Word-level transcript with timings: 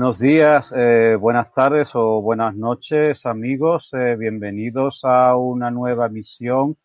Buenos 0.00 0.20
días, 0.20 0.72
eh, 0.76 1.16
buenas 1.18 1.52
tardes 1.52 1.90
o 1.94 2.22
buenas 2.22 2.54
noches, 2.54 3.26
amigos. 3.26 3.90
Eh, 3.92 4.14
bienvenidos 4.16 5.00
a 5.02 5.34
una 5.34 5.72
nueva 5.72 6.08
misión 6.08 6.76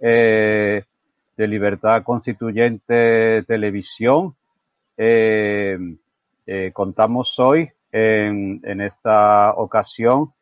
eh, 0.00 0.82
de 1.36 1.46
Libertad 1.46 2.02
Constituyente 2.02 3.42
Televisión. 3.42 4.34
contamos 6.72 7.38
hoy 7.38 7.68
en, 7.92 8.62
en 8.64 8.80
esta 8.80 9.52
ocasión 9.56 10.32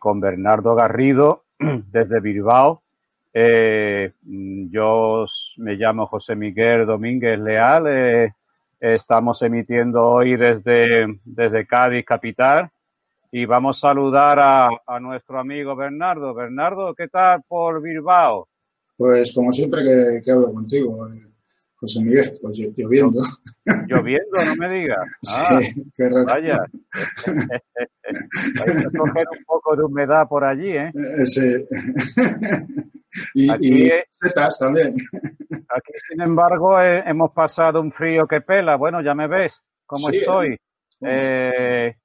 con 0.00 0.18
Bernardo 0.18 0.74
Garrido 0.74 1.44
desde 1.92 2.18
Bilbao. 2.18 2.82
yo 3.32 5.26
me 5.58 5.74
llamo 5.76 6.06
José 6.08 6.34
Miguel 6.34 6.86
Domínguez 6.86 7.38
Leal 7.38 8.34
Estamos 8.78 9.40
emitiendo 9.42 10.04
hoy 10.04 10.36
desde, 10.36 11.06
desde 11.24 11.66
Cádiz, 11.66 12.04
capital, 12.04 12.70
y 13.32 13.44
vamos 13.46 13.78
a 13.78 13.88
saludar 13.88 14.38
a, 14.38 14.68
a, 14.86 15.00
nuestro 15.00 15.40
amigo 15.40 15.74
Bernardo. 15.74 16.34
Bernardo, 16.34 16.94
¿qué 16.94 17.08
tal 17.08 17.42
por 17.48 17.80
Bilbao? 17.80 18.48
Pues 18.96 19.34
como 19.34 19.52
siempre 19.52 19.82
que, 19.82 20.22
que 20.22 20.30
hablo 20.30 20.52
contigo, 20.52 21.06
eh, 21.08 21.26
José 21.86 22.02
Miguel, 22.02 22.36
pues 22.42 22.58
lloviendo. 22.76 23.20
Lloviendo, 23.86 24.44
no 24.44 24.56
me 24.56 24.74
digas. 24.74 24.98
Ah, 25.32 25.60
sí, 25.60 25.84
qué 25.96 26.08
raro. 26.08 26.26
Vaya. 26.26 26.58
Hay 28.08 28.74
que 28.74 28.98
coger 28.98 29.26
un 29.30 29.44
poco 29.46 29.76
de 29.76 29.84
humedad 29.84 30.26
por 30.28 30.44
allí, 30.44 30.70
¿eh? 30.70 30.90
eh 30.94 31.26
sí. 31.26 31.64
y, 33.34 33.50
aquí, 33.50 33.86
y 33.86 33.90
también. 34.58 34.96
Aquí, 35.68 35.92
sin 36.08 36.20
embargo, 36.22 36.80
eh, 36.80 37.04
hemos 37.06 37.30
pasado 37.32 37.80
un 37.80 37.92
frío 37.92 38.26
que 38.26 38.40
pela. 38.40 38.76
Bueno, 38.76 39.00
ya 39.00 39.14
me 39.14 39.28
ves 39.28 39.62
cómo 39.86 40.08
Sí, 40.08 40.16
estoy. 40.16 40.58
¿no? 41.00 41.08
Eh, 41.08 41.96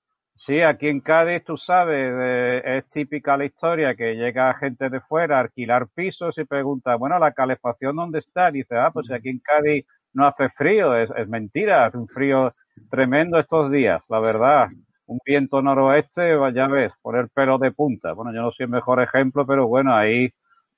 sí, 0.45 0.61
aquí 0.61 0.87
en 0.87 1.01
Cádiz, 1.01 1.43
tú 1.45 1.57
sabes, 1.57 2.13
eh, 2.19 2.61
es 2.77 2.89
típica 2.89 3.37
la 3.37 3.45
historia 3.45 3.95
que 3.95 4.15
llega 4.15 4.53
gente 4.55 4.89
de 4.89 4.99
fuera 5.01 5.37
a 5.37 5.41
alquilar 5.41 5.87
pisos 5.89 6.37
y 6.37 6.45
pregunta, 6.45 6.95
bueno, 6.95 7.17
¿la 7.19 7.31
calefacción 7.31 7.95
dónde 7.95 8.19
está? 8.19 8.49
Y 8.49 8.53
dice, 8.53 8.75
ah, 8.77 8.91
pues 8.91 9.11
aquí 9.11 9.29
en 9.29 9.39
Cádiz 9.39 9.85
no 10.13 10.27
hace 10.27 10.49
frío. 10.49 10.95
Es, 10.95 11.09
es 11.15 11.27
mentira, 11.27 11.85
hace 11.85 11.97
un 11.97 12.07
frío 12.07 12.53
tremendo 12.89 13.39
estos 13.39 13.71
días, 13.71 14.01
la 14.09 14.19
verdad. 14.19 14.67
Un 15.05 15.19
viento 15.25 15.61
noroeste, 15.61 16.37
ya 16.53 16.67
ves, 16.67 16.93
poner 17.01 17.29
pelo 17.29 17.57
de 17.57 17.71
punta. 17.71 18.13
Bueno, 18.13 18.33
yo 18.33 18.41
no 18.41 18.51
soy 18.51 18.65
el 18.65 18.71
mejor 18.71 19.01
ejemplo, 19.01 19.45
pero 19.45 19.67
bueno, 19.67 19.95
ahí 19.95 20.29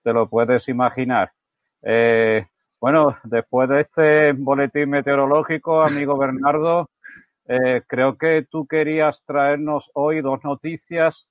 te 0.03 0.13
lo 0.13 0.27
puedes 0.29 0.67
imaginar. 0.69 1.31
Eh, 1.83 2.45
bueno, 2.79 3.17
después 3.23 3.69
de 3.69 3.81
este 3.81 4.33
boletín 4.33 4.89
meteorológico, 4.89 5.83
amigo 5.85 6.17
Bernardo, 6.17 6.89
eh, 7.45 7.81
creo 7.87 8.17
que 8.17 8.45
tú 8.49 8.67
querías 8.67 9.23
traernos 9.25 9.89
hoy 9.93 10.21
dos 10.21 10.43
noticias 10.43 11.27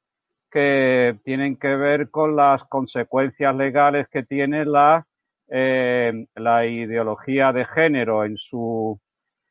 que 0.51 1.19
tienen 1.25 1.57
que 1.57 1.75
ver 1.75 2.11
con 2.11 2.37
las 2.37 2.63
consecuencias 2.65 3.57
legales 3.57 4.07
que 4.09 4.23
tiene 4.23 4.67
la, 4.67 5.07
eh, 5.49 6.27
la 6.35 6.67
ideología 6.67 7.53
de 7.53 7.65
género 7.65 8.25
en 8.27 8.37
su, 8.37 9.01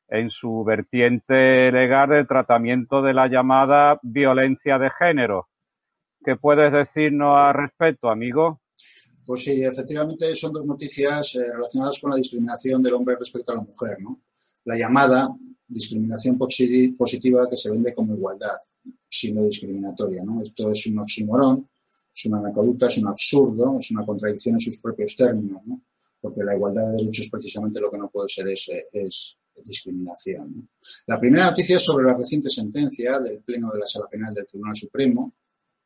en 0.08 0.30
su 0.30 0.64
vertiente 0.64 1.72
legal 1.72 2.10
del 2.10 2.28
tratamiento 2.28 3.02
de 3.02 3.14
la 3.14 3.28
llamada 3.28 4.00
violencia 4.04 4.78
de 4.78 4.92
género. 4.92 5.48
¿Qué 6.24 6.36
puedes 6.36 6.72
decirnos 6.72 7.36
al 7.36 7.56
respecto, 7.56 8.10
amigo? 8.10 8.62
Pues 9.26 9.44
sí, 9.44 9.64
efectivamente 9.64 10.36
son 10.36 10.54
dos 10.54 10.68
noticias 10.68 11.36
eh, 11.36 11.52
relacionadas 11.52 12.00
con 12.00 12.12
la 12.12 12.18
discriminación 12.18 12.84
del 12.84 12.94
hombre 12.94 13.16
respecto 13.16 13.54
a 13.54 13.56
la 13.56 13.64
mujer, 13.64 13.98
¿no? 14.00 14.20
La 14.66 14.78
llamada 14.78 15.30
discriminación 15.72 16.38
posi- 16.38 16.96
positiva 16.96 17.48
que 17.50 17.58
se 17.58 17.72
vende 17.72 17.94
como 17.94 18.14
igualdad, 18.16 18.58
siendo 19.10 19.44
discriminatoria, 19.46 20.24
¿no? 20.24 20.42
Esto 20.42 20.72
es 20.72 20.86
un 20.88 21.00
oxímoron, 21.00 21.68
es 22.14 22.26
una 22.26 22.40
anacoducta, 22.40 22.88
es 22.88 22.98
un 22.98 23.08
absurdo, 23.08 23.78
es 23.80 23.92
una 23.92 24.06
contradicción 24.06 24.56
en 24.56 24.60
sus 24.60 24.78
propios 24.80 25.16
términos, 25.16 25.62
¿no? 25.66 25.82
Porque 26.20 26.44
la 26.44 26.56
igualdad 26.56 26.84
de 26.92 26.98
derechos 26.98 27.30
precisamente 27.32 27.80
lo 27.80 27.90
que 27.90 27.98
no 27.98 28.10
puede 28.10 28.28
ser 28.28 28.48
es, 28.50 28.70
es 28.94 29.38
discriminación. 29.64 30.70
La 31.08 31.20
primera 31.20 31.50
noticia 31.50 31.76
es 31.78 31.84
sobre 31.84 32.06
la 32.06 32.14
reciente 32.16 32.50
sentencia 32.50 33.20
del 33.20 33.40
Pleno 33.44 33.72
de 33.72 33.80
la 33.80 33.86
Sala 33.86 34.08
Penal 34.10 34.34
del 34.34 34.46
Tribunal 34.48 34.76
Supremo, 34.76 35.34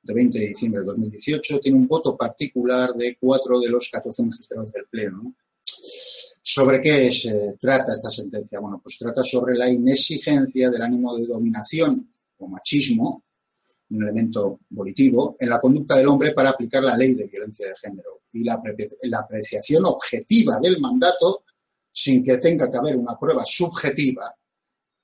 de 0.01 0.13
20 0.13 0.37
de 0.39 0.47
diciembre 0.47 0.81
de 0.81 0.87
2018, 0.87 1.59
tiene 1.59 1.77
un 1.79 1.87
voto 1.87 2.15
particular 2.15 2.93
de 2.93 3.17
cuatro 3.19 3.59
de 3.59 3.69
los 3.69 3.89
14 3.91 4.23
magistrados 4.23 4.71
del 4.71 4.85
Pleno. 4.85 5.21
¿no? 5.23 5.35
¿Sobre 6.47 6.79
qué 6.79 7.09
se 7.09 7.57
trata 7.59 7.93
esta 7.93 8.11
sentencia? 8.11 8.59
Bueno, 8.59 8.79
pues 8.79 8.99
trata 8.99 9.23
sobre 9.23 9.55
la 9.55 9.67
inexigencia 9.67 10.69
del 10.69 10.83
ánimo 10.83 11.17
de 11.17 11.25
dominación 11.25 12.07
o 12.37 12.47
machismo, 12.47 13.23
un 13.89 14.03
elemento 14.03 14.59
volitivo, 14.69 15.35
en 15.39 15.49
la 15.49 15.59
conducta 15.59 15.95
del 15.95 16.07
hombre 16.07 16.33
para 16.33 16.51
aplicar 16.51 16.83
la 16.83 16.95
ley 16.95 17.15
de 17.15 17.25
violencia 17.25 17.67
de 17.67 17.75
género 17.75 18.21
y 18.33 18.43
la 18.43 18.61
apreciación 19.19 19.85
objetiva 19.85 20.59
del 20.61 20.79
mandato 20.79 21.45
sin 21.91 22.23
que 22.23 22.37
tenga 22.37 22.69
que 22.69 22.77
haber 22.77 22.95
una 22.95 23.17
prueba 23.17 23.43
subjetiva 23.43 24.31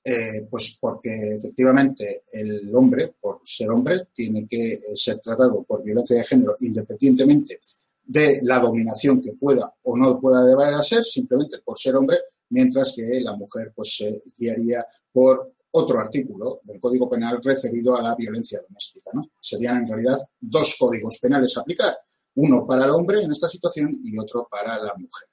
eh, 0.04 0.46
pues 0.48 0.78
porque 0.80 1.34
efectivamente 1.34 2.22
el 2.32 2.70
hombre, 2.74 3.14
por 3.20 3.40
ser 3.44 3.70
hombre, 3.70 4.08
tiene 4.12 4.46
que 4.48 4.74
eh, 4.74 4.78
ser 4.94 5.18
tratado 5.18 5.64
por 5.64 5.82
violencia 5.82 6.16
de 6.16 6.24
género 6.24 6.56
independientemente 6.60 7.60
de 8.04 8.40
la 8.42 8.58
dominación 8.58 9.20
que 9.20 9.34
pueda 9.34 9.72
o 9.82 9.96
no 9.96 10.20
pueda 10.20 10.44
deber 10.44 10.82
ser, 10.84 11.04
simplemente 11.04 11.58
por 11.64 11.78
ser 11.78 11.96
hombre, 11.96 12.18
mientras 12.50 12.92
que 12.94 13.20
la 13.20 13.34
mujer 13.34 13.72
pues 13.74 13.96
se 13.96 14.20
guiaría 14.36 14.84
por 15.12 15.52
otro 15.72 15.98
artículo 15.98 16.60
del 16.64 16.78
Código 16.78 17.08
Penal 17.08 17.40
referido 17.42 17.96
a 17.96 18.02
la 18.02 18.14
violencia 18.14 18.60
doméstica. 18.60 19.10
¿no? 19.14 19.22
Serían 19.40 19.78
en 19.78 19.88
realidad 19.88 20.18
dos 20.40 20.76
códigos 20.78 21.18
penales 21.18 21.56
a 21.56 21.60
aplicar, 21.60 21.96
uno 22.34 22.66
para 22.66 22.84
el 22.84 22.90
hombre 22.90 23.22
en 23.22 23.30
esta 23.30 23.48
situación 23.48 23.98
y 24.02 24.18
otro 24.18 24.46
para 24.50 24.78
la 24.78 24.94
mujer. 24.94 25.28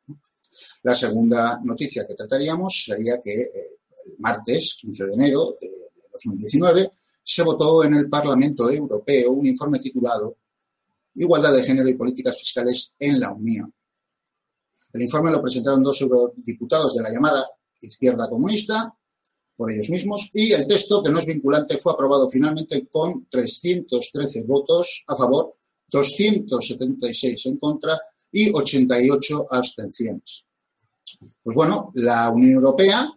La 0.84 0.94
segunda 0.94 1.59
noticia 1.62 2.08
que 2.08 2.16
trataríamos 2.16 2.84
sería 2.85 3.19
que 3.22 3.41
eh, 3.41 3.52
el 4.06 4.16
martes 4.19 4.78
15 4.79 5.08
de 5.08 5.13
enero 5.13 5.58
de 5.59 5.72
2019 6.13 6.91
se 7.22 7.44
votó 7.44 7.84
en 7.84 7.96
el 7.96 8.09
Parlamento 8.09 8.72
Europeo 8.72 9.31
un 9.31 9.46
informe 9.46 9.79
titulado 9.79 10.38
Igualdad 11.19 11.53
de 11.53 11.63
género 11.63 11.90
y 11.90 11.96
políticas 11.96 12.40
fiscales 12.40 12.96
en 12.97 13.19
la 13.19 13.31
Unión. 13.31 13.74
El 14.94 15.02
informe 15.02 15.31
lo 15.31 15.41
presentaron 15.41 15.84
dos 15.84 16.02
eurodiputados 16.02 16.96
de 16.96 17.03
la 17.03 17.12
llamada 17.12 17.46
izquierda 17.81 18.30
comunista, 18.30 18.94
por 19.56 19.69
ellos 19.72 19.90
mismos, 19.90 20.29
y 20.34 20.53
el 20.53 20.66
texto, 20.66 21.03
que 21.03 21.12
no 21.12 21.19
es 21.19 21.25
vinculante, 21.25 21.78
fue 21.78 21.91
aprobado 21.91 22.29
finalmente 22.29 22.88
con 22.88 23.28
313 23.29 24.44
votos 24.44 25.03
a 25.08 25.16
favor, 25.16 25.52
276 25.90 27.46
en 27.47 27.58
contra 27.58 28.00
y 28.31 28.52
88 28.53 29.46
abstenciones. 29.50 30.46
Pues 31.44 31.53
bueno, 31.53 31.91
la 31.96 32.29
Unión 32.29 32.53
Europea 32.53 33.12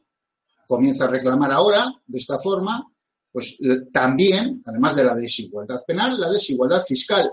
comienza 0.67 1.05
a 1.05 1.11
reclamar 1.11 1.53
ahora, 1.53 1.89
de 2.05 2.19
esta 2.19 2.37
forma, 2.37 2.93
pues 3.31 3.59
también, 3.93 4.61
además 4.67 4.97
de 4.97 5.05
la 5.05 5.15
desigualdad 5.15 5.81
penal, 5.87 6.19
la 6.21 6.29
desigualdad 6.29 6.83
fiscal. 6.83 7.31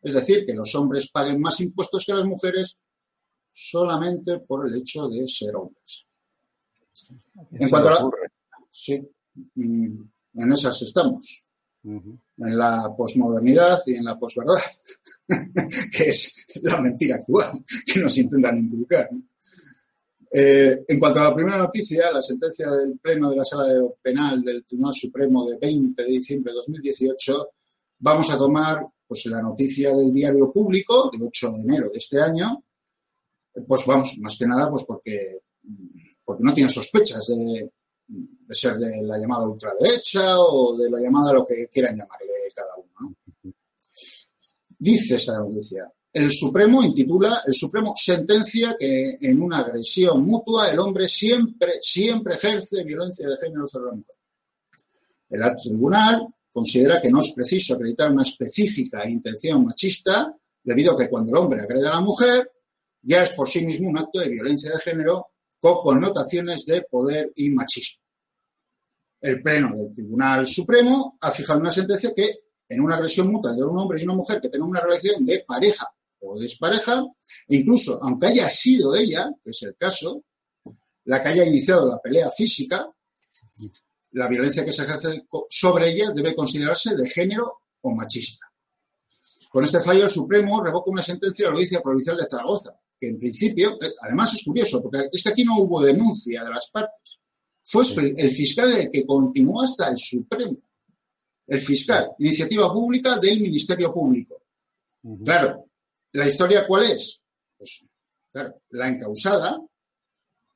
Es 0.00 0.14
decir, 0.14 0.44
que 0.44 0.54
los 0.54 0.74
hombres 0.74 1.10
paguen 1.10 1.40
más 1.40 1.60
impuestos 1.60 2.04
que 2.04 2.14
las 2.14 2.24
mujeres 2.24 2.76
solamente 3.50 4.38
por 4.40 4.68
el 4.68 4.76
hecho 4.76 5.08
de 5.08 5.26
ser 5.26 5.56
hombres. 5.56 6.06
En 7.52 7.68
cuanto 7.68 7.88
a 7.88 7.92
la, 7.92 8.10
sí, 8.70 9.00
mm, 9.54 10.02
en 10.34 10.52
esas 10.52 10.80
estamos. 10.82 11.44
Uh 11.84 11.90
-huh. 11.90 12.20
En 12.38 12.58
la 12.58 12.92
posmodernidad 12.96 13.80
y 13.86 13.94
en 13.94 14.04
la 14.04 14.18
posverdad, 14.18 14.60
que 15.92 16.04
es 16.04 16.46
la 16.62 16.80
mentira 16.80 17.16
actual 17.16 17.64
que 17.86 18.00
nos 18.00 18.16
intentan 18.18 18.58
inculcar. 18.58 19.08
Eh, 20.30 20.84
en 20.86 20.98
cuanto 20.98 21.20
a 21.20 21.24
la 21.24 21.34
primera 21.34 21.56
noticia, 21.56 22.12
la 22.12 22.20
sentencia 22.20 22.70
del 22.70 22.98
Pleno 22.98 23.30
de 23.30 23.36
la 23.36 23.44
Sala 23.44 23.82
Penal 24.02 24.42
del 24.42 24.64
Tribunal 24.64 24.92
Supremo 24.92 25.48
de 25.48 25.56
20 25.56 26.02
de 26.02 26.08
diciembre 26.08 26.52
de 26.52 26.56
2018, 26.56 27.48
vamos 28.00 28.30
a 28.30 28.38
tomar 28.38 28.86
pues, 29.08 29.26
la 29.26 29.40
noticia 29.40 29.96
del 29.96 30.12
diario 30.12 30.52
público 30.52 31.10
de 31.10 31.24
8 31.24 31.52
de 31.52 31.60
enero 31.62 31.88
de 31.90 31.96
este 31.98 32.20
año, 32.20 32.62
pues 33.66 33.86
vamos, 33.86 34.18
más 34.20 34.36
que 34.38 34.46
nada, 34.46 34.70
pues 34.70 34.84
porque, 34.84 35.40
porque 36.24 36.44
no 36.44 36.52
tiene 36.52 36.70
sospechas 36.70 37.26
de, 37.26 37.72
ser 38.50 38.76
de 38.76 39.02
la 39.02 39.18
llamada 39.18 39.46
ultraderecha 39.46 40.38
o 40.38 40.76
de 40.76 40.90
la 40.90 41.00
llamada 41.00 41.32
lo 41.32 41.44
que 41.44 41.68
quieran 41.72 41.96
llamarle 41.96 42.28
cada 42.54 42.76
uno. 42.76 43.16
¿no? 43.42 43.52
Dice 44.78 45.16
esa 45.16 45.38
noticia, 45.38 45.90
el 46.12 46.30
Supremo 46.30 46.82
intitula, 46.82 47.40
el 47.46 47.54
Supremo 47.54 47.94
sentencia 47.96 48.76
que 48.78 49.18
en 49.20 49.42
una 49.42 49.58
agresión 49.58 50.24
mutua 50.24 50.70
el 50.70 50.78
hombre 50.78 51.08
siempre, 51.08 51.74
siempre 51.80 52.34
ejerce 52.34 52.84
violencia 52.84 53.28
de 53.28 53.36
género 53.36 53.66
sobre 53.66 53.86
la 53.86 53.96
mujer. 53.96 54.14
El 55.30 55.42
alto 55.42 55.62
tribunal 55.64 56.26
considera 56.52 57.00
que 57.00 57.10
no 57.10 57.20
es 57.20 57.32
preciso 57.32 57.74
acreditar 57.74 58.10
una 58.10 58.22
específica 58.22 59.08
intención 59.08 59.64
machista, 59.64 60.34
debido 60.62 60.92
a 60.92 60.96
que 60.96 61.08
cuando 61.08 61.30
el 61.30 61.38
hombre 61.38 61.62
agrede 61.62 61.88
a 61.88 61.92
la 61.92 62.00
mujer, 62.00 62.50
ya 63.02 63.22
es 63.22 63.32
por 63.32 63.48
sí 63.48 63.64
mismo 63.64 63.88
un 63.88 63.98
acto 63.98 64.20
de 64.20 64.28
violencia 64.28 64.72
de 64.72 64.80
género 64.80 65.28
con 65.60 65.82
connotaciones 65.82 66.66
de 66.66 66.82
poder 66.82 67.32
y 67.36 67.50
machismo. 67.50 68.04
el 69.20 69.42
Pleno 69.42 69.76
del 69.76 69.92
Tribunal 69.92 70.46
Supremo 70.46 71.18
ha 71.20 71.30
fijado 71.30 71.60
una 71.60 71.70
sentencia 71.70 72.12
que 72.14 72.40
en 72.68 72.80
una 72.80 72.96
agresión 72.96 73.30
mutua 73.30 73.52
de 73.52 73.64
un 73.64 73.78
hombre 73.78 74.00
y 74.00 74.04
una 74.04 74.14
mujer 74.14 74.40
que 74.40 74.48
tengan 74.48 74.68
una 74.68 74.80
relación 74.80 75.24
de 75.24 75.44
pareja 75.46 75.86
o 76.20 76.38
despareja, 76.38 77.04
incluso 77.48 77.98
aunque 78.02 78.28
haya 78.28 78.48
sido 78.48 78.94
ella, 78.94 79.30
que 79.42 79.50
es 79.50 79.62
el 79.62 79.74
caso, 79.76 80.24
la 81.04 81.22
que 81.22 81.28
haya 81.30 81.44
iniciado 81.44 81.88
la 81.88 81.98
pelea 81.98 82.30
física, 82.30 82.88
la 84.12 84.28
violencia 84.28 84.64
que 84.64 84.72
se 84.72 84.82
ejerce 84.82 85.26
sobre 85.48 85.90
ella 85.90 86.10
debe 86.14 86.34
considerarse 86.34 86.96
de 86.96 87.08
género 87.08 87.62
o 87.82 87.94
machista. 87.94 88.46
Con 89.50 89.64
este 89.64 89.80
fallo, 89.80 90.04
el 90.04 90.10
Supremo 90.10 90.62
revoca 90.62 90.90
una 90.90 91.02
sentencia 91.02 91.44
de 91.44 91.50
la 91.50 91.54
Audiencia 91.54 91.80
Provincial 91.80 92.16
de 92.16 92.26
Zaragoza, 92.26 92.78
que 92.98 93.08
en 93.08 93.18
principio, 93.18 93.78
eh, 93.80 93.92
además 94.02 94.34
es 94.34 94.44
curioso, 94.44 94.82
porque 94.82 95.08
es 95.10 95.22
que 95.22 95.30
aquí 95.30 95.44
no 95.44 95.58
hubo 95.58 95.82
denuncia 95.82 96.44
de 96.44 96.50
las 96.50 96.68
partes. 96.70 97.18
Fue 97.62 97.84
el 98.16 98.30
fiscal 98.30 98.72
el 98.72 98.90
que 98.90 99.06
continuó 99.06 99.62
hasta 99.62 99.88
el 99.88 99.98
Supremo. 99.98 100.56
El 101.46 101.60
fiscal, 101.60 102.10
iniciativa 102.18 102.72
pública 102.72 103.18
del 103.18 103.40
Ministerio 103.40 103.92
Público. 103.92 104.42
Claro, 105.24 105.66
¿la 106.12 106.26
historia 106.26 106.66
cuál 106.66 106.90
es? 106.90 107.22
Pues, 107.56 107.88
claro, 108.30 108.62
la 108.70 108.88
encausada 108.88 109.58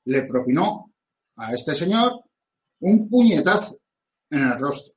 le 0.05 0.23
propinó 0.23 0.93
a 1.37 1.53
este 1.53 1.75
señor 1.75 2.22
un 2.83 3.09
puñetazo 3.09 3.79
en 4.31 4.41
el 4.41 4.59
rostro. 4.59 4.95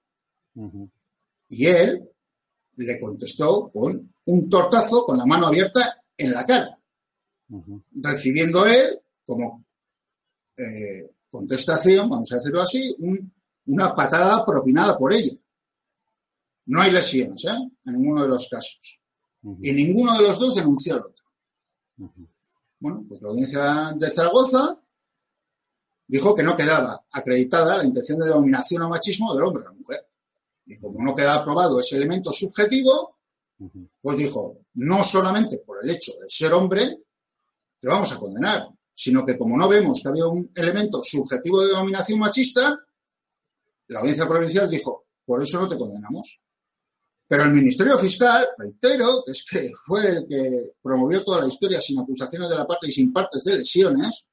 Y 1.49 1.65
él 1.65 2.09
le 2.77 2.99
contestó 2.99 3.69
con 3.69 4.13
un 4.25 4.49
tortazo 4.49 5.05
con 5.05 5.17
la 5.17 5.25
mano 5.25 5.47
abierta 5.47 6.03
en 6.17 6.31
la 6.31 6.45
cara, 6.45 6.79
recibiendo 7.93 8.65
él 8.65 8.99
como 9.25 9.63
eh, 10.57 11.11
contestación, 11.29 12.09
vamos 12.09 12.31
a 12.31 12.35
decirlo 12.35 12.61
así, 12.61 12.95
una 13.65 13.95
patada 13.95 14.45
propinada 14.45 14.97
por 14.97 15.13
ella. 15.13 15.33
No 16.67 16.81
hay 16.81 16.91
lesiones 16.91 17.45
¿eh? 17.45 17.71
en 17.85 17.93
ninguno 17.93 18.23
de 18.23 18.29
los 18.29 18.47
casos. 18.49 19.01
Y 19.61 19.71
ninguno 19.71 20.17
de 20.17 20.23
los 20.23 20.39
dos 20.39 20.55
denunció 20.55 20.93
al 20.93 20.99
otro. 21.01 21.23
Bueno, 22.79 23.05
pues 23.07 23.21
la 23.21 23.29
audiencia 23.29 23.93
de 23.95 24.09
Zaragoza 24.09 24.79
dijo 26.07 26.35
que 26.35 26.43
no 26.43 26.55
quedaba 26.55 27.05
acreditada 27.11 27.77
la 27.77 27.85
intención 27.85 28.19
de 28.19 28.27
dominación 28.27 28.83
o 28.83 28.89
machismo 28.89 29.33
del 29.33 29.43
hombre 29.43 29.63
a 29.63 29.69
la 29.69 29.73
mujer. 29.73 30.07
Y 30.65 30.77
como 30.77 31.03
no 31.03 31.15
queda 31.15 31.35
aprobado 31.35 31.79
ese 31.79 31.95
elemento 31.95 32.31
subjetivo, 32.31 33.17
pues 34.01 34.17
dijo, 34.17 34.59
no 34.75 35.03
solamente 35.03 35.59
por 35.59 35.83
el 35.83 35.89
hecho 35.89 36.11
de 36.21 36.29
ser 36.29 36.53
hombre, 36.53 37.03
te 37.79 37.87
vamos 37.87 38.11
a 38.11 38.17
condenar, 38.17 38.67
sino 38.91 39.25
que 39.25 39.37
como 39.37 39.57
no 39.57 39.67
vemos 39.67 40.01
que 40.01 40.09
había 40.09 40.25
un 40.25 40.51
elemento 40.55 41.01
subjetivo 41.03 41.63
de 41.65 41.71
dominación 41.71 42.19
machista, 42.19 42.79
la 43.87 43.99
audiencia 43.99 44.27
provincial 44.27 44.69
dijo, 44.69 45.05
por 45.25 45.41
eso 45.41 45.59
no 45.59 45.67
te 45.67 45.77
condenamos. 45.77 46.41
Pero 47.27 47.43
el 47.43 47.51
Ministerio 47.51 47.97
Fiscal, 47.97 48.47
reitero, 48.57 49.23
que 49.25 49.31
es 49.31 49.45
que 49.49 49.71
fue 49.85 50.07
el 50.07 50.27
que 50.27 50.73
promovió 50.81 51.23
toda 51.23 51.41
la 51.41 51.47
historia 51.47 51.81
sin 51.81 51.99
acusaciones 51.99 52.49
de 52.49 52.55
la 52.55 52.67
parte 52.67 52.87
y 52.87 52.91
sin 52.91 53.11
partes 53.11 53.43
de 53.43 53.57
lesiones, 53.57 54.27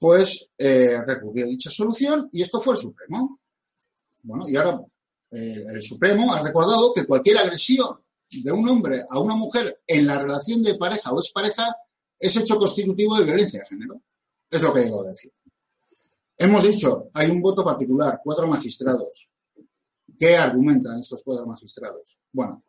pues 0.00 0.50
eh, 0.56 0.98
recurrió 1.06 1.44
a 1.44 1.48
dicha 1.48 1.70
solución 1.70 2.30
y 2.32 2.40
esto 2.40 2.58
fue 2.58 2.72
el 2.72 2.80
Supremo. 2.80 3.38
Bueno, 4.22 4.48
y 4.48 4.56
ahora 4.56 4.80
eh, 5.30 5.62
el 5.68 5.82
Supremo 5.82 6.32
ha 6.32 6.42
recordado 6.42 6.94
que 6.94 7.04
cualquier 7.04 7.36
agresión 7.36 8.00
de 8.30 8.50
un 8.50 8.66
hombre 8.66 9.04
a 9.06 9.20
una 9.20 9.36
mujer 9.36 9.82
en 9.86 10.06
la 10.06 10.18
relación 10.18 10.62
de 10.62 10.76
pareja 10.76 11.12
o 11.12 11.20
pareja 11.34 11.76
es 12.18 12.34
hecho 12.34 12.56
constitutivo 12.56 13.18
de 13.18 13.24
violencia 13.24 13.60
de 13.60 13.66
género. 13.66 14.00
Es 14.48 14.62
lo 14.62 14.72
que 14.72 14.84
digo 14.84 15.02
a 15.02 15.08
decir. 15.08 15.32
Hemos 16.38 16.64
dicho, 16.64 17.10
hay 17.12 17.30
un 17.30 17.42
voto 17.42 17.62
particular, 17.62 18.22
cuatro 18.24 18.46
magistrados. 18.46 19.30
¿Qué 20.18 20.34
argumentan 20.34 21.00
estos 21.00 21.22
cuatro 21.22 21.44
magistrados? 21.46 22.18
Bueno, 22.32 22.64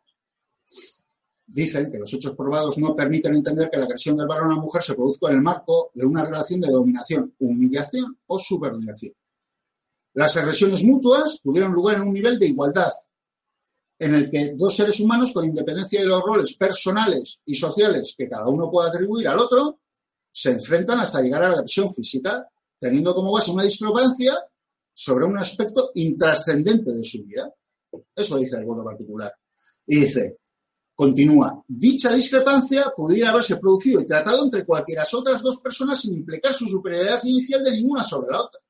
dicen 1.52 1.90
que 1.92 1.98
los 1.98 2.12
hechos 2.12 2.34
probados 2.34 2.78
no 2.78 2.96
permiten 2.96 3.34
entender 3.34 3.70
que 3.70 3.76
la 3.76 3.84
agresión 3.84 4.16
del 4.16 4.26
varón 4.26 4.50
a 4.50 4.54
la 4.54 4.60
mujer 4.60 4.82
se 4.82 4.94
produzca 4.94 5.28
en 5.28 5.36
el 5.36 5.42
marco 5.42 5.90
de 5.94 6.06
una 6.06 6.24
relación 6.24 6.60
de 6.60 6.70
dominación, 6.70 7.34
humillación 7.38 8.18
o 8.26 8.38
subordinación. 8.38 9.12
Las 10.14 10.36
agresiones 10.36 10.82
mutuas 10.82 11.40
tuvieron 11.42 11.72
lugar 11.72 11.96
en 11.96 12.02
un 12.02 12.12
nivel 12.12 12.38
de 12.38 12.46
igualdad, 12.46 12.90
en 13.98 14.14
el 14.14 14.30
que 14.30 14.54
dos 14.56 14.74
seres 14.74 14.98
humanos, 15.00 15.32
con 15.32 15.44
independencia 15.44 16.00
de 16.00 16.06
los 16.06 16.22
roles 16.22 16.54
personales 16.54 17.40
y 17.44 17.54
sociales 17.54 18.14
que 18.16 18.28
cada 18.28 18.48
uno 18.48 18.70
puede 18.70 18.88
atribuir 18.88 19.28
al 19.28 19.38
otro, 19.38 19.78
se 20.30 20.50
enfrentan 20.50 21.00
hasta 21.00 21.20
llegar 21.20 21.44
a 21.44 21.48
la 21.48 21.54
agresión 21.56 21.92
física, 21.92 22.48
teniendo 22.78 23.14
como 23.14 23.32
base 23.32 23.50
una 23.50 23.62
discrepancia 23.62 24.36
sobre 24.94 25.26
un 25.26 25.38
aspecto 25.38 25.90
intrascendente 25.94 26.92
de 26.92 27.04
su 27.04 27.22
vida. 27.24 27.52
Eso 28.14 28.38
dice 28.38 28.56
el 28.56 28.64
voto 28.64 28.82
particular. 28.82 29.32
Y 29.86 30.00
dice, 30.00 30.38
continúa, 31.02 31.64
dicha 31.66 32.12
discrepancia 32.12 32.92
pudiera 32.96 33.30
haberse 33.30 33.56
producido 33.56 34.00
y 34.00 34.06
tratado 34.06 34.44
entre 34.44 34.64
cualquiera 34.64 35.02
otras 35.12 35.42
dos 35.42 35.56
personas 35.56 36.00
sin 36.00 36.14
implicar 36.14 36.54
su 36.54 36.68
superioridad 36.68 37.20
inicial 37.24 37.64
de 37.64 37.72
ninguna 37.72 38.04
sobre 38.04 38.30
la 38.30 38.42
otra. 38.42 38.60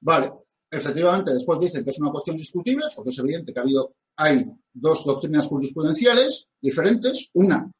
Vale, 0.00 0.32
efectivamente, 0.68 1.32
después 1.32 1.60
dicen 1.60 1.84
que 1.84 1.90
es 1.90 2.00
una 2.00 2.10
cuestión 2.10 2.36
discutible, 2.36 2.86
porque 2.92 3.10
es 3.10 3.18
evidente 3.20 3.52
que 3.52 3.58
ha 3.60 3.62
habido, 3.62 3.94
hay 4.16 4.46
dos 4.72 5.04
doctrinas 5.04 5.46
jurisprudenciales 5.46 6.48
diferentes. 6.60 7.30
Una, 7.34 7.70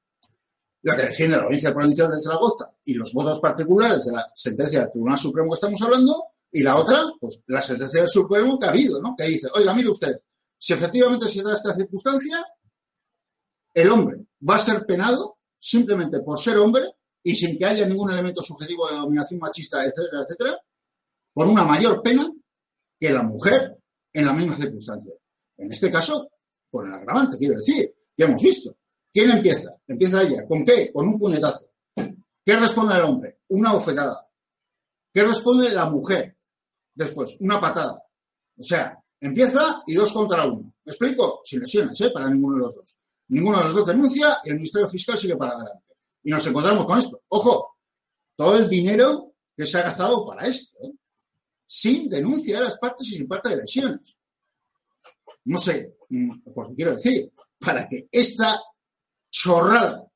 la 0.82 0.96
que 0.96 1.02
defiende 1.02 1.36
la 1.36 1.42
Audiencia 1.42 1.74
Provincial 1.74 2.12
de 2.12 2.20
Zaragoza 2.20 2.70
y 2.84 2.94
los 2.94 3.12
votos 3.12 3.40
particulares 3.40 4.04
de 4.04 4.12
la 4.12 4.24
sentencia 4.36 4.82
del 4.82 4.92
Tribunal 4.92 5.18
Supremo 5.18 5.50
que 5.50 5.54
estamos 5.54 5.82
hablando, 5.82 6.26
y 6.52 6.62
la 6.62 6.76
otra, 6.76 7.02
pues 7.20 7.42
la 7.48 7.60
sentencia 7.60 8.02
del 8.02 8.08
Supremo 8.08 8.56
que 8.56 8.66
ha 8.66 8.70
habido, 8.70 9.02
¿no? 9.02 9.16
Que 9.18 9.24
dice, 9.24 9.48
oiga, 9.52 9.74
mire 9.74 9.88
usted, 9.88 10.16
si 10.56 10.72
efectivamente 10.72 11.28
se 11.28 11.42
da 11.42 11.54
esta 11.54 11.72
circunstancia, 11.72 12.44
el 13.80 13.90
hombre 13.90 14.26
va 14.48 14.56
a 14.56 14.58
ser 14.58 14.84
penado 14.84 15.38
simplemente 15.56 16.20
por 16.20 16.38
ser 16.38 16.58
hombre 16.58 16.82
y 17.22 17.34
sin 17.34 17.56
que 17.56 17.64
haya 17.64 17.86
ningún 17.86 18.10
elemento 18.10 18.42
subjetivo 18.42 18.88
de 18.88 18.96
dominación 18.96 19.38
machista, 19.38 19.84
etcétera, 19.84 20.22
etcétera, 20.22 20.58
por 21.32 21.46
una 21.46 21.62
mayor 21.64 22.02
pena 22.02 22.28
que 22.98 23.10
la 23.10 23.22
mujer 23.22 23.78
en 24.12 24.24
la 24.24 24.32
misma 24.32 24.56
circunstancia. 24.56 25.12
En 25.56 25.70
este 25.70 25.92
caso, 25.92 26.28
con 26.70 26.88
el 26.88 26.94
agravante, 26.94 27.38
quiero 27.38 27.54
decir, 27.54 27.94
ya 28.16 28.26
hemos 28.26 28.42
visto. 28.42 28.76
¿Quién 29.12 29.30
empieza? 29.30 29.76
Empieza 29.86 30.22
ella. 30.22 30.46
¿Con 30.46 30.64
qué? 30.64 30.92
Con 30.92 31.06
un 31.06 31.18
puñetazo. 31.18 31.70
¿Qué 32.44 32.56
responde 32.56 32.94
el 32.96 33.02
hombre? 33.02 33.40
Una 33.48 33.72
bofetada. 33.72 34.28
¿Qué 35.12 35.22
responde 35.22 35.70
la 35.70 35.88
mujer? 35.88 36.36
Después, 36.94 37.36
una 37.40 37.60
patada. 37.60 38.02
O 38.58 38.62
sea, 38.62 38.98
empieza 39.20 39.82
y 39.86 39.94
dos 39.94 40.12
contra 40.12 40.44
uno. 40.46 40.74
¿Me 40.84 40.90
explico? 40.90 41.42
Sin 41.44 41.60
lesiones, 41.60 42.00
¿eh? 42.00 42.10
Para 42.10 42.28
ninguno 42.28 42.56
de 42.56 42.62
los 42.62 42.74
dos. 42.74 42.98
Ninguno 43.28 43.58
de 43.58 43.64
los 43.64 43.74
dos 43.74 43.86
denuncia 43.86 44.38
y 44.44 44.48
el 44.50 44.56
Ministerio 44.56 44.88
Fiscal 44.88 45.18
sigue 45.18 45.36
para 45.36 45.52
adelante. 45.52 45.84
Y 46.22 46.30
nos 46.30 46.46
encontramos 46.46 46.86
con 46.86 46.98
esto. 46.98 47.22
Ojo, 47.28 47.76
todo 48.36 48.58
el 48.58 48.68
dinero 48.68 49.34
que 49.56 49.66
se 49.66 49.78
ha 49.78 49.82
gastado 49.82 50.26
para 50.26 50.46
esto. 50.46 50.78
¿eh? 50.82 50.92
sin 51.70 52.08
denuncia 52.08 52.56
de 52.56 52.64
las 52.64 52.78
partes 52.78 53.06
y 53.08 53.18
sin 53.18 53.28
parte 53.28 53.50
de 53.50 53.56
lesiones. 53.58 54.16
No 55.44 55.58
sé, 55.58 55.98
mm, 56.08 56.50
porque 56.54 56.74
quiero 56.74 56.94
decir, 56.94 57.30
para 57.60 57.86
que 57.86 58.08
esta 58.10 58.58
chorrada 59.30 60.06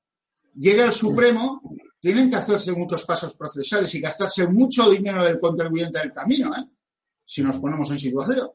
llegue 0.55 0.83
al 0.83 0.93
Supremo, 0.93 1.61
tienen 2.01 2.31
que 2.31 2.37
hacerse 2.37 2.73
muchos 2.73 3.05
pasos 3.05 3.35
procesales 3.35 3.95
y 3.95 4.01
gastarse 4.01 4.49
mucho 4.49 4.89
dinero 4.89 5.25
del 5.25 5.39
contribuyente 5.39 5.99
del 5.99 6.13
camino, 6.13 6.57
¿eh? 6.57 6.65
si 7.23 7.43
nos 7.43 7.59
ponemos 7.59 7.91
en 7.91 7.99
situación. 7.99 8.51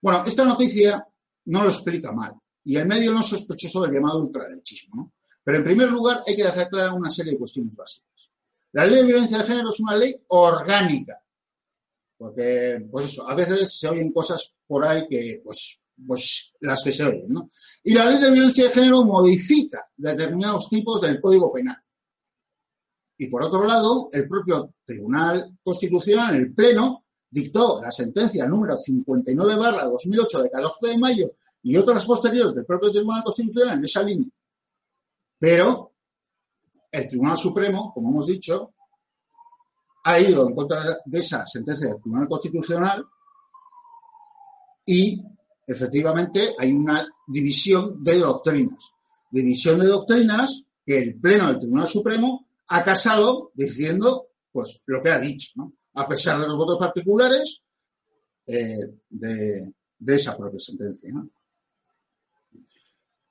Bueno, 0.00 0.24
esta 0.24 0.44
noticia 0.44 1.06
no 1.44 1.62
lo 1.64 1.68
explica 1.68 2.12
mal 2.12 2.34
y 2.66 2.76
el 2.76 2.86
medio 2.86 3.12
no 3.12 3.22
sospechoso 3.22 3.80
del 3.82 3.92
llamado 3.92 4.20
ultraderechismo, 4.20 4.96
¿no? 4.96 5.12
Pero 5.42 5.58
en 5.58 5.64
primer 5.64 5.90
lugar 5.90 6.20
hay 6.26 6.36
que 6.36 6.44
dejar 6.44 6.68
clara 6.68 6.92
una 6.92 7.10
serie 7.10 7.32
de 7.32 7.38
cuestiones 7.38 7.74
básicas. 7.76 8.30
La 8.72 8.84
ley 8.84 8.98
de 8.98 9.04
violencia 9.04 9.38
de 9.38 9.44
género 9.44 9.70
es 9.70 9.80
una 9.80 9.96
ley 9.96 10.14
orgánica 10.28 11.22
porque, 12.18 12.86
pues 12.90 13.06
eso, 13.06 13.28
a 13.28 13.34
veces 13.34 13.78
se 13.78 13.88
oyen 13.88 14.12
cosas 14.12 14.56
por 14.66 14.84
ahí 14.84 15.06
que, 15.08 15.40
pues, 15.44 15.84
pues 16.06 16.54
las 16.60 16.82
que 16.82 16.92
se 16.92 17.04
oyen, 17.04 17.28
¿no? 17.28 17.48
Y 17.84 17.94
la 17.94 18.08
ley 18.08 18.20
de 18.20 18.30
violencia 18.30 18.64
de 18.64 18.70
género 18.70 19.04
modifica 19.04 19.88
determinados 19.96 20.68
tipos 20.68 21.00
del 21.00 21.20
Código 21.20 21.52
Penal. 21.52 21.76
Y 23.18 23.26
por 23.28 23.44
otro 23.44 23.64
lado, 23.64 24.08
el 24.12 24.26
propio 24.26 24.74
Tribunal 24.84 25.58
Constitucional, 25.62 26.36
el 26.36 26.54
Pleno, 26.54 27.04
dictó 27.30 27.82
la 27.82 27.90
sentencia 27.90 28.46
número 28.46 28.76
59 28.76 29.56
barra 29.56 29.84
2008 29.84 30.42
de 30.42 30.50
14 30.50 30.88
de 30.88 30.98
mayo 30.98 31.36
y 31.68 31.76
otras 31.76 32.06
posteriores 32.06 32.54
del 32.54 32.64
propio 32.64 32.92
Tribunal 32.92 33.24
Constitucional 33.24 33.78
en 33.78 33.84
esa 33.84 34.00
línea. 34.04 34.28
Pero 35.36 35.94
el 36.92 37.08
Tribunal 37.08 37.36
Supremo, 37.36 37.90
como 37.92 38.10
hemos 38.10 38.28
dicho, 38.28 38.72
ha 40.04 40.20
ido 40.20 40.46
en 40.46 40.54
contra 40.54 40.80
de 41.04 41.18
esa 41.18 41.44
sentencia 41.44 41.88
del 41.88 42.00
Tribunal 42.00 42.28
Constitucional 42.28 43.04
y 44.86 45.20
efectivamente 45.66 46.54
hay 46.56 46.70
una 46.70 47.04
división 47.26 48.00
de 48.00 48.20
doctrinas. 48.20 48.92
División 49.28 49.80
de 49.80 49.88
doctrinas 49.88 50.66
que 50.84 50.98
el 50.98 51.18
Pleno 51.18 51.48
del 51.48 51.58
Tribunal 51.58 51.88
Supremo 51.88 52.46
ha 52.68 52.84
casado 52.84 53.50
diciendo 53.54 54.28
pues 54.52 54.84
lo 54.86 55.02
que 55.02 55.10
ha 55.10 55.18
dicho. 55.18 55.72
a 55.94 56.06
pesar 56.06 56.40
de 56.40 56.46
los 56.46 56.56
votos 56.56 56.78
particulares 56.78 57.64
eh, 58.46 59.00
de, 59.10 59.74
esa 60.14 60.36
propia 60.36 60.60
sentencia. 60.60 61.10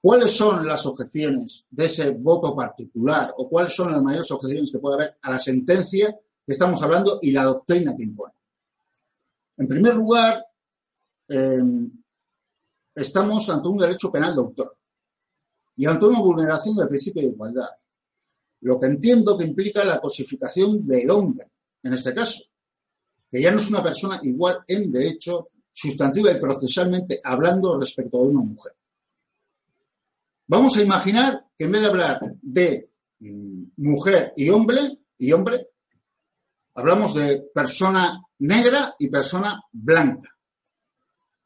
¿Cuáles 0.06 0.38
son 0.38 0.68
las 0.68 0.86
objeciones 0.86 1.66
de 1.68 1.86
ese 1.86 2.12
voto 2.12 2.56
particular 2.56 3.34
o 3.40 3.50
cuáles 3.50 3.74
son 3.74 3.92
las 3.92 4.04
mayores 4.04 4.30
objeciones 4.30 4.72
que 4.72 4.78
puede 4.78 4.98
haber 4.98 5.18
a 5.20 5.32
la 5.32 5.40
sentencia 5.40 6.16
que 6.46 6.54
estamos 6.54 6.80
hablando 6.84 7.18
y 7.24 7.32
la 7.32 7.44
doctrina 7.46 7.96
que 7.98 8.04
impone? 8.04 8.36
En 9.58 9.68
primer 9.68 9.96
lugar, 9.96 10.46
em, 11.28 11.92
estamos 12.94 13.50
ante 13.50 13.68
un 13.68 13.80
derecho 13.80 14.12
penal 14.12 14.36
de 14.36 14.44
y 15.78 15.88
ante 15.88 16.06
una 16.06 16.20
vulneración 16.20 16.76
del 16.76 16.88
principio 16.88 17.24
de 17.24 17.30
igualdad, 17.30 17.70
lo 18.62 18.80
que 18.80 18.86
entiendo 18.86 19.36
que 19.36 19.46
implica 19.46 19.84
la 19.84 20.00
cosificación 20.00 20.86
del 20.86 21.10
hombre, 21.10 21.50
en 21.82 21.94
este 21.94 22.14
caso, 22.14 22.44
que 23.32 23.42
ya 23.42 23.50
no 23.50 23.58
es 23.58 23.72
una 23.72 23.82
persona 23.82 24.20
igual 24.22 24.60
en 24.68 24.92
derecho, 24.92 25.50
sustantiva 25.72 26.32
y 26.32 26.40
procesalmente 26.40 27.20
hablando 27.24 27.80
respecto 27.80 28.22
de 28.22 28.28
una 28.28 28.42
mujer. 28.42 28.75
Vamos 30.48 30.78
a 30.78 30.84
imaginar 30.84 31.48
que 31.58 31.64
en 31.64 31.72
vez 31.72 31.82
de 31.82 31.88
hablar 31.88 32.20
de 32.42 32.92
mm, 33.20 33.64
mujer 33.78 34.34
y 34.38 34.50
hombre, 34.50 35.00
y 35.18 35.32
hombre, 35.32 35.70
hablamos 36.76 37.16
de 37.16 37.50
persona 37.54 38.22
negra 38.40 38.96
y 39.00 39.10
persona 39.10 39.62
blanca. 39.72 40.30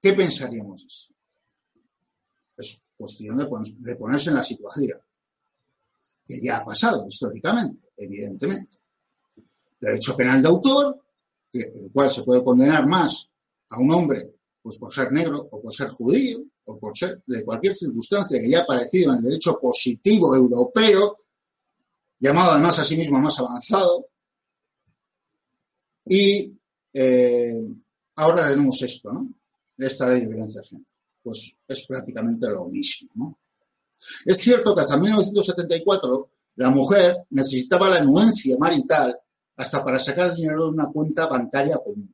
¿Qué 0.01 0.13
pensaríamos 0.13 0.83
eso? 0.83 1.13
Es 2.57 2.87
cuestión 2.97 3.37
de, 3.37 3.95
ponerse 3.95 4.29
en 4.29 4.35
la 4.35 4.43
situación, 4.43 4.99
que 6.27 6.41
ya 6.41 6.57
ha 6.57 6.65
pasado 6.65 7.05
históricamente, 7.07 7.89
evidentemente. 7.95 8.77
Derecho 9.79 10.15
penal 10.15 10.41
de 10.41 10.47
autor, 10.49 11.01
el 11.53 11.89
cual 11.93 12.09
se 12.09 12.23
puede 12.23 12.43
condenar 12.43 12.85
más 12.85 13.29
a 13.69 13.79
un 13.79 13.91
hombre 13.91 14.35
pues 14.61 14.77
por 14.77 14.93
ser 14.93 15.11
negro 15.11 15.47
o 15.51 15.61
por 15.61 15.73
ser 15.73 15.87
judío 15.87 16.43
o 16.69 16.79
por 16.79 16.95
ser 16.95 17.23
de 17.25 17.43
cualquier 17.43 17.73
circunstancia 17.73 18.39
que 18.39 18.49
ya 18.49 18.61
aparecido 18.61 19.11
en 19.11 19.17
el 19.17 19.23
derecho 19.23 19.59
positivo 19.59 20.35
europeo, 20.35 21.17
llamado 22.19 22.51
además 22.51 22.79
a 22.79 22.83
sí 22.83 22.95
mismo 22.95 23.19
más 23.19 23.39
avanzado. 23.39 24.07
Y 26.05 26.53
eh, 26.93 27.61
ahora 28.15 28.49
tenemos 28.49 28.81
esto, 28.81 29.11
¿no? 29.11 29.29
Esta 29.77 30.07
ley 30.07 30.21
de 30.21 30.27
violencia 30.27 30.61
de 30.61 30.67
género. 30.67 30.89
Pues 31.23 31.57
es 31.67 31.85
prácticamente 31.87 32.49
lo 32.49 32.65
mismo, 32.65 33.09
¿no? 33.15 33.39
Es 34.25 34.37
cierto 34.37 34.75
que 34.75 34.81
hasta 34.81 34.97
1974 34.97 36.31
la 36.55 36.69
mujer 36.69 37.25
necesitaba 37.31 37.89
la 37.89 37.97
anuencia 37.97 38.57
marital 38.57 39.17
hasta 39.57 39.83
para 39.83 39.99
sacar 39.99 40.33
dinero 40.33 40.65
de 40.65 40.71
una 40.71 40.87
cuenta 40.87 41.27
bancaria 41.27 41.77
común. 41.77 42.13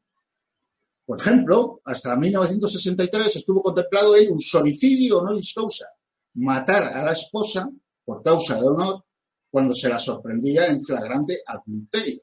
Por 1.05 1.19
ejemplo, 1.19 1.81
hasta 1.85 2.15
1963 2.15 3.35
estuvo 3.35 3.61
contemplado 3.61 4.15
el 4.15 4.31
usoricidio 4.31 5.19
honoris 5.19 5.53
causa, 5.53 5.85
matar 6.35 6.93
a 6.93 7.03
la 7.03 7.11
esposa 7.11 7.69
por 8.03 8.23
causa 8.23 8.59
de 8.59 8.67
honor 8.67 9.03
cuando 9.49 9.73
se 9.73 9.87
la 9.87 9.99
sorprendía 9.99 10.65
en 10.65 10.81
flagrante 10.81 11.41
adulterio, 11.45 12.21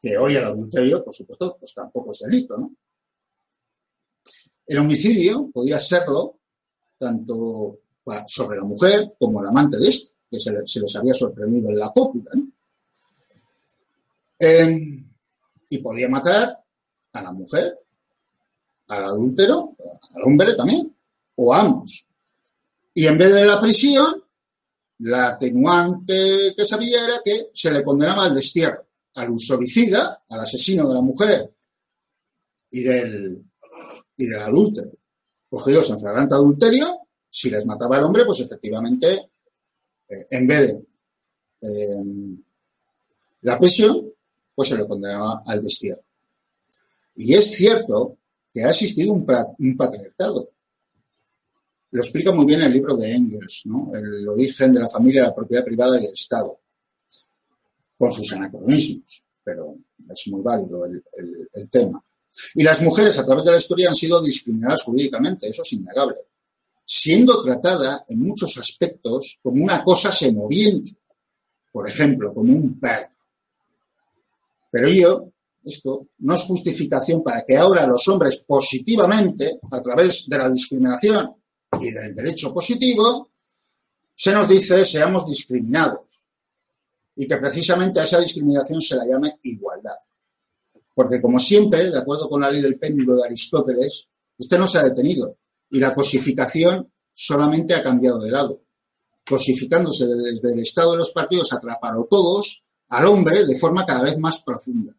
que 0.00 0.16
hoy 0.16 0.36
el 0.36 0.44
adulterio, 0.44 1.02
por 1.02 1.14
supuesto, 1.14 1.56
pues 1.58 1.74
tampoco 1.74 2.12
es 2.12 2.20
delito, 2.20 2.56
¿no? 2.56 2.72
El 4.66 4.78
homicidio 4.78 5.50
podía 5.50 5.78
serlo 5.78 6.40
tanto 6.98 7.80
sobre 8.26 8.58
la 8.58 8.64
mujer 8.64 9.14
como 9.18 9.40
el 9.40 9.48
amante 9.48 9.78
de 9.78 9.88
este, 9.88 10.14
que 10.30 10.38
se, 10.38 10.52
les 10.52 10.96
había 10.96 11.14
sorprendido 11.14 11.70
en 11.70 11.78
la 11.78 11.92
cópula, 11.92 12.30
¿no? 12.34 12.48
y 15.70 15.78
podía 15.78 16.08
matar 16.08 16.64
a 17.12 17.22
la 17.22 17.32
mujer, 17.32 17.78
al 18.88 19.04
adúltero, 19.04 19.76
al 20.14 20.22
hombre 20.24 20.54
también, 20.54 20.94
o 21.36 21.54
ambos. 21.54 22.06
Y 22.94 23.06
en 23.06 23.16
vez 23.16 23.32
de 23.32 23.44
la 23.44 23.60
prisión, 23.60 24.24
la 25.00 25.28
atenuante 25.28 26.54
que 26.56 26.64
sabía 26.64 27.04
era 27.04 27.20
que 27.24 27.50
se 27.52 27.70
le 27.70 27.84
condenaba 27.84 28.24
al 28.24 28.34
destierro, 28.34 28.86
al 29.14 29.30
usoricida, 29.30 30.24
al 30.28 30.40
asesino 30.40 30.88
de 30.88 30.94
la 30.94 31.00
mujer 31.00 31.52
y 32.70 32.80
del, 32.82 33.44
y 34.16 34.26
del 34.26 34.42
adúltero. 34.42 34.92
Cogidos 35.48 35.90
en 35.90 36.00
flagrante 36.00 36.34
adulterio, 36.34 37.02
si 37.28 37.50
les 37.50 37.64
mataba 37.64 37.96
el 37.96 38.04
hombre, 38.04 38.24
pues 38.24 38.40
efectivamente, 38.40 39.30
eh, 40.08 40.26
en 40.30 40.46
vez 40.46 40.60
de 40.60 40.86
em, 41.60 42.42
la 43.42 43.58
prisión, 43.58 44.12
pues 44.54 44.68
se 44.68 44.76
le 44.76 44.86
condenaba 44.86 45.42
al 45.46 45.62
destierro. 45.62 46.02
Y 47.14 47.34
es 47.34 47.52
cierto 47.52 48.17
que 48.52 48.64
ha 48.64 48.70
existido 48.70 49.12
un, 49.12 49.26
patriarcado. 49.76 50.50
Lo 51.90 52.02
explica 52.02 52.32
muy 52.32 52.46
bien 52.46 52.62
el 52.62 52.72
libro 52.72 52.96
de 52.96 53.12
Engels, 53.12 53.62
¿no? 53.66 53.92
el 53.94 54.28
origen 54.28 54.72
de 54.74 54.80
la 54.80 54.88
familia, 54.88 55.22
la 55.22 55.34
propiedad 55.34 55.64
privada 55.64 56.00
y 56.00 56.06
el 56.06 56.12
Estado, 56.12 56.60
con 57.96 58.12
sus 58.12 58.32
anacronismos, 58.32 59.24
pero 59.42 59.76
es 60.10 60.28
muy 60.28 60.42
válido 60.42 60.84
el, 60.84 61.02
el 61.52 61.70
tema. 61.70 62.02
Y 62.54 62.62
las 62.62 62.82
mujeres 62.82 63.18
a 63.18 63.24
través 63.24 63.44
de 63.44 63.52
la 63.52 63.56
historia 63.56 63.88
han 63.88 63.94
sido 63.94 64.22
discriminadas 64.22 64.82
jurídicamente, 64.82 65.48
eso 65.48 65.62
es 65.62 65.72
innegable, 65.72 66.16
siendo 66.84 67.42
tratada 67.42 68.04
en 68.08 68.20
muchos 68.20 68.56
aspectos 68.58 69.38
como 69.42 69.64
una 69.64 69.82
cosa 69.82 70.12
semoviente, 70.12 70.96
por 71.72 71.88
ejemplo, 71.88 72.32
como 72.32 72.52
un 72.54 72.78
perro. 72.78 73.10
Pero 74.70 74.88
ello, 74.88 75.32
esto, 75.64 76.08
no 76.18 76.34
es 76.34 76.42
justificación 76.42 77.22
para 77.22 77.44
que 77.44 77.56
ahora 77.56 77.86
los 77.86 78.06
hombres 78.08 78.44
positivamente, 78.46 79.58
a 79.70 79.82
través 79.82 80.26
de 80.28 80.38
la 80.38 80.50
discriminación 80.50 81.34
y 81.80 81.90
del 81.90 82.14
derecho 82.14 82.52
positivo, 82.52 83.30
se 84.14 84.32
nos 84.32 84.48
dice 84.48 84.84
seamos 84.84 85.26
discriminados 85.26 86.26
y 87.14 87.26
que 87.26 87.36
precisamente 87.36 88.00
a 88.00 88.04
esa 88.04 88.20
discriminación 88.20 88.80
se 88.80 88.96
la 88.96 89.06
llame 89.06 89.38
igualdad. 89.42 89.96
Porque 90.94 91.20
como 91.20 91.38
siempre, 91.38 91.90
de 91.90 91.98
acuerdo 91.98 92.28
con 92.28 92.40
la 92.40 92.50
ley 92.50 92.62
del 92.62 92.78
péndulo 92.78 93.16
de 93.16 93.24
Aristóteles, 93.24 94.08
este 94.36 94.58
no 94.58 94.66
se 94.66 94.78
ha 94.78 94.84
detenido 94.84 95.36
y 95.70 95.80
la 95.80 95.94
cosificación 95.94 96.92
solamente 97.12 97.74
ha 97.74 97.82
cambiado 97.82 98.20
de 98.20 98.30
lado, 98.30 98.62
cosificándose 99.28 100.06
desde 100.06 100.52
el 100.52 100.60
estado 100.60 100.92
de 100.92 100.98
los 100.98 101.10
partidos 101.10 101.52
a 101.52 101.60
todos 102.08 102.64
al 102.88 103.06
hombre 103.06 103.44
de 103.44 103.58
forma 103.58 103.84
cada 103.84 104.02
vez 104.02 104.18
más 104.18 104.42
profunda. 104.42 104.94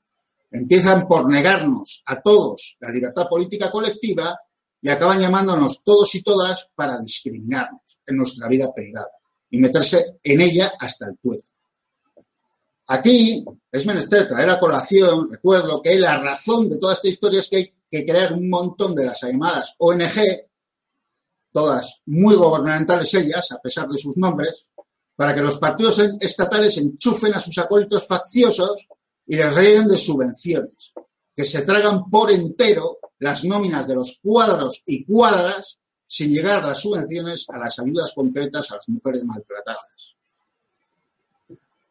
Empiezan 0.51 1.08
por 1.08 1.29
negarnos 1.29 2.01
a 2.06 2.22
todos 2.22 2.77
la 2.79 2.89
libertad 2.89 3.27
política 3.29 3.70
colectiva 3.70 4.38
y 4.82 4.89
acaban 4.89 5.20
llamándonos 5.20 5.84
todos 5.84 6.13
y 6.15 6.24
todas 6.24 6.70
para 6.74 6.98
discriminarnos 7.00 8.01
en 8.06 8.18
nuestra 8.18 8.48
vida 8.48 8.74
privada 8.74 9.12
y 9.50 9.58
meterse 9.58 10.20
en 10.24 10.41
ella 10.41 10.72
hasta 10.79 11.08
el 11.08 11.18
tueto. 11.18 11.46
Aquí 12.88 13.46
es 13.72 13.86
menester 13.86 14.27
traer 14.27 14.50
a 14.50 14.60
colación, 14.60 15.32
recuerdo 15.32 15.82
que 15.82 16.00
la 16.00 16.20
razón 16.20 16.70
de 16.70 16.77
toda 16.77 16.94
esta 16.94 17.08
historia 17.08 17.39
es 17.39 17.48
que 17.48 17.58
hay 17.58 17.74
que 17.91 18.06
crear 18.06 18.34
un 18.34 18.50
montón 18.50 18.96
de 18.96 19.06
las 19.06 19.22
llamadas 19.22 19.75
ONG, 19.77 20.48
todas 21.51 22.01
muy 22.08 22.36
gubernamentales 22.36 23.13
ellas, 23.13 23.51
a 23.51 23.60
pesar 23.60 23.88
de 23.88 23.98
sus 23.98 24.18
nombres, 24.18 24.72
para 25.15 25.36
que 25.36 25.41
los 25.41 25.58
partidos 25.58 26.00
estatales 26.20 26.77
enchufen 26.77 27.36
a 27.36 27.39
sus 27.39 27.58
acólitos 27.60 28.08
facciosos 28.08 28.88
y 29.29 29.36
les 29.36 29.53
reen 29.53 29.88
de 29.88 29.95
subvenciones, 29.95 30.91
que 31.36 31.45
se 31.45 31.62
tragan 31.62 32.09
por 32.09 32.31
entero 32.31 32.98
las 33.19 33.45
nóminas 33.45 33.88
de 33.88 33.93
los 33.93 34.19
cuadros 34.24 34.81
y 34.88 35.05
cuadras 35.05 35.77
sin 36.07 36.33
llegar 36.33 36.65
las 36.65 36.79
subvenciones 36.79 37.48
a 37.50 37.59
las 37.59 37.77
ayudas 37.77 38.12
concretas 38.15 38.71
a 38.71 38.77
las 38.77 38.89
mujeres 38.89 39.24
maltratadas. 39.24 40.15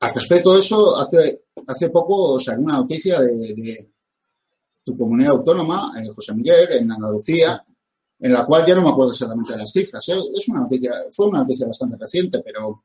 Al 0.01 0.15
respecto 0.15 0.53
de 0.53 0.59
eso, 0.59 0.97
hace, 0.97 1.45
hace 1.65 1.91
poco 1.91 2.41
salió 2.41 2.65
una 2.65 2.79
noticia 2.79 3.21
de, 3.21 3.89
tu 4.83 4.97
comunidad 4.97 5.33
autónoma, 5.33 5.93
eh, 5.97 6.09
José 6.09 6.35
Miguel, 6.35 6.73
en 6.73 6.91
Andalucía, 6.91 7.65
en 8.19 8.33
la 8.33 8.45
cual 8.47 8.67
ya 8.67 8.75
no 8.75 8.83
me 8.83 8.91
acuerdo 8.91 9.13
exactamente 9.13 9.53
de 9.53 9.59
las 9.59 9.71
cifras. 9.71 10.09
¿eh? 10.09 10.19
Es 10.35 10.49
una 10.49 10.63
noticia, 10.63 10.93
fue 11.13 11.27
una 11.27 11.41
noticia 11.41 11.69
bastante 11.69 11.97
reciente, 11.99 12.41
pero 12.45 12.83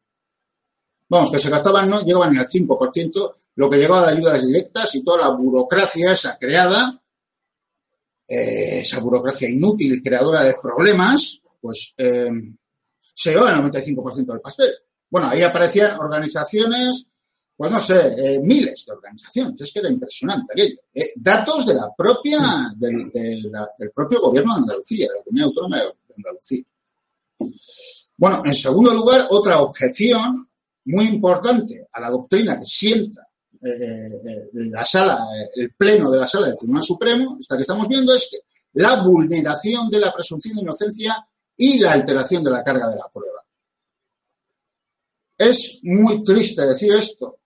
vamos, 1.09 1.31
que 1.31 1.39
se 1.39 1.49
gastaban, 1.49 1.89
no 1.89 2.01
llegaban 2.01 2.33
ni 2.33 2.37
al 2.37 2.45
5%, 2.45 3.31
lo 3.55 3.69
que 3.69 3.77
llegaba 3.77 4.07
de 4.07 4.17
ayudas 4.17 4.45
directas 4.45 4.95
y 4.95 5.03
toda 5.03 5.29
la 5.29 5.29
burocracia 5.29 6.11
esa 6.11 6.37
creada, 6.37 6.91
eh, 8.27 8.79
esa 8.81 8.99
burocracia 8.99 9.49
inútil, 9.49 10.01
creadora 10.01 10.43
de 10.43 10.55
problemas, 10.61 11.41
pues 11.61 11.93
eh, 11.97 12.31
se 12.99 13.31
llevaba 13.31 13.53
el 13.53 13.61
95% 13.61 14.25
del 14.25 14.41
pastel. 14.41 14.71
Bueno, 15.09 15.29
ahí 15.29 15.43
aparecían 15.43 15.99
organizaciones, 15.99 17.11
pues 17.55 17.71
no 17.71 17.79
sé, 17.79 18.15
eh, 18.17 18.39
miles 18.41 18.85
de 18.87 18.93
organizaciones, 18.93 19.61
es 19.61 19.71
que 19.71 19.79
era 19.79 19.89
impresionante 19.89 20.53
aquello. 20.53 20.79
datos 21.17 21.67
de 21.67 21.75
la 21.75 21.93
propia, 21.95 22.39
del, 22.75 23.11
del 23.11 23.91
propio 23.91 24.21
gobierno 24.21 24.55
de 24.55 24.61
Andalucía, 24.61 25.07
de 25.07 25.17
la 25.17 25.23
Comunidad 25.23 25.47
Autónoma 25.47 25.77
de 25.77 26.15
Andalucía. 26.17 26.63
Bueno, 28.17 28.41
en 28.45 28.53
segundo 28.53 28.93
lugar, 28.93 29.27
otra 29.29 29.59
objeción 29.59 30.49
muy 30.85 31.05
importante 31.05 31.87
a 31.91 32.01
la 32.01 32.09
doctrina 32.09 32.59
que 32.59 32.65
sienta 32.65 33.27
eh, 33.63 34.49
la 34.53 34.83
sala, 34.83 35.25
el 35.55 35.73
pleno 35.73 36.11
de 36.11 36.19
la 36.19 36.27
sala 36.27 36.47
del 36.47 36.57
Tribunal 36.57 36.83
Supremo, 36.83 37.37
esta 37.39 37.55
que 37.55 37.61
estamos 37.61 37.87
viendo, 37.87 38.13
es 38.13 38.27
que 38.29 38.37
la 38.73 39.03
vulneración 39.03 39.89
de 39.89 39.99
la 39.99 40.13
presunción 40.13 40.55
de 40.55 40.63
inocencia 40.63 41.25
y 41.55 41.79
la 41.79 41.93
alteración 41.93 42.43
de 42.43 42.51
la 42.51 42.63
carga 42.63 42.89
de 42.89 42.97
la 42.97 43.07
prueba. 43.07 43.43
Es 45.37 45.79
muy 45.83 46.21
triste 46.23 46.65
decir 46.65 46.91
esto, 46.93 47.39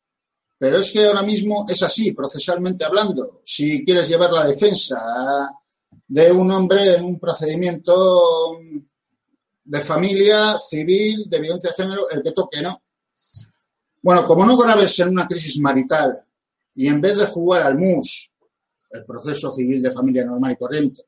pero 0.58 0.78
es 0.78 0.92
que 0.92 1.06
ahora 1.06 1.24
mismo 1.24 1.66
es 1.70 1.84
así, 1.84 2.12
procesalmente 2.12 2.84
hablando. 2.84 3.42
Si 3.44 3.84
quieres 3.86 4.10
llevar 4.10 4.32
la 4.32 4.48
defensa 4.48 5.52
de 6.08 6.32
un 6.32 6.52
hombre 6.52 6.96
en 6.96 7.06
un 7.06 7.20
procedimiento 7.20 8.58
de 9.64 9.82
familia, 9.82 10.58
civil, 10.60 11.30
de 11.30 11.40
violencia 11.40 11.70
de 11.72 11.84
género, 11.84 12.10
el 12.10 12.24
que 12.24 12.32
toque, 12.32 12.62
¿no? 12.62 12.82
Bueno, 14.02 14.26
como 14.26 14.46
no 14.46 14.58
grabes 14.58 15.00
en 15.00 15.10
una 15.10 15.28
crisis 15.28 15.60
marital 15.60 16.24
y 16.76 16.88
en 16.88 17.02
vez 17.02 17.18
de 17.18 17.26
jugar 17.26 17.64
al 17.64 17.78
MUS, 17.78 18.32
el 18.92 19.06
proceso 19.06 19.52
civil 19.52 19.82
de 19.82 19.92
familia 19.92 20.26
normal 20.26 20.54
y 20.54 20.56
corriente, 20.56 21.06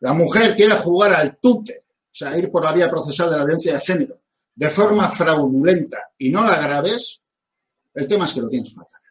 la 0.00 0.12
mujer 0.12 0.54
quiere 0.56 0.74
jugar 0.74 1.12
al 1.12 1.38
TUTE, 1.38 1.84
o 1.88 2.08
sea, 2.10 2.36
ir 2.36 2.50
por 2.50 2.64
la 2.64 2.72
vía 2.72 2.90
procesal 2.90 3.30
de 3.30 3.36
la 3.36 3.44
violencia 3.44 3.74
de 3.74 3.80
género, 3.80 4.20
de 4.54 4.68
forma 4.68 5.08
fraudulenta 5.08 6.10
y 6.18 6.30
no 6.30 6.44
la 6.44 6.60
graves, 6.60 7.22
el 7.94 8.06
tema 8.06 8.24
es 8.24 8.32
que 8.32 8.40
lo 8.40 8.48
tienes 8.48 8.74
fatal. 8.74 9.02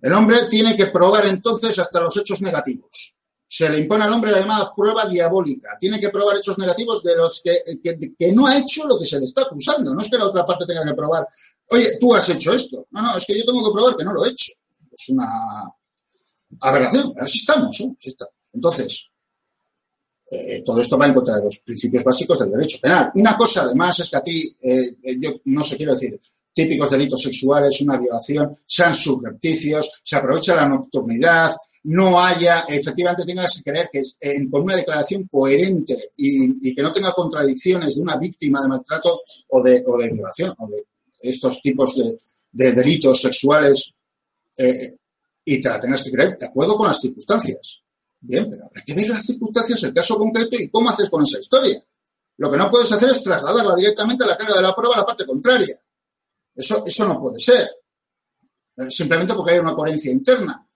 El 0.00 0.12
hombre 0.12 0.44
tiene 0.48 0.76
que 0.76 0.86
probar 0.86 1.26
entonces 1.26 1.78
hasta 1.78 2.00
los 2.00 2.16
hechos 2.16 2.40
negativos 2.42 3.14
se 3.52 3.68
le 3.68 3.78
impone 3.78 4.04
al 4.04 4.12
hombre 4.12 4.30
la 4.30 4.38
llamada 4.38 4.72
prueba 4.76 5.06
diabólica. 5.06 5.70
Tiene 5.78 5.98
que 5.98 6.10
probar 6.10 6.36
hechos 6.36 6.56
negativos 6.56 7.02
de 7.02 7.16
los 7.16 7.42
que, 7.42 7.80
que, 8.16 8.32
no 8.32 8.46
ha 8.46 8.56
hecho 8.56 8.86
lo 8.86 8.96
que 8.96 9.04
se 9.04 9.18
le 9.18 9.24
está 9.24 9.42
acusando. 9.42 9.92
No 9.92 10.00
es 10.00 10.08
que 10.08 10.16
la 10.16 10.26
otra 10.26 10.46
parte 10.46 10.64
tenga 10.64 10.84
que 10.84 10.94
probar, 10.94 11.26
oye, 11.70 11.98
tú 11.98 12.14
has 12.14 12.28
hecho 12.28 12.54
esto. 12.54 12.86
No, 12.92 13.02
no, 13.02 13.16
es 13.16 13.26
que 13.26 13.36
yo 13.36 13.44
tengo 13.44 13.66
que 13.66 13.72
probar 13.72 13.96
que 13.96 14.04
no 14.04 14.12
lo 14.12 14.24
he 14.24 14.28
hecho. 14.28 14.52
Es 14.92 15.08
una 15.08 15.28
aberración. 16.60 17.12
Así 17.18 17.38
estamos, 17.38 17.80
¿eh? 17.80 17.92
Así 17.98 18.10
estamos. 18.10 18.34
Entonces, 18.52 19.10
eh, 20.30 20.62
todo 20.64 20.80
esto 20.80 20.96
va 20.96 21.08
en 21.08 21.14
contra 21.14 21.34
de 21.34 21.42
los 21.42 21.58
principios 21.58 22.04
básicos 22.04 22.38
del 22.38 22.52
derecho 22.52 22.78
penal. 22.80 23.10
Una 23.16 23.36
cosa, 23.36 23.62
además, 23.62 23.98
es 23.98 24.10
que 24.10 24.16
a 24.16 24.22
ti, 24.22 24.56
eh, 24.62 24.96
yo 25.18 25.40
no 25.46 25.64
sé, 25.64 25.76
quiero 25.76 25.94
decir, 25.94 26.20
típicos 26.52 26.90
delitos 26.90 27.22
sexuales, 27.22 27.80
una 27.80 27.98
violación, 27.98 28.50
sean 28.66 28.94
subrepticios, 28.94 30.00
se 30.02 30.16
aprovecha 30.16 30.56
la 30.56 30.68
nocturnidad, 30.68 31.52
no 31.84 32.20
haya, 32.20 32.60
efectivamente 32.68 33.24
tengas 33.24 33.54
que 33.56 33.70
creer 33.70 33.88
que 33.90 34.00
es, 34.00 34.18
con 34.50 34.62
una 34.62 34.76
declaración 34.76 35.26
coherente 35.30 35.96
y, 36.16 36.74
que 36.74 36.82
no 36.82 36.92
tenga 36.92 37.12
contradicciones 37.12 37.94
de 37.96 38.02
una 38.02 38.16
víctima 38.16 38.60
de 38.60 38.68
maltrato 38.68 39.22
o 39.48 39.62
de, 39.62 39.82
o 39.86 39.96
de 39.96 40.10
violación 40.10 40.54
o 40.58 40.68
de 40.68 40.86
estos 41.22 41.60
tipos 41.62 41.96
de, 42.52 42.72
delitos 42.72 43.20
sexuales 43.20 43.94
eh, 44.56 44.96
y 45.44 45.60
te 45.60 45.68
la 45.68 45.80
tengas 45.80 46.02
que 46.02 46.10
creer 46.10 46.36
de 46.36 46.46
acuerdo 46.46 46.76
con 46.76 46.88
las 46.88 47.00
circunstancias. 47.00 47.82
Bien, 48.22 48.48
pero 48.50 48.66
habrá 48.66 48.82
que 48.82 48.92
ver 48.92 49.08
las 49.08 49.24
circunstancias, 49.24 49.82
el 49.84 49.94
caso 49.94 50.18
concreto 50.18 50.56
y 50.56 50.68
cómo 50.68 50.90
haces 50.90 51.08
con 51.08 51.22
esa 51.22 51.38
historia. 51.38 51.82
Lo 52.36 52.50
que 52.50 52.56
no 52.58 52.70
puedes 52.70 52.92
hacer 52.92 53.10
es 53.10 53.22
trasladarla 53.22 53.74
directamente 53.74 54.24
a 54.24 54.26
la 54.26 54.36
carga 54.36 54.56
de 54.56 54.62
la 54.62 54.74
prueba 54.74 54.96
a 54.96 54.98
la 54.98 55.06
parte 55.06 55.24
contraria. 55.24 55.80
Eso, 56.54 56.84
eso 56.86 57.08
no 57.08 57.18
puede 57.18 57.38
ser. 57.38 57.68
Eh, 58.76 58.90
simplemente 58.90 59.34
porque 59.34 59.52
hay 59.52 59.58
una 59.58 59.74
coherencia 59.74 60.10
interna. 60.10 60.66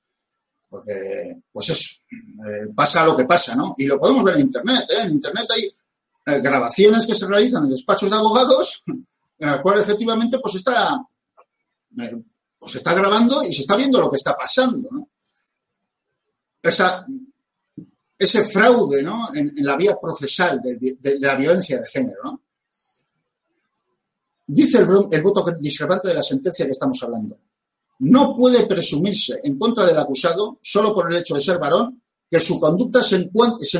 Porque, 0.69 1.43
pues 1.52 1.71
eso, 1.71 2.04
eh, 2.11 2.69
pasa 2.75 3.04
lo 3.04 3.16
que 3.16 3.25
pasa, 3.25 3.54
¿no? 3.54 3.75
Y 3.78 3.87
lo 3.87 3.99
podemos 3.99 4.25
ver 4.25 4.35
en 4.35 4.43
Internet, 4.43 4.85
¿eh? 4.90 5.02
En 5.02 5.12
Internet 5.12 5.47
hay 5.54 5.64
eh, 6.26 6.40
grabaciones 6.40 7.07
que 7.07 7.14
se 7.14 7.26
realizan 7.26 7.64
en 7.64 7.71
despachos 7.71 8.11
de 8.11 8.16
abogados, 8.16 8.83
en 8.87 9.07
las 9.38 9.61
cuales 9.61 9.85
efectivamente 9.85 10.38
pues 10.40 10.57
está, 10.57 11.01
pues 12.59 12.75
está 12.75 12.94
grabando 12.94 13.42
y 13.44 13.53
se 13.53 13.61
está 13.61 13.77
viendo 13.77 14.01
lo 14.01 14.11
que 14.11 14.16
está 14.16 14.37
pasando, 14.37 14.88
¿no? 14.90 15.09
Esa, 16.61 17.07
ese 18.18 18.44
fraude, 18.44 19.03
¿no? 19.03 19.35
En, 19.35 19.53
la 19.57 19.77
vía 19.77 19.96
procesal 20.01 20.61
de, 20.62 20.96
de, 20.99 21.18
la 21.20 21.37
violencia 21.37 21.79
de 21.79 21.87
género, 21.87 22.20
¿no? 22.25 22.43
Dice 24.55 24.79
el, 24.79 25.23
voto 25.23 25.45
discrepante 25.59 26.07
de 26.07 26.14
la 26.14 26.23
sentencia 26.23 26.64
que 26.64 26.71
estamos 26.71 27.03
hablando. 27.03 27.37
No 27.99 28.37
puede 28.37 28.67
presumirse 28.67 29.40
en 29.43 29.59
contra 29.59 29.85
del 29.85 29.99
acusado, 29.99 30.59
solo 30.62 30.95
por 30.95 31.11
el 31.11 31.19
hecho 31.19 31.35
de 31.35 31.40
ser 31.40 31.59
varón, 31.59 32.01
que 32.31 32.38
su 32.38 32.61
conducta 32.61 33.03
se 33.03 33.17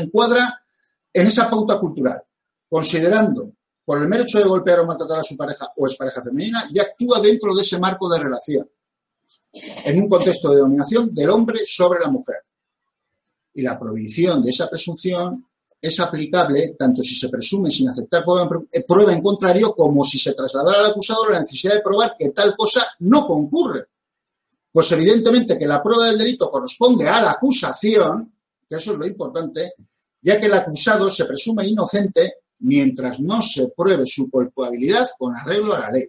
encuadra 0.01 0.65
en 1.13 1.27
esa 1.29 1.49
pauta 1.49 1.79
cultural, 1.79 2.21
considerando 2.69 3.53
por 3.85 4.03
el 4.03 4.09
mero 4.09 4.25
hecho 4.25 4.41
de 4.41 4.47
golpear 4.47 4.81
o 4.81 4.87
maltratar 4.87 5.21
a 5.21 5.23
su 5.23 5.37
pareja 5.37 5.71
o 5.77 5.87
es 5.87 5.95
pareja 5.95 6.21
femenina, 6.21 6.69
y 6.73 6.81
actúa 6.81 7.21
dentro 7.21 7.55
de 7.55 7.63
ese 7.63 7.79
marco 7.79 8.09
de 8.09 8.19
relación, 8.19 8.69
en 9.53 10.03
un 10.03 10.09
contexto 10.09 10.51
de 10.51 10.59
dominación 10.59 11.15
del 11.15 11.31
hombre 11.31 11.61
sobre 11.65 12.01
la 12.01 12.11
mujer. 12.11 12.39
Y 13.55 13.63
la 13.63 13.79
prohibición 13.79 14.43
de 14.43 14.51
esa 14.51 14.69
presunción 14.69 15.47
es 15.87 16.01
aplicable 16.01 16.75
tanto 16.79 17.03
si 17.03 17.15
se 17.15 17.29
presume 17.29 17.71
sin 17.71 17.89
aceptar 17.89 18.25
prueba 18.25 19.13
en 19.13 19.23
contrario 19.23 19.75
como 19.75 20.05
si 20.05 20.19
se 20.19 20.35
trasladara 20.35 20.81
al 20.81 20.87
acusado 20.87 21.29
la 21.29 21.41
necesidad 21.41 21.75
de 21.75 21.81
probar 21.81 22.17
que 22.19 22.31
tal 22.31 22.55
cosa 22.57 22.87
no 23.01 23.27
concurre. 23.27 23.87
Pues 24.73 24.91
evidentemente 24.93 25.59
que 25.59 25.67
la 25.67 25.83
prueba 25.83 26.07
del 26.07 26.19
delito 26.19 26.51
corresponde 26.51 27.09
a 27.09 27.21
la 27.21 27.31
acusación, 27.33 28.33
que 28.69 28.77
eso 28.77 28.93
es 28.93 28.99
lo 28.99 29.07
importante, 29.07 29.75
ya 30.21 30.41
que 30.41 30.47
el 30.47 30.55
acusado 30.55 31.11
se 31.11 31.27
presume 31.27 31.67
inocente 31.67 32.39
mientras 32.61 33.21
no 33.21 33.43
se 33.43 33.69
pruebe 33.69 34.07
su 34.07 34.31
culpabilidad 34.31 35.07
con 35.19 35.37
arreglo 35.37 35.75
a 35.75 35.81
la 35.81 35.91
ley. 35.91 36.09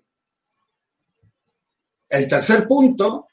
El 2.10 2.28
tercer 2.28 2.68
punto, 2.68 3.28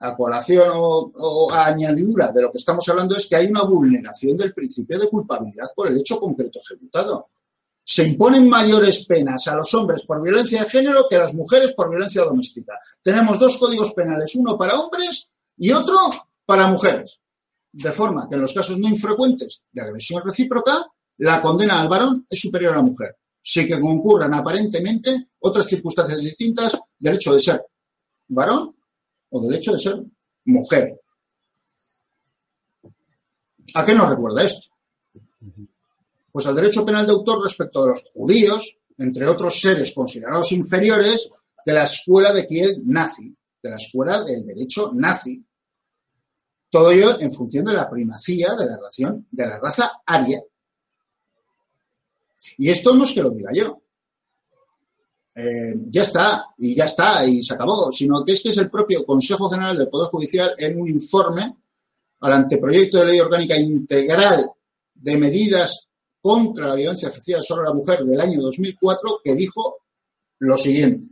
a 0.00 0.16
colación 0.16 0.68
o, 0.74 1.50
añadidura 1.52 2.30
de 2.32 2.42
lo 2.42 2.52
que 2.52 2.58
estamos 2.58 2.86
hablando, 2.88 3.16
es 3.16 3.26
que 3.26 3.36
hay 3.36 3.46
una 3.46 3.64
vulneración 3.64 4.36
del 4.36 4.52
principio 4.52 4.98
de 4.98 5.08
culpabilidad 5.08 5.66
por 5.74 5.88
el 5.88 5.98
hecho 5.98 6.18
concreto 6.18 6.60
ejecutado 6.60 7.28
se 7.88 8.02
imponen 8.02 8.48
mayores 8.48 9.06
penas 9.06 9.46
a 9.46 9.54
los 9.54 9.72
hombres 9.74 10.02
por 10.04 10.20
violencia 10.20 10.64
de 10.64 10.68
género 10.68 11.06
que 11.08 11.14
a 11.14 11.20
las 11.20 11.34
mujeres 11.34 11.72
por 11.72 11.88
violencia 11.88 12.24
doméstica. 12.24 12.72
Tenemos 13.00 13.38
dos 13.38 13.58
códigos 13.58 13.92
penales, 13.92 14.34
uno 14.34 14.58
para 14.58 14.74
hombres 14.74 15.30
y 15.56 15.70
otro 15.70 15.96
para 16.44 16.66
mujeres. 16.66 17.20
De 17.70 17.92
forma 17.92 18.28
que 18.28 18.34
en 18.34 18.40
los 18.40 18.52
casos 18.52 18.76
no 18.78 18.88
infrecuentes 18.88 19.66
de 19.70 19.82
agresión 19.82 20.20
recíproca, 20.24 20.84
la 21.18 21.40
condena 21.40 21.80
al 21.80 21.88
varón 21.88 22.26
es 22.28 22.40
superior 22.40 22.72
a 22.72 22.78
la 22.78 22.82
mujer. 22.82 23.16
Sí 23.40 23.68
que 23.68 23.80
concurran 23.80 24.34
aparentemente 24.34 25.28
otras 25.38 25.66
circunstancias 25.66 26.20
distintas 26.20 26.76
del 26.98 27.14
hecho 27.14 27.34
de 27.34 27.40
ser 27.40 27.64
varón 28.26 28.74
o 29.30 29.40
del 29.40 29.56
hecho 29.56 29.72
de 29.72 29.78
ser 29.78 30.02
mujer. 30.44 31.00
¿A 33.74 33.84
qué 33.84 33.94
nos 33.94 34.08
recuerda 34.08 34.42
esto? 34.42 34.76
pues 36.36 36.44
al 36.44 36.54
derecho 36.54 36.84
penal 36.84 37.06
de 37.06 37.12
autor 37.12 37.42
respecto 37.42 37.82
de 37.82 37.92
los 37.92 38.10
judíos, 38.12 38.76
entre 38.98 39.26
otros 39.26 39.58
seres 39.58 39.92
considerados 39.92 40.52
inferiores, 40.52 41.30
de 41.64 41.72
la 41.72 41.84
escuela 41.84 42.30
de 42.30 42.46
Kiel 42.46 42.82
nazi, 42.84 43.34
de 43.62 43.70
la 43.70 43.76
escuela 43.76 44.22
del 44.22 44.44
derecho 44.44 44.92
nazi. 44.92 45.42
Todo 46.68 46.90
ello 46.90 47.18
en 47.18 47.32
función 47.32 47.64
de 47.64 47.72
la 47.72 47.88
primacía 47.88 48.52
de 48.52 48.66
la, 48.66 48.76
ración, 48.76 49.26
de 49.30 49.46
la 49.46 49.58
raza 49.58 50.02
aria. 50.04 50.42
Y 52.58 52.68
esto 52.68 52.94
no 52.94 53.04
es 53.04 53.14
que 53.14 53.22
lo 53.22 53.30
diga 53.30 53.52
yo. 53.54 53.80
Eh, 55.38 55.74
ya 55.90 56.00
está, 56.00 56.46
y 56.56 56.74
ya 56.74 56.84
está, 56.84 57.26
y 57.26 57.42
se 57.42 57.52
acabó, 57.52 57.92
sino 57.92 58.24
que 58.24 58.32
es 58.32 58.40
que 58.40 58.48
es 58.48 58.56
el 58.56 58.70
propio 58.70 59.04
Consejo 59.04 59.50
General 59.50 59.76
del 59.76 59.90
Poder 59.90 60.08
Judicial 60.08 60.54
en 60.56 60.80
un 60.80 60.88
informe 60.88 61.54
al 62.20 62.32
anteproyecto 62.32 62.98
de 62.98 63.04
ley 63.04 63.20
orgánica 63.20 63.54
integral 63.54 64.50
de 64.94 65.18
medidas 65.18 65.88
contra 66.22 66.68
la 66.68 66.74
violencia 66.74 67.08
ejercida 67.08 67.42
sobre 67.42 67.64
la 67.64 67.74
mujer 67.74 68.02
del 68.02 68.18
año 68.18 68.40
2004 68.40 69.20
que 69.22 69.34
dijo 69.34 69.82
lo 70.38 70.56
siguiente. 70.56 71.06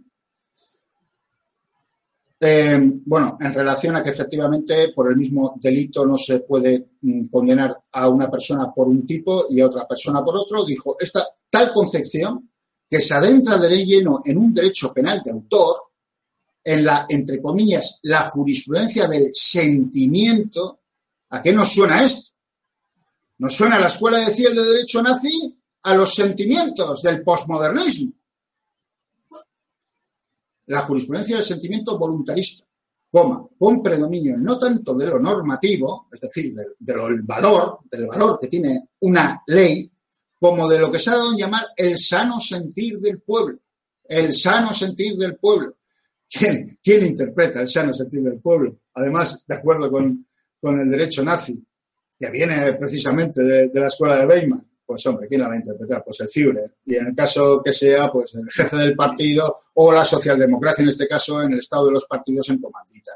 Eh, 2.41 2.81
bueno, 3.05 3.37
en 3.39 3.53
relación 3.53 3.97
a 3.97 4.03
que 4.03 4.11
efectivamente 4.11 4.89
por 4.95 5.11
el 5.11 5.17
mismo 5.19 5.55
delito 5.61 6.07
no 6.07 6.17
se 6.17 6.41
puede 6.41 6.93
mm, 7.03 7.27
condenar 7.27 7.77
a 7.93 8.09
una 8.09 8.31
persona 8.31 8.73
por 8.73 8.89
un 8.89 9.07
tipo 9.07 9.45
y 9.51 9.61
a 9.61 9.67
otra 9.67 9.87
persona 9.87 10.25
por 10.25 10.35
otro, 10.37 10.65
dijo 10.65 10.97
esta 10.99 11.27
tal 11.51 11.73
concepción 11.73 12.51
que 12.95 13.01
se 13.01 13.13
adentra 13.13 13.59
de 13.59 13.85
lleno 13.85 14.23
en 14.25 14.39
un 14.39 14.55
derecho 14.55 14.93
penal 14.93 15.21
de 15.21 15.33
autor, 15.33 15.79
en 16.63 16.85
la, 16.85 17.07
entre 17.09 17.43
comillas, 17.43 17.99
la 18.05 18.31
jurisprudencia 18.31 19.09
del 19.09 19.35
sentimiento. 19.35 20.79
¿A 21.31 21.43
qué 21.43 21.53
nos 21.53 21.73
suena 21.73 22.05
esto? 22.05 22.37
Nos 23.39 23.53
suena 23.53 23.81
la 23.81 23.89
escuela 23.89 24.19
de 24.19 24.33
Ciel 24.33 24.55
de 24.55 24.63
derecho 24.63 25.03
nazi 25.03 25.59
a 25.83 25.93
los 25.93 26.15
sentimientos 26.15 27.03
del 27.03 27.25
posmodernismo. 27.25 28.13
La 30.67 30.83
jurisprudencia 30.83 31.35
del 31.35 31.45
sentimiento 31.45 31.99
voluntarista, 31.99 32.65
coma, 33.11 33.45
con 33.59 33.83
predominio 33.83 34.39
no 34.39 34.57
tanto 34.57 34.97
de 34.97 35.09
lo 35.09 35.19
normativo, 35.19 36.07
es 36.13 36.21
decir, 36.21 36.55
del 36.79 37.23
valor, 37.25 37.81
del 37.91 38.07
valor 38.07 38.39
que 38.41 38.47
tiene 38.47 38.91
una 39.01 39.43
ley, 39.49 39.91
como 40.45 40.69
de 40.69 40.79
lo 40.79 40.93
que 40.93 40.99
se 40.99 41.09
ha 41.09 41.15
dado 41.15 41.33
en 41.33 41.39
llamar 41.39 41.69
el 41.75 41.97
sano 41.97 42.39
sentir 42.39 42.99
del 42.99 43.19
pueblo. 43.23 43.61
El 44.05 44.35
sano 44.35 44.75
sentir 44.75 45.17
del 45.17 45.37
pueblo. 45.37 45.77
¿quién, 46.29 46.79
quién 46.83 47.07
interpreta 47.07 47.63
el 47.63 47.69
sano 47.69 47.95
sentido 47.95 48.25
del 48.25 48.41
pueblo? 48.41 48.77
Además, 48.93 49.43
de 49.49 49.55
acuerdo 49.55 49.91
con, 49.91 50.27
con 50.61 50.79
el 50.79 50.91
derecho 50.91 51.25
nazi, 51.25 51.65
que 52.19 52.29
viene 52.29 52.75
precisamente 52.75 53.43
de, 53.43 53.69
de 53.69 53.81
la 53.81 53.87
escuela 53.89 54.19
de 54.19 54.27
Weimar 54.27 54.61
pues 54.85 55.07
hombre, 55.07 55.27
¿quién 55.29 55.41
la 55.41 55.49
va 55.49 55.55
a 55.55 55.57
interpretar? 55.57 56.05
Pues 56.05 56.21
el 56.21 56.29
Führer. 56.29 56.77
Y 56.85 56.97
en 56.97 57.07
el 57.07 57.15
caso 57.15 57.63
que 57.65 57.73
sea, 57.73 58.13
pues 58.13 58.35
el 58.35 58.51
jefe 58.51 58.77
del 58.77 58.95
partido 58.95 59.57
o 59.77 59.91
la 59.91 60.05
socialdemocracia, 60.05 60.83
en 60.83 60.91
este 60.91 61.09
caso, 61.09 61.41
en 61.41 61.55
el 61.55 61.61
estado 61.61 61.87
de 61.87 61.93
los 61.93 62.05
partidos 62.05 62.51
en 62.51 62.61
comandita. 62.61 63.13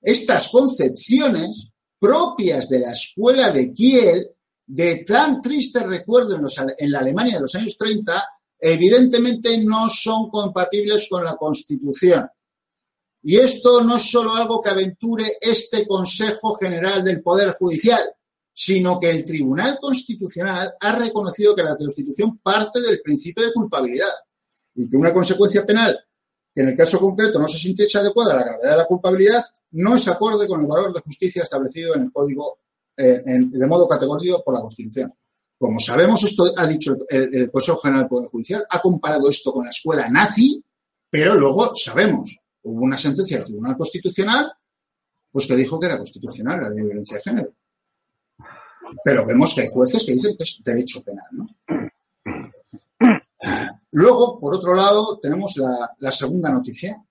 Estas 0.00 0.48
concepciones 0.48 1.68
propias 1.98 2.70
de 2.70 2.78
la 2.78 2.92
escuela 2.92 3.50
de 3.50 3.70
Kiel, 3.70 4.30
de 4.72 5.04
tan 5.04 5.40
triste 5.40 5.80
recuerdo 5.80 6.36
en, 6.36 6.46
en 6.78 6.92
la 6.92 7.00
Alemania 7.00 7.34
de 7.34 7.40
los 7.40 7.54
años 7.56 7.76
30, 7.76 8.24
evidentemente 8.60 9.58
no 9.58 9.88
son 9.88 10.30
compatibles 10.30 11.08
con 11.10 11.24
la 11.24 11.36
Constitución. 11.36 12.28
Y 13.22 13.36
esto 13.36 13.82
no 13.82 13.96
es 13.96 14.08
solo 14.08 14.32
algo 14.32 14.62
que 14.62 14.70
aventure 14.70 15.38
este 15.40 15.86
Consejo 15.88 16.54
General 16.54 17.02
del 17.02 17.20
Poder 17.20 17.50
Judicial, 17.58 18.14
sino 18.52 19.00
que 19.00 19.10
el 19.10 19.24
Tribunal 19.24 19.78
Constitucional 19.80 20.72
ha 20.78 20.92
reconocido 20.92 21.56
que 21.56 21.64
la 21.64 21.76
Constitución 21.76 22.38
parte 22.38 22.80
del 22.80 23.02
principio 23.02 23.44
de 23.44 23.52
culpabilidad 23.52 24.06
y 24.76 24.88
que 24.88 24.96
una 24.96 25.12
consecuencia 25.12 25.66
penal 25.66 25.98
que 26.54 26.62
en 26.62 26.68
el 26.68 26.76
caso 26.76 27.00
concreto 27.00 27.40
no 27.40 27.48
se 27.48 27.58
sintiese 27.58 27.98
adecuada 27.98 28.34
a 28.34 28.36
la 28.36 28.44
gravedad 28.44 28.70
de 28.70 28.76
la 28.78 28.86
culpabilidad 28.86 29.44
no 29.72 29.96
es 29.96 30.06
acorde 30.06 30.46
con 30.46 30.60
el 30.60 30.66
valor 30.66 30.92
de 30.92 31.00
justicia 31.00 31.42
establecido 31.42 31.94
en 31.94 32.02
el 32.02 32.12
Código 32.12 32.58
eh, 32.96 33.22
de 33.24 33.66
modo 33.66 33.88
categórico 33.88 34.42
por 34.44 34.54
la 34.54 34.60
Constitución. 34.60 35.12
Como 35.58 35.78
sabemos, 35.78 36.22
esto 36.24 36.50
ha 36.56 36.66
dicho 36.66 36.96
el, 37.08 37.50
Consejo 37.50 37.78
General 37.78 38.02
del 38.02 38.08
Poder 38.08 38.28
Judicial, 38.30 38.64
ha 38.70 38.80
comparado 38.80 39.28
esto 39.28 39.52
con 39.52 39.64
la 39.64 39.70
escuela 39.70 40.08
nazi, 40.08 40.64
pero 41.10 41.34
luego 41.34 41.74
sabemos, 41.74 42.34
hubo 42.62 42.82
una 42.82 42.96
sentencia 42.96 43.38
del 43.38 43.46
Tribunal 43.46 43.76
Constitucional 43.76 44.50
pues 45.32 45.46
que 45.46 45.56
dijo 45.56 45.78
que 45.78 45.86
era 45.86 45.96
constitucional 45.96 46.60
la 46.60 46.70
ley 46.70 46.78
de 46.78 46.86
violencia 46.86 47.16
de 47.16 47.22
género. 47.22 47.54
Pero 49.04 49.24
vemos 49.26 49.54
que 49.54 49.62
hay 49.62 49.68
jueces 49.68 50.04
que 50.04 50.12
dicen 50.12 50.36
que 50.36 50.42
es 50.42 50.60
derecho 50.64 51.02
penal. 51.02 51.26
¿no? 51.32 51.46
Luego, 53.92 54.40
por 54.40 54.54
otro 54.54 54.74
lado, 54.74 55.18
tenemos 55.18 55.56
la, 55.56 56.10
segunda 56.10 56.50
noticia 56.50 57.02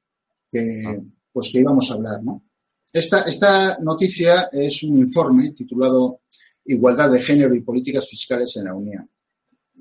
que, 0.52 1.02
pues, 1.32 1.50
que 1.52 1.60
íbamos 1.60 1.90
a 1.90 1.94
hablar. 1.94 2.24
¿no? 2.24 2.44
Esta, 2.92 3.78
noticia 3.82 4.50
es 4.52 4.84
un 4.84 4.98
informe 4.98 5.52
titulado 5.52 6.22
Igualdad 6.66 7.12
de 7.12 7.22
Género 7.22 7.54
y 7.56 7.62
Políticas 7.62 8.08
Fiscales 8.08 8.56
en 8.58 8.66
la 8.66 8.74
Unión. 8.74 9.10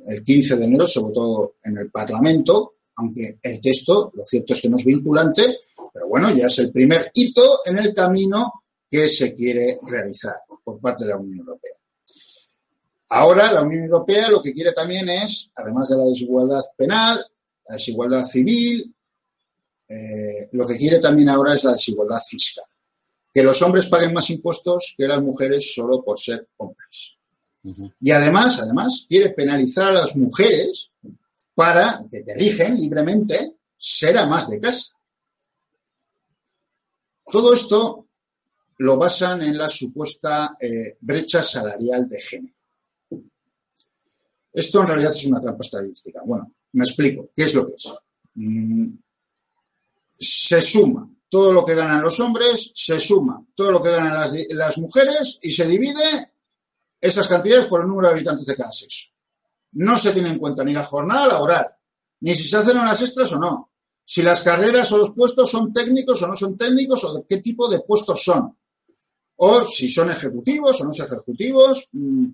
El 0.06 0.22
15 0.22 0.56
de 0.56 0.64
enero 0.64 0.86
se 0.86 1.00
votó 1.00 1.56
en 1.64 1.78
el 1.78 1.90
Parlamento, 1.90 2.74
aunque 2.96 3.38
el 3.42 3.60
texto, 3.60 4.12
lo 4.14 4.22
cierto 4.22 4.52
es 4.52 4.60
que 4.60 4.68
no 4.68 4.76
es 4.76 4.84
vinculante, 4.84 5.58
pero 5.92 6.08
bueno, 6.08 6.34
ya 6.34 6.46
es 6.46 6.58
el 6.58 6.70
primer 6.70 7.10
hito 7.14 7.60
en 7.64 7.78
el 7.78 7.94
camino 7.94 8.64
que 8.90 9.08
se 9.08 9.34
quiere 9.34 9.78
realizar 9.82 10.36
por 10.62 10.78
parte 10.78 11.04
de 11.04 11.10
la 11.10 11.16
Unión 11.16 11.40
Europea. 11.40 11.72
Ahora 13.10 13.52
la 13.52 13.62
Unión 13.62 13.84
Europea 13.84 14.28
lo 14.28 14.42
que 14.42 14.52
quiere 14.52 14.72
también 14.72 15.08
es, 15.08 15.50
además 15.54 15.88
de 15.88 15.96
la 15.96 16.04
desigualdad 16.04 16.62
penal, 16.76 17.24
la 17.66 17.74
desigualdad 17.74 18.24
civil, 18.24 18.94
eh, 19.88 20.48
lo 20.52 20.66
que 20.66 20.76
quiere 20.76 20.98
también 20.98 21.30
ahora 21.30 21.54
es 21.54 21.64
la 21.64 21.72
desigualdad 21.72 22.20
fiscal. 22.26 22.66
Que 23.38 23.44
los 23.44 23.62
hombres 23.62 23.86
paguen 23.86 24.12
más 24.12 24.28
impuestos 24.30 24.96
que 24.98 25.06
las 25.06 25.22
mujeres 25.22 25.72
solo 25.72 26.02
por 26.02 26.18
ser 26.18 26.48
hombres. 26.56 27.16
Y 28.00 28.10
además, 28.10 28.58
además, 28.58 29.06
quiere 29.08 29.30
penalizar 29.30 29.90
a 29.90 29.92
las 29.92 30.16
mujeres 30.16 30.90
para 31.54 32.04
que 32.10 32.24
eligen 32.26 32.74
libremente 32.80 33.58
ser 33.76 34.18
amas 34.18 34.50
de 34.50 34.60
casa. 34.60 34.96
Todo 37.30 37.54
esto 37.54 38.08
lo 38.78 38.96
basan 38.96 39.42
en 39.42 39.56
la 39.56 39.68
supuesta 39.68 40.56
eh, 40.60 40.96
brecha 41.00 41.40
salarial 41.40 42.08
de 42.08 42.20
género. 42.20 42.54
Esto 44.52 44.80
en 44.80 44.86
realidad 44.88 45.12
es 45.14 45.26
una 45.26 45.40
trampa 45.40 45.64
estadística. 45.64 46.22
Bueno, 46.24 46.52
me 46.72 46.84
explico. 46.84 47.30
¿Qué 47.32 47.44
es 47.44 47.54
lo 47.54 47.68
que 47.68 47.74
es? 47.74 47.94
Mm, 48.34 48.98
se 50.10 50.60
suma 50.60 51.08
todo 51.28 51.52
lo 51.52 51.64
que 51.64 51.74
ganan 51.74 52.02
los 52.02 52.18
hombres, 52.20 52.72
se 52.74 52.98
suma 52.98 53.44
todo 53.54 53.72
lo 53.72 53.82
que 53.82 53.90
ganan 53.90 54.28
las, 54.50 54.78
mujeres 54.78 55.38
y 55.42 55.52
se 55.52 55.66
divide 55.66 56.32
esas 57.00 57.28
cantidades 57.28 57.66
por 57.66 57.82
el 57.82 57.88
número 57.88 58.08
de 58.08 58.14
habitantes 58.14 58.46
de 58.46 58.56
cada 58.56 58.72
sexo. 58.72 59.10
No 59.72 59.96
se 59.98 60.12
tiene 60.12 60.30
en 60.30 60.38
cuenta 60.38 60.64
ni 60.64 60.72
la 60.72 60.84
jornada 60.84 61.26
laboral, 61.28 61.68
ni 62.20 62.34
si 62.34 62.44
se 62.44 62.56
hacen 62.56 62.78
unas 62.78 63.00
extras 63.02 63.30
o 63.32 63.38
no, 63.38 63.70
si 64.04 64.22
las 64.22 64.40
carreras 64.40 64.90
o 64.92 64.98
los 64.98 65.10
puestos 65.10 65.50
son 65.50 65.72
técnicos 65.72 66.22
o 66.22 66.26
no 66.26 66.34
son 66.34 66.56
técnicos 66.56 67.04
o 67.04 67.14
de 67.14 67.24
qué 67.28 67.38
tipo 67.38 67.68
de 67.68 67.80
puestos 67.80 68.22
son, 68.22 68.56
o 69.36 69.64
si 69.64 69.88
son 69.90 70.10
ejecutivos 70.10 70.80
o 70.80 70.84
no 70.84 70.92
son 70.92 71.06
ejecutivos, 71.06 71.88
mm, 71.92 72.26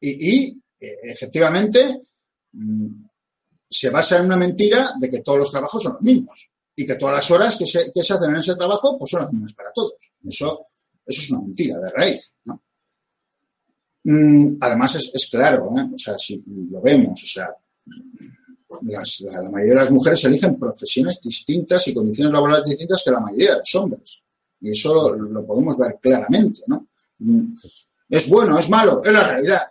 y 0.00 0.60
efectivamente 0.78 2.00
mm, 2.52 2.86
se 3.70 3.88
basa 3.88 4.18
en 4.18 4.26
una 4.26 4.36
mentira 4.36 4.92
de 4.98 5.10
que 5.10 5.20
todos 5.20 5.38
los 5.38 5.50
trabajos 5.50 5.82
son 5.82 5.94
los 5.94 6.02
mismos 6.02 6.51
y 6.74 6.86
que 6.86 6.94
todas 6.94 7.16
las 7.16 7.30
horas 7.30 7.56
que 7.56 7.66
se, 7.66 7.80
hacen 7.80 8.30
en 8.30 8.36
ese 8.36 8.54
trabajo 8.54 8.98
pues 8.98 9.10
son 9.10 9.22
las 9.22 9.32
mismas 9.32 9.52
para 9.52 9.72
todos. 9.72 10.14
Eso, 10.26 10.66
eso 11.04 11.20
es 11.20 11.30
una 11.30 11.42
mentira 11.42 11.78
de 11.78 11.90
raíz. 11.90 12.34
Mm, 14.04 14.56
además 14.60 14.94
es, 14.96 15.28
claro, 15.30 15.70
¿eh? 15.78 15.90
o 15.94 15.98
sea, 15.98 16.18
si 16.18 16.42
lo 16.70 16.80
vemos, 16.80 17.22
o 17.22 17.26
sea, 17.26 17.54
la, 18.82 19.50
mayoría 19.50 19.74
de 19.74 19.80
las 19.80 19.90
mujeres 19.90 20.24
eligen 20.24 20.58
profesiones 20.58 21.20
distintas 21.20 21.86
y 21.88 21.94
condiciones 21.94 22.32
laborales 22.32 22.68
distintas 22.68 23.02
que 23.04 23.10
la 23.10 23.20
mayoría 23.20 23.52
de 23.52 23.58
los 23.58 23.74
hombres. 23.74 24.22
Y 24.60 24.70
eso 24.70 25.14
lo, 25.14 25.46
podemos 25.46 25.76
ver 25.76 25.98
claramente, 26.00 26.62
¿no? 26.66 26.88
Mm, 27.18 27.54
es 28.08 28.28
bueno, 28.28 28.58
es 28.58 28.68
malo, 28.68 29.00
es 29.04 29.12
la 29.12 29.24
realidad 29.24 29.62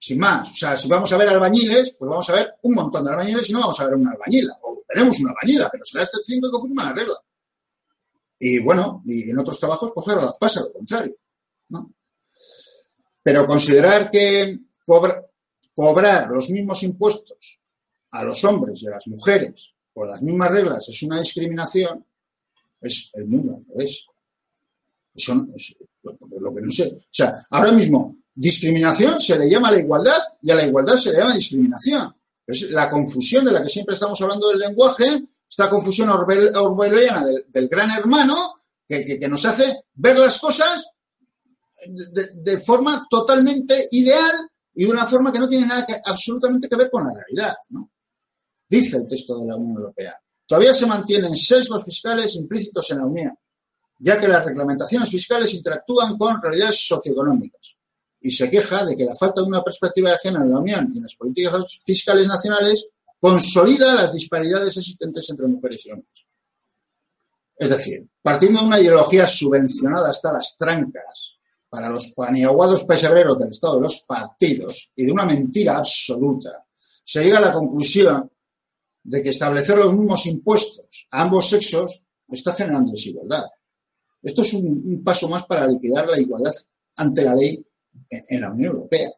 sin 0.00 0.18
más. 0.18 0.50
O 0.50 0.54
sea, 0.54 0.76
si 0.76 0.88
vamos 0.88 1.12
a 1.12 1.18
ver 1.18 1.28
albañiles, 1.28 1.96
pues 1.98 2.08
vamos 2.08 2.28
a 2.30 2.34
ver 2.34 2.54
un 2.62 2.74
montón 2.74 3.04
de 3.04 3.10
albañiles 3.10 3.50
y 3.50 3.52
no 3.52 3.60
vamos 3.60 3.78
a 3.80 3.84
ver 3.84 3.94
una 3.94 4.12
albañila. 4.12 4.58
Tenemos 4.92 5.20
una 5.20 5.30
albañila, 5.30 5.68
pero 5.70 5.84
será 5.84 6.04
este 6.04 6.18
5 6.22 6.50
que 6.50 6.66
firma 6.66 6.84
la 6.84 6.92
regla. 6.92 7.14
Y 8.38 8.58
bueno, 8.58 9.02
y 9.06 9.30
en 9.30 9.38
otros 9.38 9.60
trabajos, 9.60 9.92
pues 9.94 10.04
claro, 10.04 10.36
pasa 10.38 10.60
lo 10.60 10.72
contrario. 10.72 11.14
¿no? 11.68 11.92
Pero 13.22 13.46
considerar 13.46 14.10
que 14.10 14.58
cobrar 15.74 16.30
los 16.30 16.50
mismos 16.50 16.82
impuestos 16.82 17.60
a 18.10 18.24
los 18.24 18.44
hombres 18.44 18.82
y 18.82 18.88
a 18.88 18.92
las 18.92 19.06
mujeres 19.06 19.74
por 19.92 20.08
las 20.08 20.22
mismas 20.22 20.50
reglas 20.50 20.88
es 20.88 21.02
una 21.02 21.20
discriminación, 21.20 22.04
es 22.80 23.10
el 23.14 23.26
mundo 23.26 23.62
al 23.76 23.82
Eso 23.82 24.12
es 25.54 25.76
lo 26.40 26.54
que 26.54 26.62
no 26.62 26.72
sé. 26.72 26.86
O 26.86 27.08
sea, 27.10 27.32
ahora 27.50 27.72
mismo 27.72 28.16
discriminación 28.34 29.20
se 29.20 29.38
le 29.38 29.50
llama 29.50 29.68
a 29.68 29.72
la 29.72 29.80
igualdad 29.80 30.18
y 30.42 30.50
a 30.50 30.54
la 30.54 30.66
igualdad 30.66 30.96
se 30.96 31.12
le 31.12 31.18
llama 31.18 31.34
discriminación. 31.34 32.14
Es 32.50 32.70
la 32.70 32.90
confusión 32.90 33.44
de 33.44 33.52
la 33.52 33.62
que 33.62 33.68
siempre 33.68 33.94
estamos 33.94 34.20
hablando 34.20 34.48
del 34.48 34.58
lenguaje, 34.58 35.24
esta 35.48 35.70
confusión 35.70 36.08
orwelliana 36.10 37.24
del, 37.48 37.68
gran 37.68 37.90
hermano 37.90 38.54
que, 38.86 39.18
nos 39.28 39.44
hace 39.44 39.84
ver 39.94 40.18
las 40.18 40.38
cosas 40.38 40.86
de, 41.86 42.58
forma 42.58 43.06
totalmente 43.08 43.86
ideal 43.92 44.48
y 44.74 44.84
de 44.84 44.90
una 44.90 45.06
forma 45.06 45.32
que 45.32 45.38
no 45.38 45.48
tiene 45.48 45.66
nada 45.66 45.86
que, 45.86 45.94
absolutamente 46.04 46.68
que 46.68 46.76
ver 46.76 46.90
con 46.90 47.06
la 47.06 47.14
realidad. 47.14 47.54
Dice 48.68 48.96
el 48.96 49.08
texto 49.08 49.38
de 49.38 49.46
la 49.46 49.56
Unión 49.56 49.76
Europea. 49.76 50.16
Todavía 50.46 50.74
se 50.74 50.86
mantienen 50.86 51.36
sesgos 51.36 51.84
fiscales 51.84 52.34
implícitos 52.34 52.90
en 52.90 52.98
la 52.98 53.06
Unión, 53.06 53.38
ya 53.98 54.18
que 54.18 54.28
las 54.28 54.44
reglamentaciones 54.44 55.08
fiscales 55.08 55.54
interactúan 55.54 56.16
con 56.18 56.42
realidades 56.42 56.86
socioeconómicas 56.86 57.76
y 58.20 58.30
se 58.30 58.50
queja 58.50 58.84
de 58.84 58.96
que 58.96 59.04
la 59.04 59.14
falta 59.14 59.40
de 59.40 59.46
una 59.46 59.62
perspectiva 59.62 60.10
de 60.10 60.18
género 60.18 60.44
en 60.44 60.50
la 60.50 60.58
Unión 60.58 60.90
y 60.92 60.98
en 60.98 61.02
las 61.02 61.14
políticas 61.14 61.80
fiscales 61.82 62.26
nacionales 62.26 62.90
consolida 63.18 63.94
las 63.94 64.12
disparidades 64.12 64.76
existentes 64.76 65.28
entre 65.30 65.46
mujeres 65.46 65.86
y 65.86 65.90
hombres. 65.92 66.26
Es 67.56 67.68
decir, 67.68 68.08
partiendo 68.22 68.60
de 68.60 68.66
una 68.66 68.80
ideología 68.80 69.26
subvencionada 69.26 70.08
hasta 70.08 70.32
las 70.32 70.56
trancas 70.56 71.36
para 71.68 71.88
los 71.88 72.08
paniaguados 72.08 72.84
pesebreros 72.84 73.38
del 73.38 73.50
Estado 73.50 73.76
de 73.76 73.82
los 73.82 74.00
partidos 74.00 74.90
y 74.96 75.04
de 75.04 75.12
una 75.12 75.26
mentira 75.26 75.76
absoluta, 75.76 76.64
se 76.74 77.22
llega 77.22 77.38
a 77.38 77.42
la 77.42 77.52
conclusión 77.52 78.30
de 79.02 79.22
que 79.22 79.30
establecer 79.30 79.78
los 79.78 79.94
mismos 79.94 80.26
impuestos 80.26 81.06
a 81.10 81.22
ambos 81.22 81.48
sexos 81.48 82.02
está 82.28 82.52
generando 82.52 82.92
desigualdad. 82.92 83.44
Esto 84.22 84.42
es 84.42 84.54
un, 84.54 85.02
paso 85.04 85.28
más 85.28 85.44
para 85.46 85.66
liquidar 85.66 86.06
la 86.06 86.20
igualdad 86.20 86.52
ante 86.96 87.24
la 87.24 87.34
ley 87.34 87.64
en 88.08 88.40
la 88.40 88.50
Unión 88.50 88.74
Europea. 88.74 89.10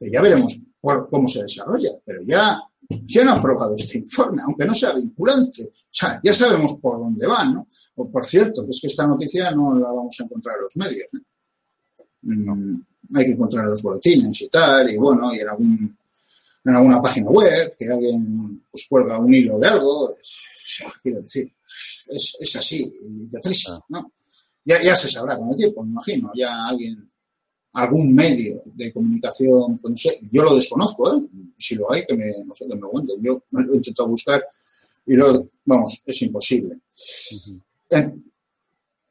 ya 0.00 0.20
veremos 0.20 0.64
cómo 0.80 1.28
se 1.28 1.42
desarrolla, 1.42 1.90
pero 2.04 2.22
ya, 2.22 2.60
ya 2.88 3.22
han 3.22 3.28
aprobado 3.28 3.74
este 3.74 3.98
informe, 3.98 4.42
aunque 4.42 4.66
no 4.66 4.74
sea 4.74 4.92
vinculante. 4.94 5.64
O 5.64 5.88
sea, 5.90 6.20
ya 6.22 6.32
sabemos 6.32 6.74
por 6.80 6.98
dónde 6.98 7.26
van, 7.26 7.54
¿no? 7.54 7.66
O, 7.96 8.10
por 8.10 8.24
cierto, 8.24 8.66
es 8.68 8.80
que 8.80 8.88
esta 8.88 9.06
noticia 9.06 9.50
no 9.52 9.74
la 9.78 9.92
vamos 9.92 10.18
a 10.18 10.24
encontrar 10.24 10.56
en 10.56 10.62
los 10.62 10.76
medios, 10.76 11.10
mm, 12.22 12.74
hay 13.14 13.24
que 13.24 13.32
encontrar 13.32 13.64
en 13.64 13.70
los 13.70 13.82
boletines 13.82 14.42
y 14.42 14.48
tal, 14.48 14.90
y 14.90 14.96
bueno, 14.96 15.34
y 15.34 15.40
en 15.40 15.48
algún 15.48 15.96
en 16.64 16.74
alguna 16.76 17.02
página 17.02 17.28
web, 17.28 17.74
que 17.78 17.88
alguien 17.88 18.64
pues 18.70 18.86
cuelga 18.88 19.18
un 19.18 19.34
hilo 19.34 19.58
de 19.58 19.68
algo, 19.68 20.10
quiero 21.02 21.20
decir, 21.20 21.52
es, 22.08 22.36
es 22.38 22.56
así, 22.56 22.92
de 23.02 23.40
triste, 23.40 23.72
¿no? 23.88 24.12
Ya, 24.64 24.80
ya 24.80 24.94
se 24.94 25.08
sabrá 25.08 25.36
con 25.36 25.48
el 25.48 25.56
tiempo, 25.56 25.82
me 25.82 25.90
imagino, 25.90 26.30
ya 26.36 26.68
alguien, 26.68 27.10
algún 27.74 28.14
medio 28.14 28.62
de 28.66 28.92
comunicación, 28.92 29.78
pues 29.78 29.90
no 29.90 29.96
sé, 29.96 30.20
yo 30.30 30.42
lo 30.42 30.54
desconozco, 30.54 31.14
¿eh? 31.14 31.26
Si 31.56 31.74
lo 31.74 31.90
hay, 31.90 32.04
que 32.04 32.14
me, 32.14 32.30
no 32.44 32.54
sé, 32.54 32.66
que 32.68 32.74
me 32.74 32.82
cuenten. 32.82 33.22
Yo 33.22 33.42
lo 33.50 33.72
he 33.72 33.76
intentado 33.76 34.08
buscar 34.08 34.44
y 35.06 35.14
lo, 35.14 35.48
vamos, 35.64 36.02
es 36.04 36.22
imposible. 36.22 36.78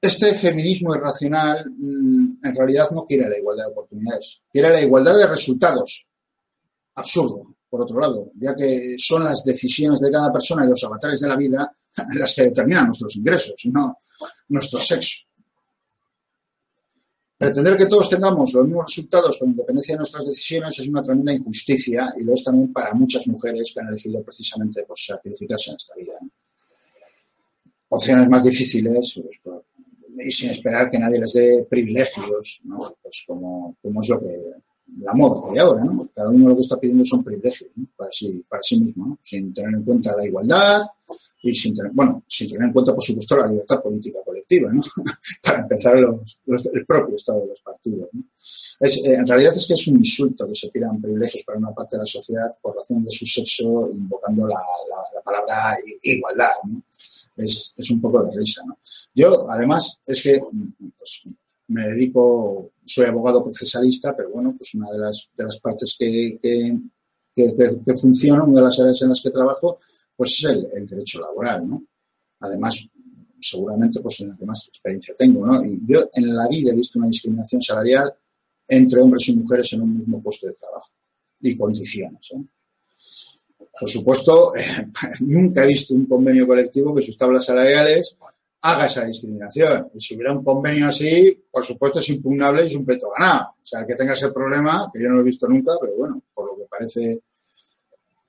Este 0.01 0.33
feminismo 0.33 0.95
irracional 0.95 1.69
mm, 1.69 2.39
en 2.43 2.55
realidad 2.55 2.89
no 2.91 3.05
quiere 3.05 3.29
la 3.29 3.37
igualdad 3.37 3.65
de 3.65 3.71
oportunidades, 3.71 4.43
quiere 4.51 4.69
la 4.69 4.81
igualdad 4.81 5.17
de 5.17 5.27
resultados. 5.27 6.07
Absurdo, 6.95 7.55
por 7.69 7.81
otro 7.81 7.99
lado, 7.99 8.31
ya 8.35 8.55
que 8.55 8.95
son 8.97 9.23
las 9.23 9.43
decisiones 9.43 9.99
de 9.99 10.11
cada 10.11 10.31
persona 10.31 10.65
y 10.65 10.69
los 10.69 10.83
avatares 10.83 11.19
de 11.21 11.27
la 11.27 11.35
vida 11.35 11.71
las 12.15 12.35
que 12.35 12.43
determinan 12.43 12.85
nuestros 12.85 13.15
ingresos, 13.15 13.55
no 13.65 13.97
nuestro 14.49 14.79
sexo. 14.79 15.27
Pretender 17.41 17.75
que 17.75 17.87
todos 17.87 18.07
tengamos 18.07 18.53
los 18.53 18.67
mismos 18.67 18.85
resultados 18.85 19.39
con 19.39 19.49
independencia 19.49 19.95
de 19.95 19.97
nuestras 19.97 20.23
decisiones 20.27 20.77
es 20.77 20.87
una 20.87 21.01
tremenda 21.01 21.33
injusticia 21.33 22.13
y 22.15 22.21
lo 22.21 22.35
es 22.35 22.43
también 22.43 22.71
para 22.71 22.93
muchas 22.93 23.25
mujeres 23.25 23.71
que 23.73 23.79
han 23.79 23.87
elegido 23.87 24.21
precisamente 24.21 24.83
pues, 24.87 25.07
sacrificarse 25.07 25.71
en 25.71 25.75
esta 25.75 25.95
vida. 25.95 26.13
Opciones 27.89 28.29
más 28.29 28.43
difíciles 28.43 29.19
pues, 29.43 29.63
y 30.23 30.31
sin 30.31 30.51
esperar 30.51 30.87
que 30.87 30.99
nadie 30.99 31.19
les 31.19 31.33
dé 31.33 31.65
privilegios, 31.67 32.61
¿no? 32.63 32.77
pues 33.01 33.23
como, 33.25 33.75
como 33.81 34.03
es 34.03 34.09
lo 34.09 34.19
que 34.19 34.39
la 34.99 35.13
moda 35.13 35.51
de 35.51 35.59
ahora, 35.59 35.83
¿no? 35.83 35.97
Cada 36.13 36.29
uno 36.29 36.49
lo 36.49 36.55
que 36.55 36.61
está 36.61 36.79
pidiendo 36.79 37.03
son 37.05 37.23
privilegios 37.23 37.69
para 37.95 38.11
sí, 38.11 38.43
para 38.47 38.61
sí 38.61 38.79
mismo, 38.79 39.17
sin 39.21 39.53
tener 39.53 39.73
en 39.75 39.83
cuenta 39.83 40.15
la 40.15 40.25
igualdad 40.25 40.81
y 41.43 41.53
sin 41.53 41.75
tener, 41.75 41.91
bueno, 41.93 42.23
sin 42.27 42.49
tener 42.49 42.67
en 42.67 42.73
cuenta, 42.73 42.93
por 42.93 43.03
supuesto, 43.03 43.37
la 43.37 43.47
libertad 43.47 43.81
política 43.81 44.19
colectiva, 44.23 44.71
¿no? 44.71 44.81
para 45.43 45.61
empezar 45.61 45.97
el 45.97 46.85
propio 46.85 47.15
estado 47.15 47.41
de 47.41 47.47
los 47.47 47.61
partidos. 47.61 48.09
Es, 48.79 48.97
eh, 49.05 49.13
en 49.13 49.27
realidad 49.27 49.53
es 49.55 49.67
que 49.67 49.73
es 49.73 49.87
un 49.87 49.97
insulto 49.97 50.47
que 50.47 50.55
se 50.55 50.69
pidan 50.69 51.01
privilegios 51.01 51.43
para 51.43 51.59
una 51.59 51.71
parte 51.71 51.95
de 51.95 52.01
la 52.01 52.05
sociedad 52.05 52.49
por 52.61 52.75
razón 52.75 53.03
de 53.03 53.11
su 53.11 53.25
sexo, 53.25 53.89
invocando 53.93 54.47
la, 54.47 54.55
la, 54.55 55.21
palabra 55.21 55.75
igualdad. 56.01 56.51
¿no? 56.71 56.83
Es, 57.37 57.73
es, 57.77 57.91
un 57.91 58.01
poco 58.01 58.23
de 58.23 58.37
risa. 58.37 58.63
¿no? 58.65 58.77
Yo, 59.13 59.49
además, 59.49 59.99
es 60.05 60.23
que 60.23 60.39
pues, 60.97 61.23
me 61.71 61.87
dedico, 61.87 62.71
soy 62.83 63.05
abogado 63.05 63.43
procesalista, 63.43 64.15
pero 64.15 64.29
bueno, 64.29 64.53
pues 64.57 64.73
una 64.75 64.91
de 64.91 64.99
las, 64.99 65.29
de 65.35 65.43
las 65.43 65.59
partes 65.59 65.95
que, 65.97 66.37
que, 66.41 66.77
que, 67.33 67.97
funciona, 67.97 68.43
una 68.43 68.57
de 68.57 68.63
las 68.63 68.79
áreas 68.79 69.01
en 69.01 69.09
las 69.09 69.21
que 69.21 69.29
trabajo, 69.29 69.77
pues 70.15 70.43
es 70.43 70.49
el, 70.49 70.87
derecho 70.87 71.21
laboral, 71.21 71.67
¿no? 71.69 71.83
Además, 72.41 72.89
seguramente, 73.39 74.01
pues 74.01 74.19
en 74.19 74.29
la 74.29 74.37
que 74.37 74.45
más 74.45 74.67
experiencia 74.67 75.15
tengo, 75.17 75.45
¿no? 75.45 75.63
Y 75.63 75.81
yo 75.87 76.09
en 76.13 76.35
la 76.35 76.47
vida 76.49 76.71
he 76.71 76.75
visto 76.75 76.99
una 76.99 77.07
discriminación 77.07 77.61
salarial 77.61 78.13
entre 78.67 79.01
hombres 79.01 79.29
y 79.29 79.37
mujeres 79.37 79.71
en 79.73 79.81
un 79.81 79.97
mismo 79.97 80.21
puesto 80.21 80.47
de 80.47 80.53
trabajo 80.53 80.89
y 81.39 81.55
condiciones. 81.55 82.31
¿eh? 82.33 82.43
Por 83.79 83.89
supuesto, 83.89 84.51
nunca 85.21 85.63
he 85.63 85.67
visto 85.67 85.93
un 85.93 86.05
convenio 86.05 86.45
colectivo 86.45 86.93
que 86.93 87.01
sus 87.01 87.17
tablas 87.17 87.45
salariales 87.45 88.17
haga 88.61 88.85
esa 88.85 89.05
discriminación. 89.05 89.89
Y 89.93 89.99
si 89.99 90.15
hubiera 90.15 90.33
un 90.33 90.43
convenio 90.43 90.87
así, 90.87 91.43
por 91.51 91.63
supuesto 91.63 91.99
es 91.99 92.09
impugnable 92.09 92.63
y 92.63 92.67
es 92.67 92.75
un 92.75 92.85
pleito 92.85 93.09
ganado. 93.09 93.55
O 93.61 93.65
sea, 93.65 93.85
que 93.85 93.95
tenga 93.95 94.13
ese 94.13 94.31
problema, 94.31 94.89
que 94.93 95.01
yo 95.01 95.09
no 95.09 95.15
lo 95.15 95.21
he 95.21 95.25
visto 95.25 95.47
nunca, 95.47 95.73
pero 95.79 95.93
bueno, 95.95 96.21
por 96.33 96.47
lo 96.47 96.57
que 96.57 96.67
parece, 96.69 97.21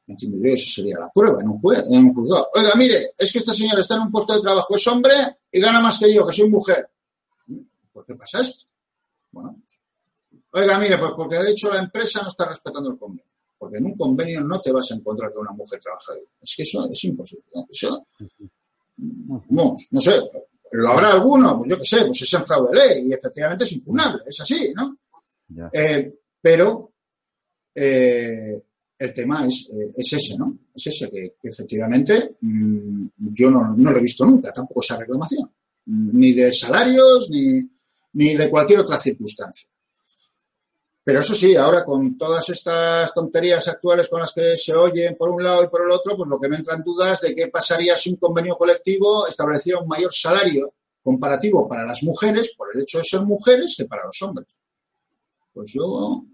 entiendo 0.06 0.38
yo, 0.38 0.52
eso 0.52 0.80
sería 0.80 0.98
la 0.98 1.10
prueba 1.10 1.40
en 1.40 1.48
un, 1.48 1.60
juez, 1.60 1.90
en 1.90 2.06
un 2.06 2.14
juzgado. 2.14 2.48
Oiga, 2.54 2.74
mire, 2.76 3.10
es 3.18 3.32
que 3.32 3.38
este 3.38 3.52
señor 3.52 3.78
está 3.78 3.96
en 3.96 4.02
un 4.02 4.10
puesto 4.10 4.34
de 4.34 4.40
trabajo, 4.40 4.74
es 4.74 4.86
hombre 4.86 5.14
y 5.50 5.60
gana 5.60 5.80
más 5.80 5.98
que 5.98 6.12
yo, 6.12 6.26
que 6.26 6.32
soy 6.32 6.48
mujer. 6.48 6.88
¿Por 7.92 8.06
qué 8.06 8.14
pasa 8.14 8.40
esto? 8.40 8.66
Bueno, 9.30 9.56
oiga, 10.52 10.78
mire, 10.78 10.98
pues 10.98 11.12
porque 11.16 11.36
de 11.36 11.50
hecho 11.50 11.70
la 11.70 11.78
empresa 11.78 12.22
no 12.22 12.28
está 12.28 12.46
respetando 12.46 12.90
el 12.90 12.98
convenio. 12.98 13.30
Porque 13.58 13.76
en 13.76 13.84
un 13.86 13.96
convenio 13.96 14.40
no 14.40 14.60
te 14.60 14.72
vas 14.72 14.90
a 14.90 14.94
encontrar 14.94 15.32
con 15.32 15.42
una 15.42 15.52
mujer 15.52 15.78
trabajadora. 15.78 16.24
Es 16.40 16.54
que 16.56 16.62
eso 16.64 16.88
es 16.90 17.04
imposible. 17.04 17.44
Eso, 17.70 18.06
no, 18.96 19.76
no 19.90 20.00
sé, 20.00 20.20
lo 20.72 20.88
habrá 20.88 21.12
alguno, 21.12 21.58
pues 21.58 21.70
yo 21.70 21.78
qué 21.78 21.84
sé, 21.84 22.04
pues 22.06 22.22
es 22.22 22.32
en 22.34 22.44
fraude 22.44 22.70
de 22.70 22.86
ley 22.86 23.08
y 23.08 23.12
efectivamente 23.12 23.64
es 23.64 23.72
impugnable, 23.72 24.22
es 24.26 24.40
así, 24.40 24.72
¿no? 24.74 24.96
Eh, 25.72 26.12
pero 26.40 26.92
eh, 27.74 28.62
el 28.98 29.12
tema 29.12 29.46
es, 29.46 29.68
eh, 29.72 29.90
es, 29.96 30.12
ese, 30.12 30.38
¿no? 30.38 30.58
Es 30.74 30.86
ese 30.86 31.10
que, 31.10 31.34
efectivamente 31.42 32.36
mm, 32.40 33.06
yo 33.16 33.50
no, 33.50 33.74
no, 33.76 33.90
lo 33.90 33.98
he 33.98 34.02
visto 34.02 34.24
nunca, 34.24 34.52
tampoco 34.52 34.80
esa 34.80 34.96
reclamación, 34.96 35.50
ni 35.86 36.32
de 36.32 36.52
salarios 36.52 37.28
ni, 37.30 37.60
ni 38.14 38.34
de 38.34 38.48
cualquier 38.48 38.80
otra 38.80 38.98
circunstancia. 38.98 39.68
Pero 41.04 41.18
eso 41.18 41.34
sí, 41.34 41.56
ahora 41.56 41.84
con 41.84 42.16
todas 42.16 42.48
estas 42.48 43.12
tonterías 43.12 43.66
actuales 43.66 44.08
con 44.08 44.20
las 44.20 44.32
que 44.32 44.56
se 44.56 44.72
oyen 44.72 45.16
por 45.16 45.30
un 45.30 45.42
lado 45.42 45.64
y 45.64 45.68
por 45.68 45.82
el 45.82 45.90
otro, 45.90 46.16
pues 46.16 46.28
lo 46.28 46.38
que 46.38 46.48
me 46.48 46.56
entran 46.56 46.82
dudas 46.84 47.20
de 47.20 47.34
qué 47.34 47.48
pasaría 47.48 47.96
si 47.96 48.10
un 48.10 48.16
convenio 48.16 48.56
colectivo 48.56 49.26
estableciera 49.26 49.80
un 49.80 49.88
mayor 49.88 50.12
salario 50.12 50.74
comparativo 51.02 51.68
para 51.68 51.84
las 51.84 52.04
mujeres 52.04 52.54
por 52.56 52.68
el 52.72 52.82
hecho 52.82 52.98
de 52.98 53.04
ser 53.04 53.22
mujeres 53.22 53.74
que 53.76 53.86
para 53.86 54.06
los 54.06 54.22
hombres. 54.22 54.60
Pues 55.52 55.72
yo, 55.72 56.24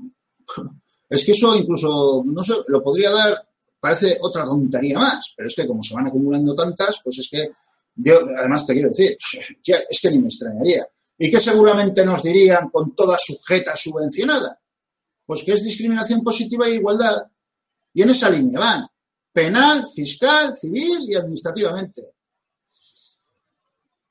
es 1.09 1.25
que 1.25 1.33
eso 1.33 1.57
incluso, 1.57 2.23
no 2.27 2.43
sé, 2.43 2.53
lo 2.67 2.83
podría 2.83 3.11
dar, 3.11 3.49
parece 3.81 4.19
otra 4.21 4.45
tontería 4.45 4.99
más, 4.99 5.33
pero 5.35 5.47
es 5.47 5.55
que 5.55 5.67
como 5.67 5.83
se 5.83 5.95
van 5.95 6.09
acumulando 6.09 6.55
tantas, 6.55 7.01
pues 7.03 7.19
es 7.19 7.29
que 7.31 7.53
yo, 7.95 8.21
además 8.37 8.67
te 8.67 8.75
quiero 8.75 8.91
decir, 8.91 9.17
es 9.89 10.01
que 10.03 10.11
ni 10.11 10.19
me 10.19 10.27
extrañaría 10.27 10.87
¿Y 11.19 11.31
qué 11.31 11.41
seguramente 11.41 12.07
nos 12.07 12.23
dirían 12.23 12.71
con 12.71 12.95
toda 12.95 13.19
sujeta 13.19 13.75
subvencionada? 13.75 14.61
Pues 15.27 15.43
que 15.43 15.53
es 15.53 15.65
discriminación 15.65 16.23
positiva 16.23 16.67
e 16.67 16.77
igualdad. 16.77 17.31
Y 17.93 18.03
en 18.03 18.11
esa 18.11 18.31
línea 18.31 18.61
van 18.61 18.87
penal, 19.33 19.87
fiscal, 19.89 20.57
civil 20.57 21.05
y 21.09 21.17
administrativamente. 21.17 22.13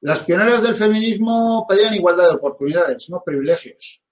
Las 0.01 0.21
pioneras 0.21 0.61
del 0.61 0.75
feminismo 0.75 1.65
pedían 1.67 1.95
igualdad 1.95 2.29
de 2.29 2.35
oportunidades, 2.35 3.09
no 3.09 3.23
privilegios. 3.25 4.03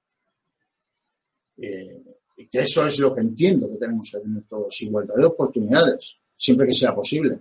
Eh, 1.57 2.03
y 2.37 2.47
que 2.47 2.59
eso 2.59 2.85
es 2.85 2.99
lo 2.99 3.13
que 3.13 3.21
entiendo 3.21 3.69
que 3.69 3.77
tenemos 3.77 4.09
que 4.11 4.19
tener 4.19 4.43
todos, 4.43 4.81
igualdad 4.81 5.15
de 5.15 5.25
oportunidades, 5.25 6.17
siempre 6.35 6.67
que 6.67 6.73
sea 6.73 6.93
posible 6.95 7.39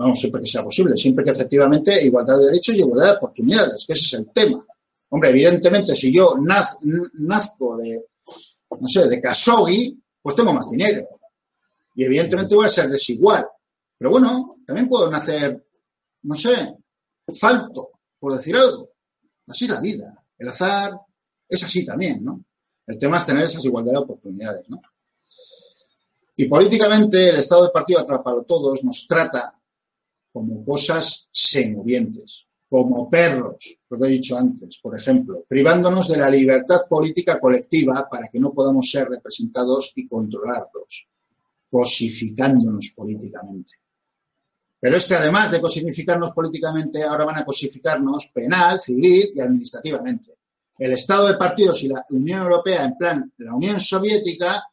vamos, 0.00 0.18
siempre 0.18 0.40
que 0.40 0.48
sea 0.48 0.64
posible, 0.64 0.96
siempre 0.96 1.22
que 1.22 1.30
efectivamente 1.30 2.02
igualdad 2.02 2.38
de 2.38 2.46
derechos 2.46 2.74
y 2.74 2.80
igualdad 2.80 3.10
de 3.10 3.16
oportunidades, 3.18 3.84
que 3.86 3.92
ese 3.92 4.04
es 4.04 4.12
el 4.14 4.30
tema. 4.30 4.64
Hombre, 5.10 5.28
evidentemente, 5.28 5.94
si 5.94 6.10
yo 6.10 6.36
nazco 6.38 7.76
de, 7.76 8.06
no 8.80 8.88
sé, 8.88 9.08
de 9.08 9.20
Kasogi, 9.20 10.00
pues 10.22 10.34
tengo 10.34 10.54
más 10.54 10.70
dinero. 10.70 11.06
Y 11.94 12.04
evidentemente 12.04 12.54
voy 12.54 12.64
a 12.64 12.70
ser 12.70 12.88
desigual. 12.88 13.46
Pero 13.98 14.10
bueno, 14.10 14.48
también 14.64 14.88
puedo 14.88 15.10
nacer, 15.10 15.66
no 16.22 16.34
sé, 16.34 16.74
falto, 17.38 17.90
por 18.18 18.32
decir 18.32 18.56
algo. 18.56 18.88
Así 19.48 19.66
es 19.66 19.70
la 19.70 19.80
vida. 19.80 20.24
El 20.38 20.48
azar 20.48 20.98
es 21.46 21.62
así 21.62 21.84
también, 21.84 22.24
¿no? 22.24 22.42
El 22.86 22.98
tema 22.98 23.18
es 23.18 23.26
tener 23.26 23.44
esas 23.44 23.64
igualdad 23.66 23.92
de 23.92 23.98
oportunidades, 23.98 24.66
¿no? 24.70 24.80
Y 26.36 26.46
políticamente 26.46 27.28
el 27.28 27.36
Estado 27.36 27.64
de 27.64 27.70
Partido 27.70 28.00
Atrapado 28.00 28.44
Todos 28.44 28.82
nos 28.82 29.06
trata 29.06 29.59
como 30.32 30.64
cosas 30.64 31.28
semovientes, 31.32 32.46
como 32.68 33.10
perros, 33.10 33.78
lo 33.88 33.98
que 33.98 34.06
he 34.06 34.10
dicho 34.10 34.36
antes, 34.36 34.78
por 34.80 34.98
ejemplo, 34.98 35.44
privándonos 35.48 36.08
de 36.08 36.18
la 36.18 36.30
libertad 36.30 36.82
política 36.88 37.40
colectiva 37.40 38.08
para 38.08 38.28
que 38.28 38.38
no 38.38 38.52
podamos 38.52 38.88
ser 38.88 39.08
representados 39.08 39.92
y 39.96 40.06
controlarlos, 40.06 41.08
cosificándonos 41.68 42.92
políticamente. 42.94 43.74
Pero 44.78 44.96
es 44.96 45.04
que 45.04 45.14
además 45.14 45.50
de 45.50 45.60
cosificarnos 45.60 46.32
políticamente, 46.32 47.02
ahora 47.02 47.24
van 47.24 47.38
a 47.38 47.44
cosificarnos 47.44 48.30
penal, 48.32 48.80
civil 48.80 49.28
y 49.34 49.40
administrativamente. 49.40 50.36
El 50.78 50.92
Estado 50.92 51.28
de 51.28 51.34
partidos 51.34 51.82
y 51.82 51.88
la 51.88 52.06
Unión 52.08 52.42
Europea, 52.42 52.84
en 52.84 52.96
plan 52.96 53.32
la 53.38 53.54
Unión 53.54 53.78
Soviética, 53.78 54.64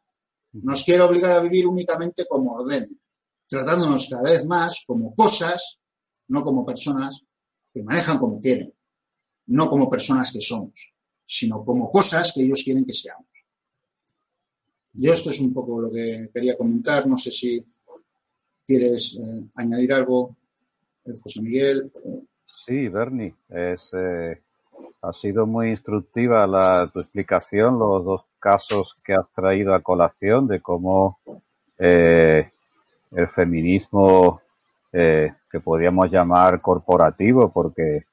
nos 0.53 0.83
quiere 0.83 1.01
obligar 1.01 1.31
a 1.31 1.39
vivir 1.41 1.67
únicamente 1.67 2.25
como 2.25 2.53
orden, 2.53 2.97
tratándonos 3.47 4.07
cada 4.09 4.23
vez 4.23 4.45
más 4.45 4.83
como 4.85 5.15
cosas, 5.15 5.79
no 6.27 6.43
como 6.43 6.65
personas 6.65 7.21
que 7.73 7.83
manejan 7.83 8.17
como 8.17 8.39
quieren, 8.39 8.73
no 9.47 9.69
como 9.69 9.89
personas 9.89 10.31
que 10.31 10.41
somos, 10.41 10.93
sino 11.25 11.63
como 11.63 11.91
cosas 11.91 12.31
que 12.33 12.43
ellos 12.43 12.61
quieren 12.63 12.85
que 12.85 12.93
seamos. 12.93 13.25
Yo 14.93 15.13
esto 15.13 15.29
es 15.29 15.39
un 15.39 15.53
poco 15.53 15.79
lo 15.79 15.91
que 15.91 16.27
quería 16.33 16.57
comentar, 16.57 17.07
no 17.07 17.17
sé 17.17 17.31
si 17.31 17.63
quieres 18.65 19.19
eh, 19.21 19.47
añadir 19.55 19.93
algo, 19.93 20.35
eh, 21.05 21.13
José 21.21 21.41
Miguel. 21.41 21.91
Sí, 22.65 22.87
Bernie, 22.87 23.35
es, 23.47 23.91
eh, 23.93 24.41
ha 25.01 25.13
sido 25.13 25.45
muy 25.45 25.69
instructiva 25.69 26.47
la, 26.47 26.89
tu 26.91 26.99
explicación, 26.99 27.77
los 27.77 28.03
dos 28.03 28.21
casos 28.39 29.01
que 29.05 29.13
has 29.13 29.31
traído 29.33 29.73
a 29.73 29.83
colación 29.83 30.47
de 30.47 30.61
cómo 30.61 31.19
el 33.11 33.27
feminismo 33.29 34.41
eh, 34.91 35.33
que 35.49 35.59
podríamos 35.59 36.11
llamar 36.11 36.61
corporativo 36.61 37.51
porque 37.51 38.05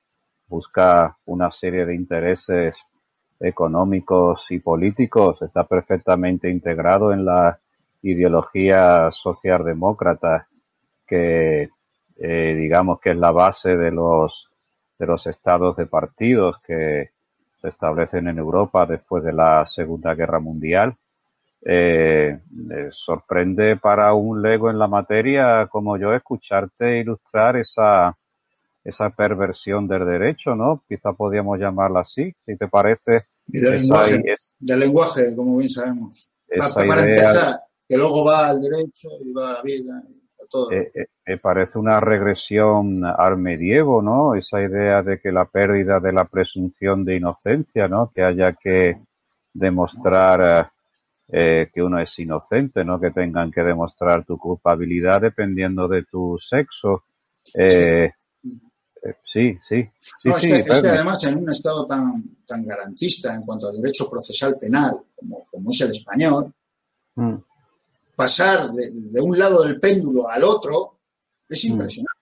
busca 0.48 1.16
una 1.26 1.50
serie 1.50 1.87
de 1.87 1.94
intereses 1.94 2.76
económicos 3.40 4.44
y 4.50 4.59
políticos, 4.61 5.42
está 5.42 5.64
perfectamente 5.64 6.48
integrado 6.50 7.12
en 7.12 7.24
la 7.24 7.59
ideología 8.02 9.11
socialdemócrata 9.11 10.46
que 11.07 11.68
eh, 12.16 12.54
digamos 12.57 13.00
que 13.00 13.11
es 13.11 13.16
la 13.16 13.33
base 13.33 13.76
de 13.76 13.90
los 13.90 14.48
de 14.98 15.07
los 15.07 15.26
estados 15.26 15.76
de 15.76 15.87
partidos 15.87 16.61
que 16.64 17.11
se 17.61 17.68
establecen 17.68 18.28
en 18.28 18.38
Europa 18.38 18.87
después 18.87 19.24
de 19.24 19.33
la 19.33 19.66
Segunda 19.66 20.14
Guerra 20.14 20.38
Mundial. 20.38 20.96
Eh, 21.66 22.38
sorprende 22.90 23.77
para 23.77 24.12
un 24.12 24.42
lego 24.42 24.70
en 24.70 24.79
la 24.79 24.87
materia 24.87 25.66
como 25.68 25.96
yo 25.96 26.12
escucharte 26.12 27.00
ilustrar 27.00 27.57
esa 27.57 28.14
esa 28.85 29.11
perversión 29.11 29.88
del 29.88 30.05
derecho, 30.05 30.55
¿no? 30.55 30.85
Quizá 30.87 31.12
podríamos 31.14 31.59
llamarla 31.59 32.00
así, 32.00 32.35
si 32.44 32.57
te 32.57 32.68
parece. 32.68 33.22
Y 33.46 33.59
del 33.61 33.81
lenguaje, 33.81 34.22
del 34.59 34.79
lenguaje, 34.79 35.35
como 35.35 35.57
bien 35.57 35.70
sabemos. 35.70 36.31
Para, 36.77 37.09
empezar, 37.09 37.61
que 37.88 37.96
luego 37.96 38.24
va 38.24 38.48
al 38.50 38.61
derecho 38.61 39.09
y 39.24 39.33
va 39.33 39.50
a 39.50 39.53
la 39.55 39.62
vida. 39.62 40.03
A 40.38 40.46
todo. 40.48 40.70
Eh, 40.70 40.92
eh, 40.94 41.07
eh, 41.24 41.38
parece 41.38 41.79
una 41.79 41.98
regresión 41.98 43.05
al 43.05 43.38
medievo, 43.38 44.03
¿no? 44.03 44.35
Esa 44.35 44.61
idea 44.61 45.03
de 45.03 45.18
que 45.18 45.33
la 45.33 45.46
pérdida 45.46 45.98
de 45.98 46.12
la 46.12 46.27
presunción 46.27 47.05
de 47.05 47.16
inocencia, 47.16 47.88
¿no? 47.88 48.12
Que 48.14 48.22
haya 48.22 48.53
que 48.53 48.98
demostrar 49.55 50.70
eh, 51.28 51.70
que 51.72 51.82
uno 51.82 51.98
es 52.00 52.18
inocente, 52.18 52.84
¿no? 52.84 53.00
Que 53.00 53.10
tengan 53.10 53.50
que 53.50 53.62
demostrar 53.62 54.24
tu 54.24 54.37
culpabilidad 54.37 55.22
dependiendo 55.22 55.88
de 55.88 56.04
tu 56.04 56.38
sexo. 56.38 57.04
Eh, 57.54 58.10
sí, 59.24 59.58
sí. 59.68 59.88
sí, 59.98 60.28
no, 60.28 60.37
es, 60.37 60.44
que, 60.44 60.64
además 60.70 61.24
en 61.24 61.38
un 61.38 61.50
Estado 61.50 61.87
tan, 61.87 62.22
tan 62.46 62.66
garantista 62.66 63.34
en 63.34 63.42
cuanto 63.42 63.68
al 63.68 63.76
derecho 63.76 64.08
procesal 64.10 64.58
penal 64.58 64.98
como, 65.16 65.46
como 65.50 65.70
es 65.70 65.80
el 65.80 65.90
español, 65.92 66.52
mm. 67.14 67.34
pasar 68.16 68.70
de, 68.72 69.20
un 69.20 69.38
lado 69.38 69.64
del 69.64 69.80
péndulo 69.80 70.28
al 70.28 70.44
otro 70.44 70.98
es 71.48 71.64
mm. 71.64 71.68
impresionante. 71.72 72.20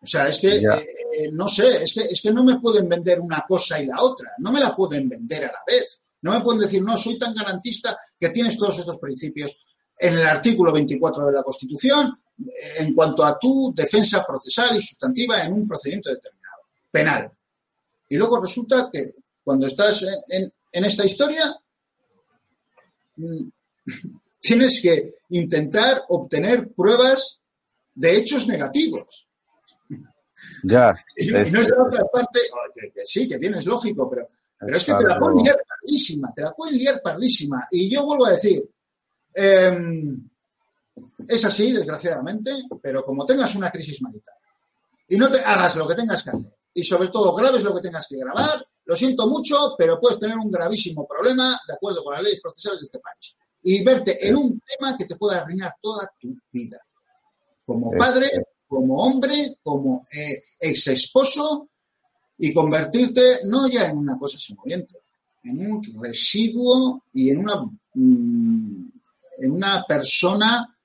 O 0.00 0.06
sea, 0.06 0.28
es 0.28 0.38
que, 0.38 0.56
eh, 0.56 1.30
no 1.32 1.48
sé, 1.48 1.82
es 1.82 1.94
que, 1.94 2.00
es 2.00 2.20
que 2.20 2.30
no 2.30 2.44
me 2.44 2.58
pueden 2.58 2.88
vender 2.88 3.20
una 3.20 3.42
cosa 3.46 3.80
y 3.80 3.86
la 3.86 4.02
otra, 4.02 4.32
no 4.38 4.52
me 4.52 4.60
la 4.60 4.74
pueden 4.74 5.08
vender 5.08 5.44
a 5.44 5.52
la 5.52 5.60
vez. 5.66 6.03
No 6.24 6.32
me 6.32 6.40
pueden 6.40 6.62
decir, 6.62 6.82
no, 6.82 6.96
soy 6.96 7.18
tan 7.18 7.34
garantista 7.34 7.98
que 8.18 8.30
tienes 8.30 8.56
todos 8.56 8.78
estos 8.78 8.96
principios 8.98 9.58
en 9.98 10.14
el 10.14 10.26
artículo 10.26 10.72
24 10.72 11.26
de 11.26 11.32
la 11.32 11.42
Constitución 11.42 12.18
en 12.78 12.94
cuanto 12.94 13.26
a 13.26 13.38
tu 13.38 13.74
defensa 13.76 14.24
procesal 14.26 14.74
y 14.74 14.80
sustantiva 14.80 15.42
en 15.42 15.52
un 15.52 15.68
procedimiento 15.68 16.08
determinado, 16.08 16.62
penal. 16.90 17.30
Y 18.08 18.16
luego 18.16 18.40
resulta 18.40 18.88
que 18.90 19.04
cuando 19.44 19.66
estás 19.66 20.02
en, 20.30 20.50
esta 20.72 21.04
historia, 21.04 21.44
mm, 23.16 23.48
tienes 24.40 24.80
que 24.80 25.16
intentar 25.28 26.04
obtener 26.08 26.72
pruebas 26.72 27.38
de 27.94 28.16
hechos 28.16 28.48
negativos. 28.48 29.26
Ya. 30.62 30.94
y, 31.18 31.30
no 31.30 31.60
es 31.60 31.68
de 31.68 31.76
otra 31.78 32.06
parte, 32.10 32.40
que, 32.94 33.04
sí, 33.04 33.28
que 33.28 33.36
bien 33.36 33.56
es 33.56 33.66
lógico, 33.66 34.08
pero, 34.08 34.26
pero 34.64 34.76
es 34.76 34.84
que 34.84 34.94
te 34.94 35.04
la 35.04 35.18
pueden 35.18 35.38
liar 35.38 35.62
pardísima, 35.66 36.32
te 36.34 36.42
la 36.42 36.52
pueden 36.52 36.78
liar 36.78 37.02
pardísima. 37.02 37.66
Y 37.70 37.90
yo 37.90 38.04
vuelvo 38.04 38.26
a 38.26 38.30
decir, 38.30 38.62
eh, 39.34 39.78
es 41.28 41.44
así, 41.44 41.72
desgraciadamente, 41.72 42.52
pero 42.82 43.04
como 43.04 43.26
tengas 43.26 43.54
una 43.56 43.70
crisis 43.70 44.00
marital 44.02 44.34
y 45.08 45.16
no 45.16 45.30
te 45.30 45.40
hagas 45.40 45.76
lo 45.76 45.86
que 45.86 45.94
tengas 45.94 46.22
que 46.22 46.30
hacer 46.30 46.52
y 46.72 46.82
sobre 46.82 47.08
todo 47.08 47.34
grabes 47.34 47.62
lo 47.62 47.74
que 47.74 47.80
tengas 47.80 48.06
que 48.08 48.16
grabar, 48.16 48.66
lo 48.84 48.96
siento 48.96 49.28
mucho, 49.28 49.74
pero 49.78 50.00
puedes 50.00 50.18
tener 50.18 50.36
un 50.36 50.50
gravísimo 50.50 51.06
problema 51.06 51.58
de 51.66 51.74
acuerdo 51.74 52.02
con 52.02 52.14
las 52.14 52.22
leyes 52.22 52.40
procesales 52.40 52.80
de 52.80 52.84
este 52.84 52.98
país 52.98 53.36
y 53.62 53.82
verte 53.82 54.26
en 54.28 54.36
un 54.36 54.60
tema 54.60 54.96
que 54.96 55.06
te 55.06 55.16
pueda 55.16 55.40
arruinar 55.40 55.74
toda 55.80 56.08
tu 56.20 56.36
vida. 56.50 56.78
Como 57.64 57.92
padre, 57.92 58.28
como 58.66 59.02
hombre, 59.02 59.56
como 59.62 60.04
eh, 60.12 60.42
ex 60.60 60.88
esposo 60.88 61.70
y 62.38 62.52
convertirte 62.52 63.40
no 63.44 63.68
ya 63.68 63.88
en 63.88 63.98
una 63.98 64.18
cosa 64.18 64.38
moviente, 64.56 64.94
en 65.44 65.70
un 65.70 66.02
residuo 66.02 67.04
y 67.12 67.30
en 67.30 67.38
una, 67.38 67.62
mm, 67.94 68.88
en 69.38 69.50
una 69.50 69.84
persona 69.86 70.76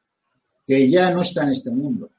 que 0.65 0.89
ya 0.89 1.11
no 1.11 1.21
está 1.21 1.43
en 1.43 1.49
este 1.49 1.71
mundo. 1.71 2.09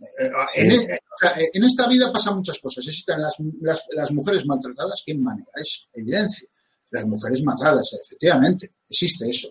Eh, 0.00 0.30
e, 0.56 1.50
en, 1.52 1.64
esta 1.64 1.88
vida 1.88 2.12
pasan 2.12 2.36
muchas 2.36 2.58
cosas. 2.58 2.86
Existen 2.86 3.20
las, 3.20 4.10
mujeres 4.12 4.46
maltratadas, 4.46 5.02
¿qué 5.04 5.14
manera? 5.14 5.48
Es 5.54 5.88
evidencia. 5.92 6.48
Las 6.90 7.04
mujeres 7.04 7.42
matadas, 7.42 7.92
efectivamente, 7.92 8.70
existe 8.88 9.28
eso. 9.28 9.50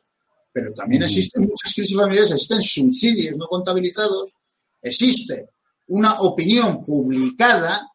Pero 0.51 0.73
también 0.73 1.03
existen 1.03 1.43
muchas 1.43 1.73
crisis 1.73 1.95
familiares, 1.95 2.31
existen 2.31 2.61
suicidios 2.61 3.37
no 3.37 3.45
contabilizados, 3.47 4.33
existe 4.81 5.49
una 5.87 6.19
opinión 6.21 6.83
publicada, 6.83 7.87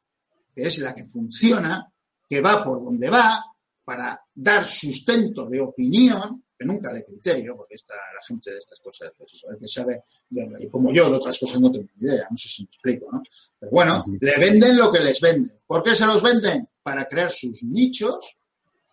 que 0.55 0.62
es 0.62 0.79
la 0.79 0.95
que 0.95 1.05
funciona, 1.05 1.93
que 2.29 2.41
va 2.41 2.62
por 2.62 2.83
donde 2.83 3.09
va, 3.11 3.43
para 3.85 4.21
dar 4.35 4.67
sustento 4.67 5.47
de 5.47 5.61
opinión, 5.61 6.43
nunca 6.65 6.93
de 6.93 7.05
criterio, 7.05 7.57
porque 7.57 7.75
está 7.75 7.95
la 7.95 8.23
gente 8.27 8.51
de 8.51 8.59
estas 8.59 8.81
cosas, 8.81 9.12
pues 9.17 9.45
el 9.51 9.59
que 9.59 9.69
sabe, 9.69 10.05
y 10.31 10.69
como 10.69 10.93
yo 10.93 11.11
de 11.11 11.17
otras 11.17 11.38
cosas 11.38 11.61
no 11.61 11.71
tengo 11.71 11.88
ni 11.97 12.07
idea, 12.07 12.27
no 12.31 12.37
sé 12.37 12.49
si 12.49 12.62
me 12.62 12.67
explico, 12.67 13.11
¿no? 13.12 13.23
Pero 13.59 13.73
bueno, 13.73 14.05
le 14.21 14.38
venden 14.38 14.77
lo 14.77 14.93
que 14.93 15.01
les 15.01 15.21
venden. 15.21 15.61
¿Por 15.67 15.83
qué 15.83 15.95
se 15.95 16.07
los 16.07 16.23
venden? 16.23 16.69
Para 16.83 17.07
crear 17.07 17.31
sus 17.31 17.62
nichos 17.65 18.37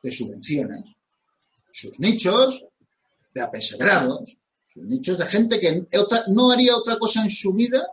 de 0.01 0.11
subvenciones, 0.11 0.83
sus 1.71 1.99
nichos 1.99 2.65
de 3.33 3.41
apesebrados, 3.41 4.37
sus 4.65 4.83
nichos 4.83 5.17
de 5.17 5.25
gente 5.25 5.59
que 5.59 5.87
no 6.27 6.51
haría 6.51 6.75
otra 6.75 6.97
cosa 6.97 7.21
en 7.21 7.29
su 7.29 7.53
vida, 7.53 7.85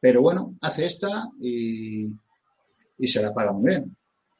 pero 0.00 0.22
bueno, 0.22 0.56
hace 0.62 0.86
esta 0.86 1.30
y, 1.40 2.06
y 3.00 3.08
se 3.08 3.22
la 3.22 3.34
paga 3.34 3.52
muy 3.52 3.70
bien 3.70 3.96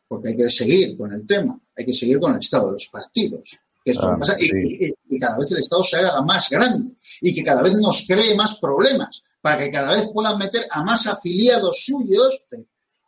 porque 0.06 0.30
hay 0.30 0.36
que 0.36 0.50
seguir 0.50 0.96
con 0.96 1.12
el 1.12 1.24
tema, 1.26 1.58
hay 1.76 1.84
que 1.84 1.94
seguir 1.94 2.18
con 2.18 2.32
el 2.32 2.40
Estado, 2.40 2.72
los 2.72 2.88
partidos, 2.88 3.60
Ah, 3.98 4.18
y, 4.38 4.90
que 4.90 5.18
cada 5.18 5.38
vez 5.38 5.50
el 5.52 5.58
Estado 5.58 5.82
se 5.82 5.96
haga 5.96 6.20
más 6.22 6.50
grande 6.50 6.96
y 7.22 7.34
que 7.34 7.42
cada 7.42 7.62
vez 7.62 7.74
nos 7.78 8.04
cree 8.06 8.34
más 8.34 8.58
problemas 8.58 9.22
para 9.40 9.58
que 9.58 9.70
cada 9.70 9.94
vez 9.94 10.10
puedan 10.12 10.38
meter 10.38 10.66
a 10.70 10.84
más 10.84 11.06
afiliados 11.06 11.84
suyos 11.84 12.44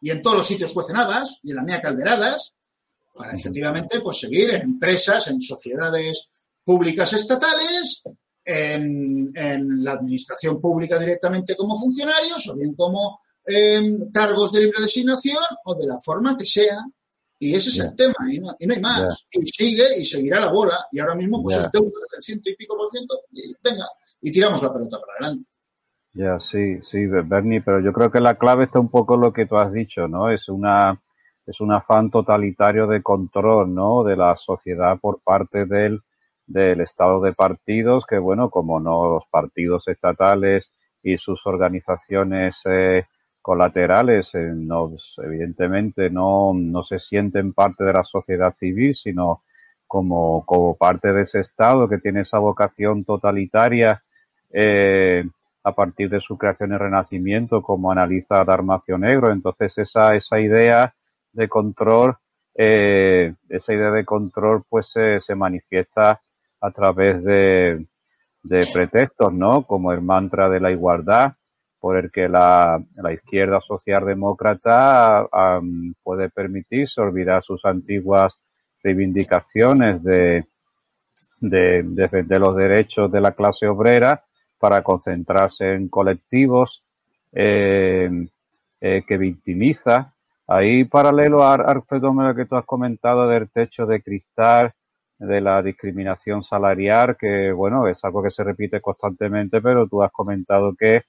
y 0.01 0.11
en 0.11 0.23
todos 0.23 0.39
los 0.39 0.47
sitios 0.47 0.73
cuecenadas 0.73 1.39
y 1.43 1.51
en 1.51 1.57
la 1.57 1.63
mía 1.63 1.83
calderadas 1.83 2.55
para 3.15 3.35
efectivamente 3.35 4.01
pues 4.01 4.21
seguir 4.21 4.51
en 4.51 4.63
empresas, 4.63 5.29
en 5.29 5.41
sociedades 5.43 6.31
públicas 6.65 7.13
estatales, 7.13 8.03
en, 8.45 9.31
la 9.85 9.93
administración 9.93 10.59
pública 10.59 10.99
directamente 10.99 11.55
como 11.55 11.79
funcionarios 11.79 12.49
o 12.49 12.57
bien 12.57 12.75
como 12.75 13.21
em, 13.47 13.99
cargos 14.13 14.53
de 14.53 14.61
libre 14.61 14.83
designación 14.83 15.43
o 15.65 15.75
de 15.75 15.87
la 15.87 15.99
forma 15.99 16.37
que 16.37 16.45
sea 16.45 16.79
y 17.43 17.57
ese 17.57 17.71
es 17.71 17.79
el 17.81 17.97
tema, 17.97 18.15
y 18.31 18.39
no, 18.39 18.55
hay 18.57 18.81
más. 18.81 19.27
Y 19.33 19.45
sigue 19.47 19.83
y 19.99 20.05
seguirá 20.05 20.39
la 20.39 20.53
bola, 20.53 20.87
y 20.93 21.01
ahora 21.01 21.17
mismo 21.17 21.43
pues 21.43 21.57
es 21.57 21.73
deuda 21.73 21.99
del 22.13 22.23
ciento 22.23 22.49
y 22.49 22.55
pico 22.55 22.77
por 22.77 22.89
ciento, 22.89 23.17
y 23.33 23.53
venga, 23.61 23.85
y 24.21 24.31
tiramos 24.31 24.63
la 24.63 24.73
pelota 24.73 24.99
para 25.01 25.13
adelante. 25.19 25.51
Ya, 26.15 26.39
sí, 26.39 26.79
sí, 26.89 27.07
Bernie, 27.07 27.61
pero 27.61 27.81
yo 27.81 27.93
creo 27.93 28.13
que 28.13 28.21
la 28.21 28.39
clave 28.39 28.67
está 28.67 28.79
un 28.79 28.91
poco 28.91 29.17
lo 29.17 29.33
que 29.33 29.47
tú 29.47 29.57
has 29.57 29.73
dicho, 29.73 30.07
¿no? 30.07 30.31
Es 30.31 30.49
una 30.49 31.03
es 31.45 31.61
un 31.61 31.73
afán 31.73 32.13
totalitario 32.13 32.87
de 32.87 33.03
control, 33.03 33.75
¿no? 33.75 34.05
De 34.05 34.17
la 34.17 34.37
sociedad 34.37 35.01
por 35.01 35.21
parte 35.21 35.67
del, 35.67 36.01
del 36.47 36.81
estado 36.81 37.21
de 37.21 37.33
partidos, 37.33 38.05
que 38.09 38.19
bueno, 38.19 38.51
como 38.51 38.79
no 38.79 39.15
los 39.15 39.25
partidos 39.29 39.89
estatales 39.89 40.71
y 41.03 41.19
sus 41.19 41.45
organizaciones 41.45 42.61
eh, 42.67 43.05
colaterales, 43.43 44.35
eh, 44.35 44.53
no, 44.55 44.93
evidentemente 45.19 46.09
no, 46.09 46.53
no 46.55 46.85
se 46.85 47.01
sienten 47.01 47.53
parte 47.53 47.85
de 47.85 47.93
la 47.93 48.05
sociedad 48.05 48.55
civil, 48.55 48.95
sino 48.95 49.43
como, 49.87 50.47
como 50.47 50.77
parte 50.77 51.13
de 51.13 51.23
ese 51.23 51.41
Estado 51.41 51.89
que 51.89 51.99
tiene 51.99 52.21
esa 52.21 52.39
vocación 52.39 53.05
totalitaria 53.05 54.03
eh, 54.51 55.25
a 55.65 55.73
partir 55.73 56.09
de 56.09 56.21
su 56.21 56.39
creación 56.39 56.73
y 56.73 56.77
renacimiento, 56.77 57.63
como 57.63 57.91
analiza 57.93 58.45
Darmacio 58.45 58.97
Negro. 58.97 59.33
Entonces 59.33 59.77
esa, 59.79 60.15
esa 60.15 60.41
idea 60.41 60.95
de 61.33 61.49
control, 61.49 62.17
eh, 62.55 63.35
esa 63.49 63.75
idea 63.75 63.91
de 63.91 64.05
control 64.05 64.65
pues 64.69 64.89
se, 64.89 65.21
se 65.21 65.35
manifiesta 65.35 66.21
a 66.61 66.71
través 66.71 67.23
de, 67.25 67.87
de 68.43 68.61
pretextos, 68.73 69.33
¿no? 69.33 69.67
Como 69.67 69.93
el 69.93 70.01
mantra 70.01 70.49
de 70.49 70.61
la 70.61 70.71
igualdad, 70.71 71.35
por 71.83 71.97
el 71.97 72.13
que 72.13 72.29
la, 72.29 72.81
la 72.95 73.13
izquierda 73.13 73.61
socialdemócrata 73.61 75.27
puede 76.03 76.31
permitirse 76.31 77.01
olvidar 77.01 77.43
sus 77.43 77.65
antiguas 77.65 78.33
reivindicaciones 78.85 80.03
de, 80.03 80.47
de 81.41 81.83
defender 81.83 82.41
los 82.41 82.57
derechos 82.57 83.11
de 83.11 83.21
la 83.21 83.33
clase 83.33 83.67
obrera, 83.67 84.23
para 84.63 84.81
concentrarse 84.83 85.73
en 85.73 85.89
colectivos 85.89 86.85
eh, 87.33 88.09
eh, 88.81 89.03
que 89.05 89.19
victimiza. 89.19 90.15
Ahí 90.47 90.85
paralelo 90.85 91.43
al, 91.45 91.83
fenómeno 91.83 92.33
que 92.33 92.47
tú 92.47 92.55
has 92.55 92.65
comentado 92.65 93.27
del 93.27 93.51
techo 93.51 93.87
de 93.87 94.01
cristal, 94.01 94.73
de 95.19 95.41
la 95.41 95.63
discriminación 95.63 96.45
salarial, 96.45 97.17
que 97.17 97.51
bueno, 97.51 97.89
es 97.89 98.05
algo 98.05 98.23
que 98.23 98.31
se 98.31 98.45
repite 98.45 98.81
constantemente, 98.81 99.61
pero 99.61 99.89
tú 99.89 100.01
has 100.01 100.13
comentado 100.13 100.77
que, 100.79 101.03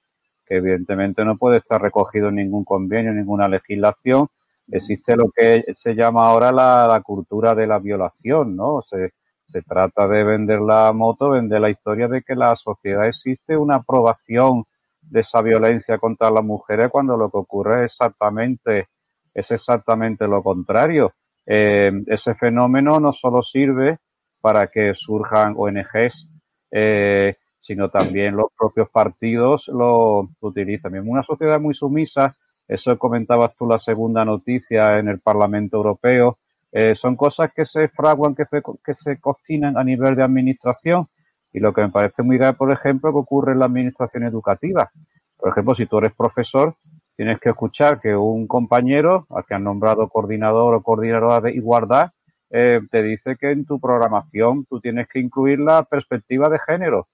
que 0.46 0.56
evidentemente 0.56 1.24
no 1.24 1.36
puede 1.36 1.58
estar 1.58 1.80
recogido 1.80 2.28
en 2.28 2.36
ningún 2.36 2.64
convenio, 2.64 3.10
en 3.10 3.18
ninguna 3.18 3.48
legislación. 3.48 4.28
Existe 4.70 5.16
lo 5.16 5.30
que 5.30 5.64
se 5.74 5.94
llama 5.94 6.26
ahora 6.26 6.50
la, 6.50 6.86
la 6.88 7.00
cultura 7.00 7.54
de 7.54 7.66
la 7.66 7.78
violación, 7.78 8.56
¿no? 8.56 8.82
Se, 8.88 9.12
se 9.46 9.62
trata 9.62 10.08
de 10.08 10.24
vender 10.24 10.60
la 10.60 10.92
moto, 10.92 11.30
vender 11.30 11.60
la 11.60 11.70
historia 11.70 12.08
de 12.08 12.22
que 12.22 12.34
la 12.34 12.56
sociedad 12.56 13.06
existe 13.06 13.56
una 13.56 13.76
aprobación 13.76 14.64
de 15.00 15.20
esa 15.20 15.42
violencia 15.42 15.98
contra 15.98 16.30
las 16.30 16.44
mujeres 16.44 16.90
cuando 16.90 17.16
lo 17.16 17.30
que 17.30 17.38
ocurre 17.38 17.84
es 17.84 17.92
exactamente, 17.92 18.88
es 19.32 19.50
exactamente 19.50 20.26
lo 20.26 20.42
contrario. 20.42 21.12
Eh, 21.46 21.92
ese 22.06 22.34
fenómeno 22.34 22.98
no 23.00 23.12
solo 23.12 23.42
sirve 23.42 23.98
para 24.40 24.66
que 24.68 24.94
surjan 24.94 25.54
ONGs, 25.56 26.30
eh, 26.70 27.36
sino 27.66 27.88
también 27.88 28.36
los 28.36 28.48
propios 28.56 28.88
partidos 28.90 29.68
lo, 29.68 30.28
utilizan. 30.40 30.94
En 30.96 31.08
una 31.08 31.22
sociedad 31.22 31.58
muy 31.58 31.74
sumisa, 31.74 32.36
eso 32.68 32.98
comentabas 32.98 33.54
tú 33.56 33.66
la 33.66 33.78
segunda 33.78 34.24
noticia 34.24 34.98
en 34.98 35.08
el 35.08 35.20
Parlamento 35.20 35.78
Europeo, 35.78 36.38
eh, 36.72 36.94
son 36.94 37.16
cosas 37.16 37.52
que 37.54 37.64
se 37.64 37.88
fraguan, 37.88 38.34
que 38.34 38.44
se, 38.46 38.62
que 38.84 38.94
se 38.94 39.18
cocinan 39.18 39.78
a 39.78 39.84
nivel 39.84 40.14
de 40.14 40.22
administración 40.22 41.08
y 41.52 41.60
lo 41.60 41.72
que 41.72 41.82
me 41.82 41.90
parece 41.90 42.22
muy 42.22 42.36
grave, 42.36 42.54
por 42.54 42.72
ejemplo, 42.72 43.12
que 43.12 43.18
ocurre 43.18 43.52
en 43.52 43.60
la 43.60 43.66
administración 43.66 44.24
educativa. 44.24 44.90
Por 45.36 45.50
ejemplo, 45.50 45.74
si 45.74 45.86
tú 45.86 45.98
eres 45.98 46.12
profesor, 46.12 46.74
tienes 47.16 47.38
que 47.40 47.50
escuchar 47.50 47.98
que 47.98 48.14
un 48.14 48.46
compañero, 48.46 49.26
al 49.30 49.44
que 49.44 49.54
han 49.54 49.64
nombrado 49.64 50.08
coordinador 50.08 50.74
o 50.74 50.82
coordinadora 50.82 51.40
de 51.40 51.52
igualdad, 51.52 52.10
eh, 52.50 52.80
te 52.90 53.02
dice 53.02 53.36
que 53.36 53.52
en 53.52 53.64
tu 53.64 53.80
programación 53.80 54.64
tú 54.66 54.80
tienes 54.80 55.08
que 55.08 55.20
incluir 55.20 55.60
la 55.60 55.84
perspectiva 55.84 56.48
de 56.48 56.58
género, 56.58 57.06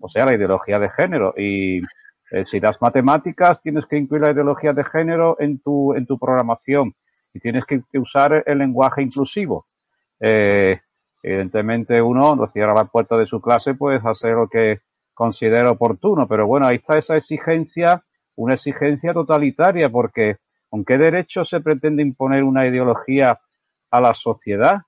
o 0.00 0.08
sea, 0.08 0.26
la 0.26 0.34
ideología 0.34 0.78
de 0.78 0.90
género. 0.90 1.34
Y 1.36 1.78
eh, 2.30 2.44
si 2.44 2.60
das 2.60 2.80
matemáticas, 2.80 3.60
tienes 3.60 3.86
que 3.86 3.96
incluir 3.96 4.22
la 4.22 4.32
ideología 4.32 4.72
de 4.72 4.84
género 4.84 5.36
en 5.38 5.60
tu, 5.60 5.94
en 5.94 6.06
tu 6.06 6.18
programación 6.18 6.94
y 7.32 7.40
tienes 7.40 7.64
que, 7.66 7.82
usar 7.98 8.42
el 8.46 8.58
lenguaje 8.58 9.02
inclusivo. 9.02 9.66
Eh, 10.20 10.80
evidentemente 11.22 12.00
uno 12.00 12.34
no 12.34 12.46
cierra 12.48 12.74
la 12.74 12.86
puerta 12.86 13.16
de 13.16 13.26
su 13.26 13.40
clase, 13.40 13.74
pues 13.74 14.04
hacer 14.04 14.32
lo 14.32 14.48
que 14.48 14.80
considera 15.12 15.70
oportuno, 15.70 16.26
pero 16.28 16.46
bueno, 16.46 16.66
ahí 16.66 16.76
está 16.76 16.98
esa 16.98 17.16
exigencia, 17.16 18.02
una 18.36 18.54
exigencia 18.54 19.14
totalitaria, 19.14 19.88
porque 19.88 20.36
¿con 20.68 20.84
qué 20.84 20.98
derecho 20.98 21.44
se 21.44 21.60
pretende 21.60 22.02
imponer 22.02 22.42
una 22.42 22.66
ideología 22.66 23.38
a 23.90 24.00
la 24.00 24.14
sociedad? 24.14 24.82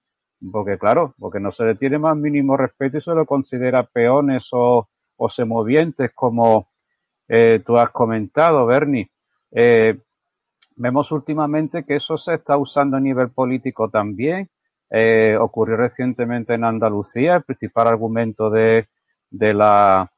Porque 0.52 0.78
claro, 0.78 1.14
porque 1.18 1.40
no 1.40 1.52
se 1.52 1.64
le 1.64 1.74
tiene 1.74 1.98
más 1.98 2.16
mínimo 2.16 2.56
respeto 2.56 2.98
y 2.98 3.02
se 3.02 3.12
lo 3.12 3.26
considera 3.26 3.82
peones 3.84 4.48
o, 4.52 4.88
o 5.16 5.30
semovientes, 5.30 6.12
como 6.14 6.68
eh, 7.28 7.60
tú 7.64 7.76
has 7.78 7.90
comentado, 7.90 8.66
Bernie. 8.66 9.10
Eh, 9.52 9.98
Vemos 10.76 11.10
últimamente 11.12 11.84
que 11.84 11.96
eso 11.96 12.16
se 12.18 12.34
está 12.34 12.56
usando 12.56 12.96
a 12.96 13.00
nivel 13.00 13.30
político 13.30 13.90
también. 13.90 14.48
Eh, 14.90 15.36
ocurrió 15.40 15.76
recientemente 15.76 16.54
en 16.54 16.64
Andalucía. 16.64 17.36
El 17.36 17.42
principal 17.42 17.88
argumento 17.88 18.48
de, 18.50 18.88
de 19.30 19.54
la 19.54 20.10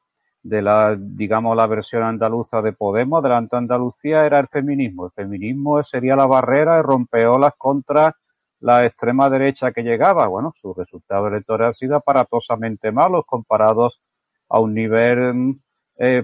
de 0.43 0.61
la, 0.61 0.95
digamos, 0.99 1.55
la 1.55 1.67
versión 1.67 2.03
andaluza 2.03 2.61
de 2.61 2.73
Podemos, 2.73 3.23
delante 3.23 3.55
de 3.55 3.59
Andalucía, 3.59 4.25
era 4.25 4.39
el 4.39 4.47
feminismo. 4.47 5.05
El 5.07 5.11
feminismo 5.13 5.83
sería 5.83 6.15
la 6.15 6.27
barrera 6.27 6.77
de 6.77 6.83
rompeolas 6.83 7.53
contra 7.57 8.15
la 8.61 8.85
extrema 8.85 9.29
derecha 9.29 9.71
que 9.71 9.83
llegaba. 9.83 10.27
Bueno, 10.27 10.53
su 10.61 10.73
resultado 10.73 11.27
electoral 11.27 11.71
ha 11.71 11.73
sido 11.73 11.95
aparatosamente 11.97 12.91
malos 12.91 13.25
comparados 13.25 14.01
a 14.49 14.59
un 14.59 14.73
nivel 14.73 15.59
eh, 15.97 16.23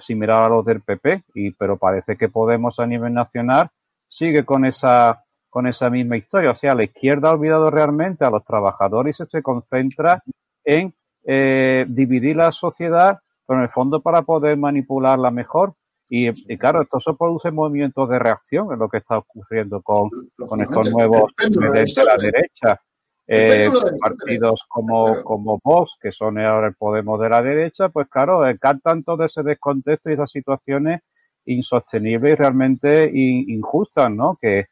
similar 0.00 0.42
a 0.42 0.48
los 0.48 0.64
del 0.64 0.82
PP, 0.82 1.24
y, 1.34 1.50
pero 1.52 1.76
parece 1.76 2.16
que 2.16 2.28
Podemos 2.28 2.78
a 2.80 2.86
nivel 2.86 3.14
nacional 3.14 3.70
sigue 4.08 4.44
con 4.44 4.64
esa, 4.64 5.24
con 5.48 5.66
esa 5.66 5.90
misma 5.90 6.16
historia. 6.16 6.50
O 6.50 6.56
sea, 6.56 6.74
la 6.74 6.84
izquierda 6.84 7.28
ha 7.28 7.32
olvidado 7.32 7.70
realmente 7.70 8.24
a 8.24 8.30
los 8.30 8.44
trabajadores 8.44 9.20
y 9.20 9.26
se 9.26 9.42
concentra 9.42 10.22
en 10.64 10.94
eh, 11.24 11.86
dividir 11.88 12.36
la 12.36 12.52
sociedad, 12.52 13.20
pero 13.46 13.60
en 13.60 13.64
el 13.64 13.70
fondo 13.70 14.00
para 14.00 14.22
poder 14.22 14.56
manipularla 14.56 15.30
mejor. 15.30 15.74
Y, 16.08 16.56
claro, 16.56 16.82
esto 16.82 17.00
se 17.00 17.14
produce 17.14 17.50
movimientos 17.50 18.08
de 18.08 18.18
reacción, 18.18 18.72
en 18.72 18.78
lo 18.78 18.88
que 18.88 18.98
está 18.98 19.18
ocurriendo 19.18 19.82
con, 19.82 20.10
con 20.36 20.60
estos 20.60 20.90
nuevos 20.90 21.32
de 21.36 22.04
la 22.04 22.16
derecha. 22.16 22.80
Eh, 23.28 23.68
partidos 24.00 24.64
como, 24.68 25.24
como 25.24 25.60
Vox, 25.62 25.98
que 26.00 26.12
son 26.12 26.38
ahora 26.38 26.68
el 26.68 26.74
Podemos 26.74 27.20
de 27.20 27.28
la 27.28 27.42
derecha, 27.42 27.88
pues 27.88 28.06
claro, 28.08 28.48
encantan 28.48 29.02
todo 29.02 29.24
ese 29.24 29.42
descontexto 29.42 30.10
y 30.10 30.12
esas 30.12 30.30
situaciones 30.30 31.00
insostenibles 31.44 32.34
y 32.34 32.36
realmente 32.36 33.10
injustas, 33.12 34.12
¿no? 34.12 34.38
Que, 34.40 34.66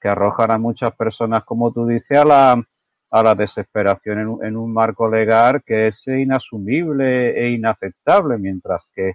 que 0.00 0.08
arrojan 0.08 0.50
a 0.50 0.58
muchas 0.58 0.94
personas, 0.96 1.44
como 1.44 1.72
tú 1.72 1.86
dices, 1.86 2.18
a 2.18 2.24
la, 2.24 2.64
a 3.10 3.22
la 3.22 3.34
desesperación 3.36 4.18
en, 4.18 4.46
en, 4.46 4.56
un 4.56 4.72
marco 4.72 5.08
legal 5.08 5.62
que 5.64 5.88
es 5.88 6.04
inasumible 6.08 7.40
e 7.40 7.50
inaceptable, 7.50 8.38
mientras 8.38 8.88
que, 8.92 9.12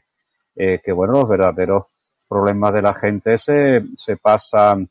eh, 0.55 0.81
que 0.83 0.91
bueno, 0.91 1.13
los 1.13 1.27
verdaderos 1.27 1.85
problemas 2.27 2.73
de 2.73 2.81
la 2.81 2.93
gente 2.93 3.37
se, 3.37 3.83
se 3.95 4.17
pasan, 4.17 4.89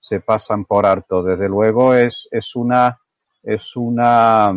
se 0.00 0.20
pasan 0.20 0.64
por 0.64 0.86
alto. 0.86 1.22
Desde 1.22 1.48
luego 1.48 1.94
es, 1.94 2.28
es 2.30 2.54
una, 2.54 2.98
es 3.42 3.76
una, 3.76 4.52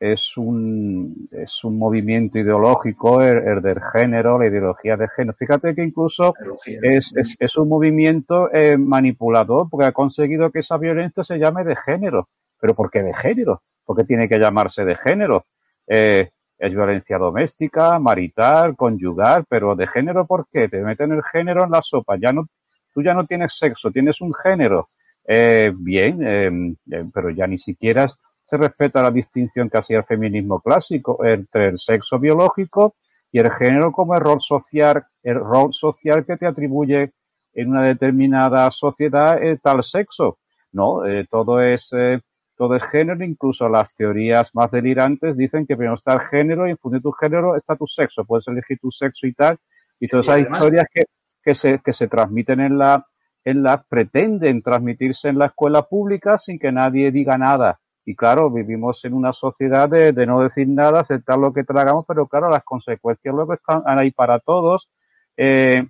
es 0.00 0.36
un, 0.36 1.28
es 1.30 1.64
un 1.64 1.78
movimiento 1.78 2.38
ideológico, 2.38 3.22
el, 3.22 3.62
del 3.62 3.80
género, 3.92 4.38
la 4.38 4.46
ideología 4.46 4.96
de 4.96 5.08
género. 5.08 5.36
Fíjate 5.38 5.74
que 5.74 5.84
incluso 5.84 6.34
es, 6.82 7.12
es, 7.16 7.36
es, 7.38 7.56
un 7.56 7.68
movimiento 7.68 8.52
eh, 8.52 8.76
manipulador 8.76 9.68
porque 9.70 9.86
ha 9.86 9.92
conseguido 9.92 10.50
que 10.50 10.60
esa 10.60 10.76
violencia 10.76 11.22
se 11.24 11.38
llame 11.38 11.64
de 11.64 11.76
género. 11.76 12.28
¿Pero 12.60 12.74
por 12.74 12.90
qué 12.90 13.02
de 13.02 13.14
género? 13.14 13.62
porque 13.88 14.04
tiene 14.04 14.28
que 14.28 14.38
llamarse 14.38 14.84
de 14.84 14.96
género? 14.96 15.46
Eh, 15.86 16.28
es 16.58 16.70
violencia 16.70 17.18
doméstica, 17.18 17.98
marital, 17.98 18.76
conyugal, 18.76 19.44
pero 19.48 19.76
de 19.76 19.86
género 19.86 20.26
¿por 20.26 20.46
qué? 20.50 20.68
Te 20.68 20.80
meten 20.82 21.12
el 21.12 21.22
género 21.22 21.64
en 21.64 21.70
la 21.70 21.82
sopa. 21.82 22.16
Ya 22.20 22.32
no, 22.32 22.46
tú 22.92 23.02
ya 23.02 23.14
no 23.14 23.26
tienes 23.26 23.56
sexo, 23.56 23.90
tienes 23.90 24.20
un 24.20 24.34
género. 24.34 24.90
Eh, 25.26 25.72
bien, 25.74 26.20
eh, 26.24 27.04
pero 27.12 27.30
ya 27.30 27.46
ni 27.46 27.58
siquiera 27.58 28.08
se 28.44 28.56
respeta 28.56 29.02
la 29.02 29.10
distinción 29.10 29.68
que 29.68 29.78
hacía 29.78 29.98
el 29.98 30.04
feminismo 30.04 30.60
clásico 30.60 31.22
entre 31.24 31.68
el 31.68 31.78
sexo 31.78 32.18
biológico 32.18 32.94
y 33.30 33.40
el 33.40 33.50
género 33.52 33.92
como 33.92 34.14
el 34.14 34.20
rol 34.20 34.40
social, 34.40 35.04
el 35.22 35.34
rol 35.34 35.74
social 35.74 36.24
que 36.24 36.38
te 36.38 36.46
atribuye 36.46 37.12
en 37.52 37.70
una 37.70 37.82
determinada 37.82 38.70
sociedad 38.70 39.42
eh, 39.42 39.58
tal 39.62 39.84
sexo. 39.84 40.38
No, 40.72 41.04
eh, 41.04 41.26
todo 41.30 41.60
es 41.60 41.90
eh, 41.92 42.20
todo 42.58 42.74
es 42.74 42.82
género, 42.90 43.24
incluso 43.24 43.68
las 43.68 43.88
teorías 43.94 44.52
más 44.52 44.70
delirantes 44.72 45.36
dicen 45.36 45.64
que 45.64 45.76
primero 45.76 45.94
está 45.94 46.14
el 46.14 46.20
género 46.22 46.66
y 46.66 46.72
en 46.72 46.76
función 46.76 46.98
de 46.98 47.04
tu 47.04 47.12
género 47.12 47.56
está 47.56 47.76
tu 47.76 47.86
sexo, 47.86 48.24
puedes 48.24 48.48
elegir 48.48 48.80
tu 48.80 48.90
sexo 48.90 49.28
y 49.28 49.32
tal. 49.32 49.56
Y 50.00 50.08
todas 50.08 50.26
esas 50.26 50.40
historias 50.40 50.86
que, 50.92 51.04
que, 51.40 51.54
se, 51.54 51.78
que 51.78 51.92
se 51.92 52.08
transmiten 52.08 52.58
en 52.58 52.76
la, 52.76 53.06
en 53.44 53.62
la, 53.62 53.82
pretenden 53.88 54.60
transmitirse 54.60 55.28
en 55.28 55.38
la 55.38 55.46
escuela 55.46 55.84
pública 55.84 56.36
sin 56.36 56.58
que 56.58 56.72
nadie 56.72 57.12
diga 57.12 57.38
nada. 57.38 57.78
Y 58.04 58.16
claro, 58.16 58.50
vivimos 58.50 59.04
en 59.04 59.14
una 59.14 59.32
sociedad 59.32 59.88
de, 59.88 60.12
de, 60.12 60.26
no 60.26 60.42
decir 60.42 60.66
nada, 60.68 61.00
aceptar 61.00 61.38
lo 61.38 61.52
que 61.52 61.62
tragamos, 61.62 62.06
pero 62.08 62.26
claro, 62.26 62.50
las 62.50 62.64
consecuencias 62.64 63.32
luego 63.32 63.54
están 63.54 63.82
ahí 63.86 64.10
para 64.10 64.40
todos. 64.40 64.88
Eh, 65.36 65.86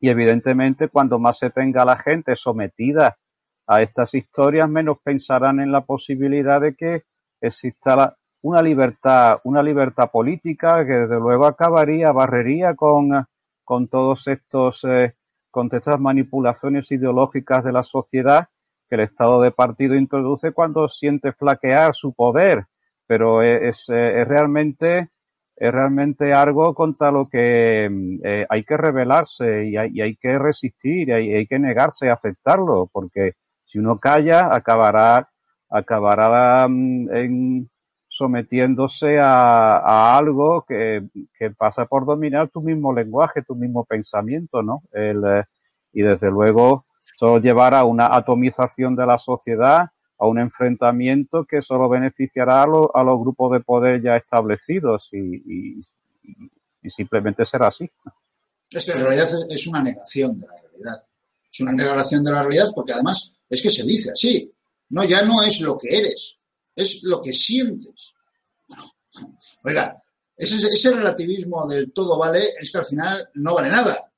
y 0.00 0.10
evidentemente, 0.10 0.88
cuando 0.88 1.18
más 1.18 1.38
se 1.38 1.48
tenga 1.48 1.84
la 1.86 1.96
gente 1.96 2.36
sometida 2.36 3.16
a 3.68 3.82
estas 3.82 4.14
historias, 4.14 4.68
menos 4.68 4.98
pensarán 5.04 5.60
en 5.60 5.70
la 5.70 5.82
posibilidad 5.82 6.60
de 6.60 6.74
que 6.74 7.04
exista 7.40 8.16
una 8.40 8.62
libertad, 8.62 9.40
una 9.44 9.62
libertad 9.62 10.10
política 10.10 10.86
que 10.86 10.92
desde 10.92 11.20
luego 11.20 11.44
acabaría, 11.44 12.10
barrería 12.10 12.74
con, 12.74 13.26
con 13.64 13.88
todos 13.88 14.26
estos, 14.26 14.82
eh, 14.84 15.14
con 15.50 15.68
estas 15.70 16.00
manipulaciones 16.00 16.90
ideológicas 16.90 17.62
de 17.62 17.72
la 17.72 17.82
sociedad 17.82 18.48
que 18.88 18.94
el 18.94 19.02
estado 19.02 19.42
de 19.42 19.50
partido 19.50 19.94
introduce 19.94 20.52
cuando 20.52 20.88
siente 20.88 21.32
flaquear 21.32 21.94
su 21.94 22.14
poder, 22.14 22.64
pero 23.06 23.42
es, 23.42 23.86
es 23.90 24.28
realmente 24.28 25.10
es 25.60 25.72
realmente 25.72 26.32
algo 26.32 26.72
contra 26.72 27.10
lo 27.10 27.28
que 27.28 27.90
eh, 28.22 28.46
hay 28.48 28.64
que 28.64 28.76
rebelarse 28.76 29.66
y 29.66 29.76
hay, 29.76 30.16
que 30.16 30.38
resistir 30.38 31.08
y 31.08 31.12
hay, 31.12 31.34
hay, 31.34 31.46
que 31.48 31.58
negarse 31.58 32.08
a 32.08 32.14
aceptarlo, 32.14 32.88
porque 32.92 33.32
si 33.68 33.78
uno 33.78 33.98
calla 33.98 34.48
acabará 34.52 35.28
acabará 35.70 36.66
mm, 36.68 37.14
en, 37.14 37.70
sometiéndose 38.08 39.18
a, 39.20 40.16
algo 40.16 40.64
que, 40.66 41.08
pasa 41.56 41.86
por 41.86 42.04
dominar 42.04 42.48
tu 42.48 42.60
mismo 42.60 42.92
lenguaje, 42.92 43.42
tu 43.42 43.54
mismo 43.54 43.84
pensamiento, 43.84 44.62
¿no? 44.62 44.82
El, 44.92 45.22
eh, 45.24 45.44
y 45.92 46.02
desde 46.02 46.30
luego, 46.30 46.86
eso 47.14 47.38
llevará 47.38 47.80
a 47.80 47.84
una 47.84 48.14
atomización 48.14 48.96
de 48.96 49.06
la 49.06 49.18
sociedad, 49.18 49.90
a 50.18 50.26
un 50.26 50.38
enfrentamiento 50.40 51.44
que 51.44 51.62
solo 51.62 51.88
beneficiará 51.88 52.62
a, 52.62 52.64
a 52.64 53.04
los 53.04 53.20
grupos 53.20 53.52
de 53.52 53.60
poder 53.60 54.02
ya 54.02 54.14
establecidos 54.14 55.08
y, 55.12 55.84
simplemente 56.90 57.44
será 57.44 57.68
así. 57.68 57.88
Es 58.70 58.86
que 58.86 58.92
en 58.92 59.02
realidad 59.02 59.28
es 59.50 59.66
una 59.66 59.82
negación 59.82 60.40
de 60.40 60.46
la 60.46 60.54
realidad. 60.56 60.96
Es 61.50 61.60
una 61.60 61.72
negación 61.72 62.24
de 62.24 62.32
la 62.32 62.42
realidad 62.42 62.66
porque 62.74 62.94
además 62.94 63.37
es 63.48 63.62
que 63.62 63.70
se 63.70 63.84
dice 63.84 64.10
así. 64.10 64.52
No, 64.90 65.04
ya 65.04 65.22
no 65.22 65.42
es 65.42 65.60
lo 65.60 65.76
que 65.76 65.96
eres, 65.96 66.36
es 66.74 67.02
lo 67.04 67.20
que 67.20 67.32
sientes. 67.32 68.14
oiga, 69.64 70.02
ese, 70.36 70.94
relativismo 70.94 71.66
del 71.66 71.92
todo 71.92 72.18
vale 72.18 72.50
es 72.60 72.70
que 72.70 72.78
al 72.78 72.84
final 72.84 73.28
no 73.34 73.54
vale 73.54 73.68
nada. 73.68 74.12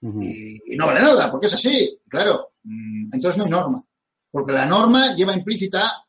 y, 0.00 0.76
no 0.76 0.86
vale 0.86 1.00
nada, 1.00 1.30
porque 1.30 1.46
es 1.46 1.54
así, 1.54 2.00
claro. 2.08 2.52
Mm, 2.64 3.10
entonces 3.14 3.38
no 3.38 3.44
hay 3.44 3.50
norma. 3.50 3.84
Porque 4.30 4.52
la 4.52 4.66
norma 4.66 5.14
lleva 5.14 5.36
implícita 5.36 6.06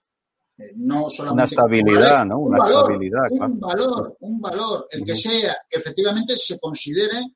eh, 0.57 0.73
no 0.75 1.09
solamente. 1.09 1.55
Una 1.55 1.63
estabilidad, 1.63 2.25
¿no? 2.25 2.39
Una 2.39 2.57
un 2.57 2.63
valor, 2.63 2.99
Un 3.31 3.59
valor, 3.59 4.17
un 4.19 4.41
valor, 4.41 4.87
el 4.91 5.03
que 5.03 5.15
sea, 5.15 5.55
que 5.69 5.77
efectivamente 5.77 6.35
se 6.35 6.59
considere 6.59 7.35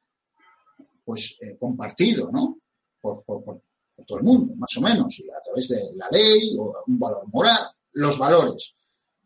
pues 1.06 1.38
eh, 1.42 1.58
compartido, 1.58 2.30
¿no? 2.32 2.60
Por, 3.00 3.24
por, 3.24 3.62
todo 4.06 4.18
el 4.18 4.24
mundo, 4.24 4.54
más 4.56 4.76
o 4.78 4.82
menos, 4.82 5.20
y 5.20 5.30
a 5.30 5.42
través 5.42 5.70
de 5.70 5.94
la 5.96 6.10
ley 6.10 6.56
o 6.58 6.74
un 6.88 7.00
valor 7.00 7.28
moral, 7.32 7.68
los 7.94 8.18
valores. 8.18 8.74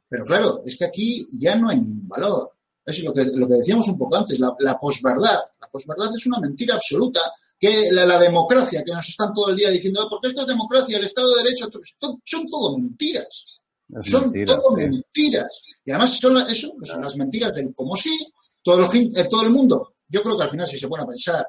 Pero 0.09 0.25
claro, 0.25 0.61
es 0.65 0.77
que 0.77 0.85
aquí 0.85 1.25
ya 1.37 1.55
no 1.55 1.69
hay 1.69 1.77
ningún 1.77 2.07
valor. 2.07 2.53
Es 2.85 3.03
lo 3.03 3.13
que, 3.13 3.25
lo 3.25 3.47
que 3.47 3.55
decíamos 3.55 3.87
un 3.89 3.97
poco 3.97 4.15
antes, 4.15 4.39
la, 4.39 4.55
la 4.59 4.77
posverdad. 4.77 5.39
La 5.59 5.67
posverdad 5.69 6.09
es 6.15 6.25
una 6.25 6.39
mentira 6.39 6.75
absoluta 6.75 7.19
que 7.59 7.91
la, 7.91 8.19
democracia, 8.19 8.83
que 8.85 8.93
nos 8.93 9.09
están 9.09 9.33
todo 9.33 9.49
el 9.49 9.55
día 9.55 9.69
diciendo, 9.69 10.07
porque 10.09 10.27
esto 10.27 10.41
es 10.41 10.47
democracia, 10.47 10.97
el 10.97 11.03
Estado 11.03 11.35
de 11.35 11.43
Derecho, 11.43 11.67
son 12.23 12.47
todo 12.49 12.77
mentiras. 12.77 13.59
son 14.01 14.31
todo 14.45 14.71
mentiras. 14.71 15.61
Y 15.83 15.91
además 15.91 16.17
son 16.17 16.37
eso, 16.37 16.71
son 16.81 17.01
las 17.01 17.15
mentiras 17.17 17.53
del 17.53 17.73
como 17.73 17.95
sí, 17.95 18.31
todo 18.63 18.79
el, 18.79 19.17
eh, 19.17 19.27
todo 19.29 19.43
el 19.43 19.49
mundo. 19.49 19.95
Yo 20.07 20.21
creo 20.21 20.37
que 20.37 20.43
al 20.43 20.49
final, 20.49 20.67
si 20.67 20.77
se 20.77 20.87
pone 20.87 21.03
a 21.03 21.07
pensar, 21.07 21.47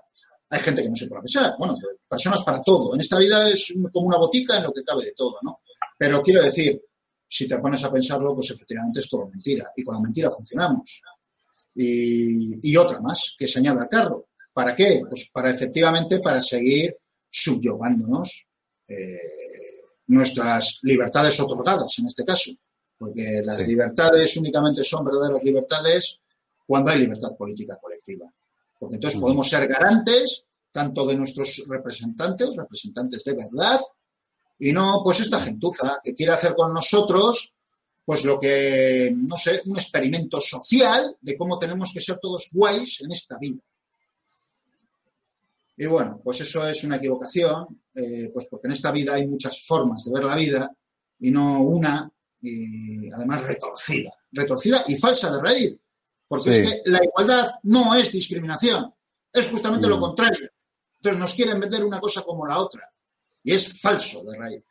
hay 0.50 0.60
gente 0.60 0.82
que 0.82 0.88
no 0.88 0.96
se 0.96 1.06
puede 1.06 1.22
pensar. 1.22 1.54
Bueno, 1.58 1.74
personas 2.08 2.42
para 2.42 2.60
todo. 2.60 2.94
En 2.94 3.00
esta 3.00 3.18
vida 3.18 3.48
es 3.48 3.74
como 3.92 4.06
una 4.06 4.18
botica 4.18 4.56
en 4.56 4.64
lo 4.64 4.72
que 4.72 4.82
cabe 4.82 5.06
de 5.06 5.12
todo, 5.12 5.36
¿no? 5.42 5.60
Pero 5.98 6.22
quiero 6.22 6.42
decir, 6.42 6.80
si 7.28 7.46
te 7.46 7.58
pones 7.58 7.84
a 7.84 7.92
pensarlo, 7.92 8.34
pues 8.34 8.50
efectivamente 8.50 9.00
es 9.00 9.10
todo 9.10 9.28
mentira. 9.28 9.70
Y 9.76 9.82
con 9.82 9.96
la 9.96 10.00
mentira 10.00 10.30
funcionamos. 10.30 11.02
Y, 11.74 12.76
otra 12.76 13.00
más, 13.00 13.36
que 13.38 13.46
se 13.46 13.58
añade 13.58 13.80
al 13.80 13.88
carro. 13.88 14.28
¿Para 14.52 14.74
qué? 14.74 15.02
Pues 15.08 15.30
para 15.32 15.50
efectivamente 15.50 16.18
para 16.20 16.40
seguir 16.40 16.96
subyugándonos 17.30 18.46
eh, 18.88 19.18
nuestras 20.06 20.80
libertades 20.82 21.38
otorgadas, 21.38 21.98
en 21.98 22.06
este 22.06 22.24
caso. 22.24 22.50
Porque 22.96 23.42
las 23.44 23.64
libertades 23.66 24.36
únicamente 24.38 24.82
son 24.82 25.04
verdaderas 25.04 25.44
libertades 25.44 26.20
cuando 26.66 26.90
hay 26.90 27.00
libertad 27.00 27.36
política 27.36 27.78
colectiva. 27.80 28.32
Porque 28.78 28.96
entonces 28.96 29.20
podemos 29.20 29.48
ser 29.48 29.66
garantes 29.66 30.46
tanto 30.70 31.06
de 31.06 31.16
nuestros 31.16 31.64
representantes, 31.68 32.54
representantes 32.56 33.24
de 33.24 33.34
verdad, 33.34 33.80
y 34.58 34.72
no 34.72 35.00
pues 35.02 35.20
esta 35.20 35.40
gentuza 35.40 36.00
que 36.02 36.14
quiere 36.14 36.32
hacer 36.32 36.54
con 36.54 36.72
nosotros 36.72 37.54
pues 38.04 38.24
lo 38.24 38.40
que, 38.40 39.12
no 39.14 39.36
sé, 39.36 39.60
un 39.66 39.76
experimento 39.76 40.40
social 40.40 41.14
de 41.20 41.36
cómo 41.36 41.58
tenemos 41.58 41.92
que 41.92 42.00
ser 42.00 42.18
todos 42.18 42.48
guays 42.54 43.02
en 43.02 43.12
esta 43.12 43.36
vida. 43.36 43.60
Y 45.76 45.84
bueno, 45.84 46.18
pues 46.24 46.40
eso 46.40 46.66
es 46.66 46.82
una 46.84 46.96
equivocación, 46.96 47.82
eh, 47.94 48.30
pues 48.32 48.46
porque 48.46 48.66
en 48.66 48.72
esta 48.72 48.90
vida 48.92 49.12
hay 49.12 49.26
muchas 49.26 49.62
formas 49.62 50.04
de 50.04 50.12
ver 50.12 50.24
la 50.24 50.36
vida 50.36 50.74
y 51.20 51.30
no 51.30 51.60
una, 51.60 52.10
y 52.40 53.12
además 53.12 53.42
retorcida, 53.42 54.10
retorcida 54.32 54.82
y 54.88 54.96
falsa 54.96 55.30
de 55.30 55.42
raíz. 55.42 55.78
Porque 56.28 56.50
es 56.50 56.82
que 56.84 56.90
la 56.90 57.02
igualdad 57.02 57.46
no 57.62 57.94
es 57.94 58.12
discriminación, 58.12 58.92
es 59.32 59.50
justamente 59.50 59.88
lo 59.88 59.96
mm. 59.96 60.00
contrario. 60.00 60.48
Entonces 60.98 61.20
nos 61.20 61.34
quieren 61.34 61.58
meter 61.58 61.84
una 61.84 62.00
cosa 62.00 62.22
como 62.22 62.46
la 62.46 62.58
otra. 62.58 62.82
Y 63.42 63.52
es 63.52 63.80
falso 63.80 64.24
de 64.24 64.38
raíz. 64.38 64.64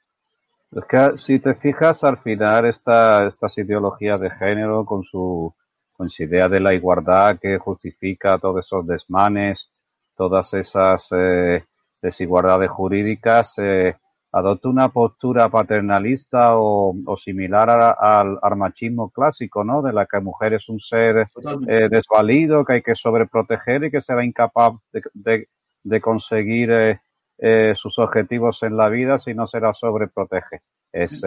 Es 0.71 0.83
que 0.85 1.17
si 1.17 1.39
te 1.39 1.55
fijas, 1.55 2.03
al 2.03 2.19
final 2.19 2.65
esta, 2.65 3.25
estas 3.27 3.57
ideologías 3.57 4.19
de 4.19 4.29
género 4.29 4.85
con 4.85 5.03
su, 5.03 5.53
con 5.93 6.09
su 6.09 6.23
idea 6.23 6.47
de 6.47 6.59
la 6.59 6.73
igualdad 6.73 7.39
que 7.41 7.57
justifica 7.57 8.37
todos 8.37 8.65
esos 8.65 8.85
desmanes, 8.85 9.71
todas 10.15 10.53
esas 10.53 11.07
eh, 11.11 11.63
desigualdades 12.01 12.69
jurídicas, 12.69 13.53
eh, 13.57 13.95
adopta 14.37 14.69
una 14.69 14.89
postura 14.89 15.49
paternalista 15.49 16.57
o, 16.57 16.93
similar 17.23 17.95
al, 17.99 18.55
machismo 18.55 19.09
clásico, 19.09 19.63
¿no? 19.63 19.81
De 19.81 19.93
la 19.93 20.05
que 20.05 20.19
mujer 20.19 20.53
es 20.53 20.69
un 20.69 20.79
ser 20.79 21.29
eh, 21.67 21.87
desvalido, 21.89 22.63
que 22.63 22.75
hay 22.75 22.81
que 22.81 22.95
sobreproteger 22.95 23.85
y 23.85 23.91
que 23.91 24.01
será 24.01 24.23
incapaz 24.23 24.73
de, 25.13 26.01
conseguir 26.01 26.71
eh, 26.71 27.01
eh, 27.37 27.73
sus 27.75 27.97
objetivos 27.99 28.61
en 28.63 28.77
la 28.77 28.89
vida 28.89 29.19
si 29.19 29.33
no 29.33 29.47
se 29.47 29.59
la 29.59 29.73
sobreprotege. 29.73 30.61
Es, 30.91 31.23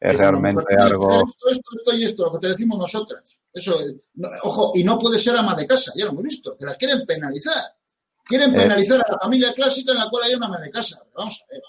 es 0.00 0.18
realmente 0.18 0.74
algo... 0.78 1.10
Esto, 1.10 1.50
esto, 1.50 1.70
esto 1.76 1.96
y 1.96 2.04
esto, 2.04 2.24
lo 2.24 2.32
que 2.32 2.38
te 2.38 2.48
decimos 2.48 2.78
nosotras. 2.78 3.42
Eso, 3.52 3.78
ojo, 4.42 4.72
y 4.74 4.84
no 4.84 4.98
puede 4.98 5.18
ser 5.18 5.36
ama 5.36 5.54
de 5.54 5.66
casa, 5.66 5.92
ya 5.96 6.04
lo 6.04 6.12
hemos 6.12 6.24
visto, 6.24 6.56
que 6.56 6.64
las 6.64 6.76
quieren 6.76 7.04
penalizar. 7.06 7.62
Quieren 8.24 8.52
penalizar 8.52 9.00
a 9.06 9.12
la 9.12 9.18
familia 9.18 9.52
clásica 9.54 9.92
en 9.92 9.98
la 9.98 10.10
cual 10.10 10.24
hay 10.24 10.34
una 10.34 10.46
ama 10.46 10.60
de 10.60 10.70
casa. 10.70 11.02
Vamos 11.14 11.42
a 11.42 11.52
ver. 11.52 11.62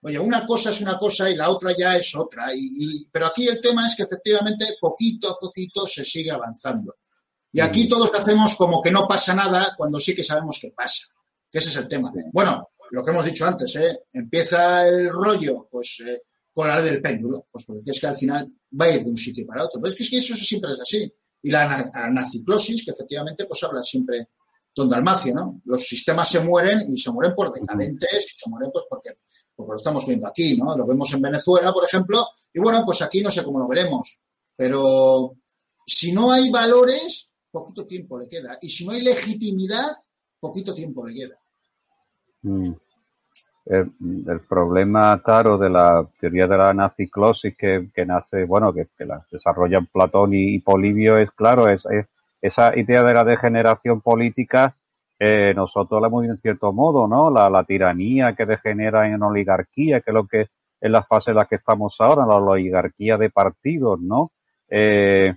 Oye, 0.00 0.18
una 0.18 0.46
cosa 0.46 0.70
es 0.70 0.80
una 0.80 0.96
cosa 0.96 1.28
y 1.28 1.34
la 1.34 1.50
otra 1.50 1.74
ya 1.76 1.96
es 1.96 2.14
otra. 2.14 2.54
Y, 2.54 3.06
pero 3.10 3.26
aquí 3.26 3.48
el 3.48 3.60
tema 3.60 3.86
es 3.86 3.96
que 3.96 4.04
efectivamente 4.04 4.76
poquito 4.80 5.30
a 5.30 5.38
poquito 5.38 5.86
se 5.86 6.04
sigue 6.04 6.30
avanzando. 6.30 6.96
Y 7.52 7.60
aquí 7.60 7.84
mm. 7.84 7.88
todos 7.88 8.14
hacemos 8.14 8.54
como 8.54 8.80
que 8.80 8.90
no 8.90 9.06
pasa 9.08 9.34
nada 9.34 9.74
cuando 9.76 9.98
sí 9.98 10.14
que 10.14 10.22
sabemos 10.22 10.58
que 10.60 10.70
pasa. 10.70 11.06
Que 11.50 11.58
ese 11.58 11.70
es 11.70 11.76
el 11.76 11.88
tema. 11.88 12.12
Bueno, 12.32 12.68
lo 12.90 13.02
que 13.02 13.10
hemos 13.10 13.24
dicho 13.24 13.46
antes, 13.46 13.74
¿eh? 13.76 14.04
empieza 14.12 14.86
el 14.86 15.10
rollo, 15.10 15.68
pues 15.70 16.02
eh, 16.06 16.22
con 16.52 16.68
la 16.68 16.80
del 16.80 17.00
péndulo, 17.00 17.46
pues 17.50 17.64
porque 17.64 17.90
es 17.90 18.00
que 18.00 18.06
al 18.06 18.14
final 18.14 18.52
va 18.80 18.86
a 18.86 18.90
ir 18.90 19.02
de 19.02 19.10
un 19.10 19.16
sitio 19.16 19.46
para 19.46 19.64
otro. 19.64 19.80
Pero 19.80 19.92
es 19.92 20.10
que, 20.10 20.16
eso 20.16 20.34
siempre 20.34 20.72
es 20.72 20.80
así. 20.80 21.12
Y 21.42 21.50
la 21.50 21.90
anaciclosis, 21.92 22.84
que 22.84 22.90
efectivamente 22.90 23.46
pues 23.46 23.62
habla 23.64 23.82
siempre 23.82 24.28
Don 24.74 24.88
Dalmacio, 24.88 25.34
¿no? 25.34 25.60
Los 25.64 25.86
sistemas 25.86 26.28
se 26.28 26.40
mueren 26.40 26.80
y 26.92 26.96
se 26.96 27.10
mueren 27.10 27.34
por 27.34 27.52
decadentes 27.52 28.26
y 28.26 28.40
se 28.40 28.50
mueren 28.50 28.70
pues 28.72 28.84
porque 28.88 29.18
porque 29.58 29.70
lo 29.70 29.76
estamos 29.76 30.06
viendo 30.06 30.28
aquí, 30.28 30.56
¿no? 30.56 30.76
Lo 30.76 30.86
vemos 30.86 31.12
en 31.14 31.20
Venezuela, 31.20 31.72
por 31.72 31.84
ejemplo, 31.84 32.24
y 32.54 32.60
bueno, 32.60 32.84
pues 32.86 33.02
aquí 33.02 33.20
no 33.22 33.30
sé 33.30 33.42
cómo 33.42 33.58
lo 33.58 33.66
veremos, 33.66 34.20
pero 34.54 35.34
si 35.84 36.12
no 36.12 36.30
hay 36.30 36.48
valores, 36.48 37.32
poquito 37.50 37.84
tiempo 37.84 38.20
le 38.20 38.28
queda, 38.28 38.56
y 38.62 38.68
si 38.68 38.86
no 38.86 38.92
hay 38.92 39.02
legitimidad, 39.02 39.88
poquito 40.38 40.72
tiempo 40.72 41.04
le 41.04 41.14
queda. 41.14 41.38
Mm. 42.42 42.72
El, 43.66 44.40
problema, 44.48 45.20
claro, 45.24 45.58
de 45.58 45.68
la 45.68 46.06
teoría 46.20 46.46
de 46.46 46.56
la 46.56 46.72
naciclosis 46.72 47.56
que, 47.56 47.90
nace, 48.06 48.44
bueno, 48.44 48.72
que, 48.72 48.86
la 49.04 49.26
desarrollan 49.28 49.86
Platón 49.86 50.34
y, 50.34 50.60
Polibio 50.60 51.18
es, 51.18 51.32
claro, 51.32 51.68
es, 51.68 51.84
esa 52.40 52.76
idea 52.78 53.02
de 53.02 53.14
la 53.14 53.24
degeneración 53.24 54.00
política 54.00 54.76
eh, 55.18 55.52
nosotros 55.56 56.00
la 56.00 56.06
hemos 56.06 56.24
en 56.24 56.38
cierto 56.38 56.72
modo, 56.72 57.08
¿no? 57.08 57.30
La, 57.30 57.50
la, 57.50 57.64
tiranía 57.64 58.34
que 58.34 58.46
degenera 58.46 59.08
en 59.08 59.20
oligarquía, 59.22 60.00
que 60.00 60.10
es 60.10 60.14
lo 60.14 60.24
que 60.24 60.42
es 60.80 60.90
la 60.90 61.02
fase 61.02 61.32
en 61.32 61.38
la 61.38 61.46
que 61.46 61.56
estamos 61.56 61.96
ahora, 62.00 62.24
la 62.24 62.36
oligarquía 62.36 63.16
de 63.16 63.30
partidos, 63.30 64.00
¿no? 64.00 64.30
Eh, 64.68 65.34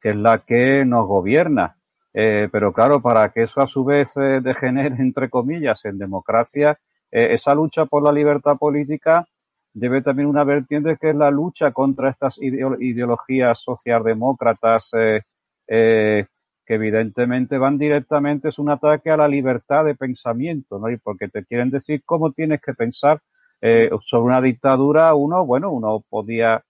que 0.00 0.10
es 0.10 0.16
la 0.16 0.38
que 0.38 0.84
nos 0.84 1.06
gobierna. 1.06 1.76
Eh, 2.12 2.48
pero 2.52 2.72
claro, 2.72 3.00
para 3.00 3.30
que 3.30 3.44
eso 3.44 3.60
a 3.62 3.66
su 3.66 3.84
vez 3.84 4.14
eh, 4.16 4.40
degenere, 4.42 4.96
entre 4.98 5.30
comillas, 5.30 5.82
en 5.84 5.98
democracia, 5.98 6.78
eh, 7.10 7.28
esa 7.32 7.54
lucha 7.54 7.86
por 7.86 8.02
la 8.02 8.12
libertad 8.12 8.58
política 8.58 9.26
debe 9.74 10.02
también 10.02 10.28
una 10.28 10.44
vertiente 10.44 10.98
que 11.00 11.10
es 11.10 11.16
la 11.16 11.30
lucha 11.30 11.72
contra 11.72 12.10
estas 12.10 12.36
ideologías 12.38 13.58
socialdemócratas 13.62 14.90
eh, 15.66 16.26
que 16.64 16.74
evidentemente 16.74 17.58
van 17.58 17.78
directamente, 17.78 18.48
es 18.48 18.58
un 18.58 18.70
ataque 18.70 19.10
a 19.10 19.16
la 19.16 19.28
libertad 19.28 19.84
de 19.84 19.94
pensamiento, 19.94 20.78
¿no? 20.78 20.90
Y 20.90 20.96
porque 20.96 21.28
te 21.28 21.44
quieren 21.44 21.70
decir 21.70 22.02
cómo 22.04 22.32
tienes 22.32 22.60
que 22.60 22.74
pensar 22.74 23.20
eh, 23.60 23.90
sobre 24.06 24.24
una 24.26 24.40
dictadura, 24.40 25.14
uno, 25.14 25.44
bueno, 25.44 25.70
uno 25.70 26.04
podía, 26.08 26.64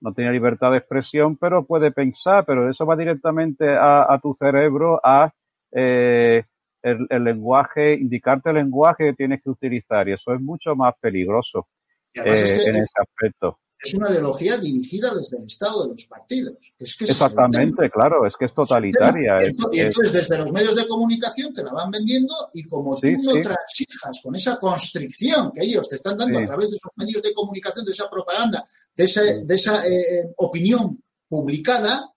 no 0.00 0.12
tenía 0.12 0.30
libertad 0.30 0.70
de 0.70 0.78
expresión, 0.78 1.36
pero 1.36 1.64
puede 1.64 1.92
pensar, 1.92 2.44
pero 2.46 2.68
eso 2.70 2.86
va 2.86 2.96
directamente 2.96 3.66
a, 3.68 4.18
tu 4.22 4.34
cerebro, 4.34 5.00
a 5.02 5.30
eh, 5.72 6.44
el, 6.82 7.24
lenguaje, 7.24 7.94
indicarte 7.94 8.50
el 8.50 8.56
lenguaje 8.56 9.06
que 9.06 9.14
tienes 9.14 9.42
que 9.42 9.50
utilizar, 9.50 10.08
y 10.08 10.12
eso 10.12 10.32
es 10.32 10.40
mucho 10.40 10.74
más 10.74 10.94
peligroso 11.00 11.68
eh, 12.14 12.22
en 12.66 12.76
ese 12.76 12.92
aspecto. 13.00 13.58
Es 13.80 13.94
una 13.94 14.10
ideología 14.10 14.58
dirigida 14.58 15.14
desde 15.14 15.38
el 15.38 15.44
Estado 15.44 15.84
de 15.84 15.90
los 15.90 16.04
partidos. 16.06 16.74
Exactamente, 16.78 17.88
claro, 17.90 18.26
es 18.26 18.34
que 18.36 18.46
es 18.46 18.54
totalitaria. 18.54 19.36
y 19.72 19.80
entonces 19.80 20.12
desde 20.12 20.38
los 20.38 20.52
medios 20.52 20.74
de 20.74 20.88
comunicación 20.88 21.54
te 21.54 21.62
la 21.62 21.72
van 21.72 21.90
vendiendo 21.90 22.34
y 22.52 22.64
como 22.64 22.96
tú 22.96 23.08
no 23.22 23.32
transijas 23.40 24.20
con 24.22 24.34
esa 24.34 24.58
constricción 24.58 25.52
que 25.52 25.64
ellos 25.64 25.88
te 25.88 25.96
están 25.96 26.18
dando 26.18 26.38
a 26.38 26.44
través 26.44 26.70
de 26.70 26.76
esos 26.76 26.92
medios 26.96 27.22
de 27.22 27.32
comunicación, 27.32 27.84
de 27.84 27.92
esa 27.92 28.10
propaganda, 28.10 28.64
de, 28.96 29.04
ese, 29.04 29.44
de 29.44 29.54
esa 29.54 29.86
eh, 29.86 30.32
opinión 30.36 31.00
publicada, 31.28 32.12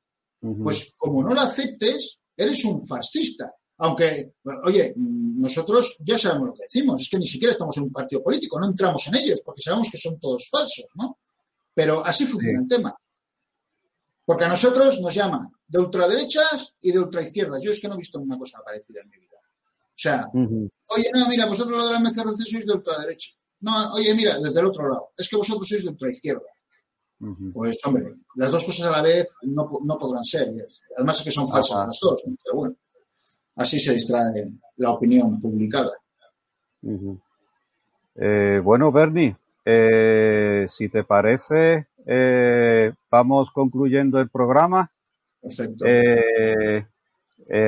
pues 0.64 0.96
como 0.98 1.22
no 1.24 1.34
la 1.34 1.44
aceptes, 1.44 2.20
eres 2.36 2.66
un 2.66 2.86
fascista. 2.86 3.54
Aunque, 3.78 4.34
oye, 4.64 4.94
nosotros 4.96 5.98
ya 6.06 6.18
sabemos 6.18 6.50
lo 6.50 6.54
que 6.54 6.64
decimos, 6.64 7.02
es 7.02 7.10
que 7.10 7.18
ni 7.18 7.26
siquiera 7.26 7.52
estamos 7.52 7.76
en 7.78 7.84
un 7.84 7.92
partido 7.92 8.24
político, 8.24 8.60
no 8.60 8.68
entramos 8.68 9.08
en 9.08 9.16
ellos 9.16 9.42
porque 9.44 9.62
sabemos 9.62 9.90
que 9.92 9.98
son 9.98 10.20
todos 10.20 10.48
falsos, 10.50 10.86
¿no? 10.96 11.18
Pero 11.74 12.06
así 12.06 12.26
funciona 12.26 12.62
el 12.62 12.68
tema. 12.68 12.96
Porque 14.26 14.46
a 14.46 14.50
nosotros 14.50 15.00
nos 15.02 15.14
llaman 15.14 15.50
de 15.68 15.80
ultraderechas 15.80 16.78
y 16.82 16.92
de 16.92 17.00
ultraizquierdas. 17.00 17.64
Yo 17.64 17.72
es 17.72 17.80
que 17.80 17.88
no 17.88 17.96
he 17.96 17.98
visto 17.98 18.20
una 18.20 18.38
cosa 18.38 18.62
parecida 18.64 19.02
en 19.02 19.10
mi 19.10 19.18
vida. 19.18 19.38
O 19.38 20.02
sea, 20.02 20.30
oye, 20.34 21.12
no, 21.14 21.28
mira, 21.28 21.46
vosotros 21.46 21.78
lo 21.78 21.88
de 21.88 21.94
la 21.94 22.00
MCRC 22.00 22.38
sois 22.38 22.66
de 22.66 22.74
ultraderecha. 22.74 23.32
No, 23.62 23.94
oye, 23.94 24.14
mira, 24.16 24.40
desde 24.40 24.60
el 24.60 24.66
otro 24.66 24.88
lado. 24.90 25.12
Es 25.18 25.30
que 25.30 25.38
vosotros 25.38 25.68
sois 25.68 25.84
de 25.84 25.90
ultraizquierda. 25.90 26.48
Pues, 27.54 27.78
hombre, 27.86 28.16
las 28.36 28.52
dos 28.52 28.64
cosas 28.64 28.88
a 28.88 28.92
la 28.92 29.02
vez 29.02 29.36
no, 29.44 29.68
podrán 29.68 30.24
ser. 30.24 30.52
Además 30.98 31.20
es 31.20 31.24
que 31.24 31.32
son 31.32 31.48
falsas 31.50 31.86
las 31.86 32.00
dos. 32.02 32.24
Pero 32.44 32.56
bueno. 32.56 32.76
Así 33.56 33.80
se 33.80 33.94
distrae 33.94 34.52
la 34.78 34.92
opinión 34.92 35.40
publicada. 35.40 35.92
Eh, 38.16 38.60
bueno, 38.64 38.92
Bernie, 38.92 39.38
eh, 39.66 40.68
si 40.70 40.90
te 40.90 41.04
parece, 41.04 41.88
eh, 42.06 42.94
vamos 43.10 43.52
concluyendo 43.52 44.20
el 44.20 44.30
programa. 44.30 44.92
Perfecto. 45.42 45.86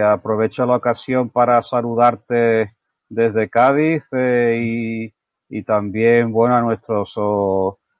aprovecho 0.05 0.65
la 0.65 0.75
ocasión 0.77 1.29
para 1.29 1.61
saludarte 1.63 2.73
desde 3.09 3.49
Cádiz 3.49 4.03
y, 4.13 5.63
también, 5.65 6.31
bueno, 6.31 6.55
a 6.55 6.61
nuestros 6.61 7.13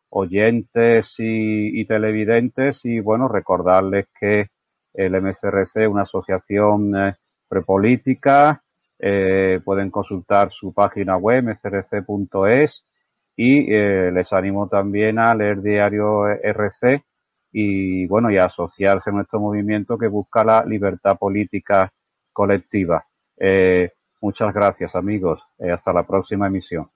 oyentes 0.09 1.15
y, 1.19 1.81
y, 1.81 1.85
televidentes 1.85 2.85
y, 2.85 2.99
bueno, 2.99 3.27
recordarles 3.27 4.07
que 4.19 4.47
el 4.93 5.19
MCRC 5.21 5.77
es 5.77 5.87
una 5.87 6.03
asociación 6.03 7.15
prepolítica. 7.47 8.63
Eh, 8.99 9.59
pueden 9.63 9.91
consultar 9.91 10.51
su 10.51 10.73
página 10.73 11.17
web, 11.17 11.43
mcrc.es, 11.43 12.87
y 13.35 13.73
eh, 13.73 14.11
les 14.11 14.31
animo 14.33 14.67
también 14.67 15.19
a 15.19 15.33
leer 15.33 15.61
diario 15.61 16.27
RC 16.27 17.03
y, 17.51 18.07
bueno, 18.07 18.31
y 18.31 18.37
a 18.37 18.45
asociarse 18.45 19.09
a 19.09 19.13
nuestro 19.13 19.39
movimiento 19.39 19.97
que 19.97 20.07
busca 20.07 20.43
la 20.43 20.63
libertad 20.65 21.17
política 21.17 21.91
colectiva. 22.31 23.05
Eh, 23.37 23.91
muchas 24.21 24.53
gracias, 24.53 24.95
amigos. 24.95 25.41
hasta 25.59 25.93
la 25.93 26.03
próxima 26.03 26.47
emisión. 26.47 26.89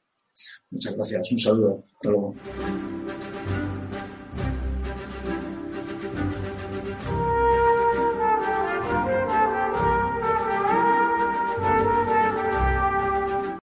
Muchas 0.70 0.96
gracias. 0.96 1.32
Un 1.32 1.40
saludo. 1.40 1.84
Hasta 1.84 2.10
luego. 2.10 2.36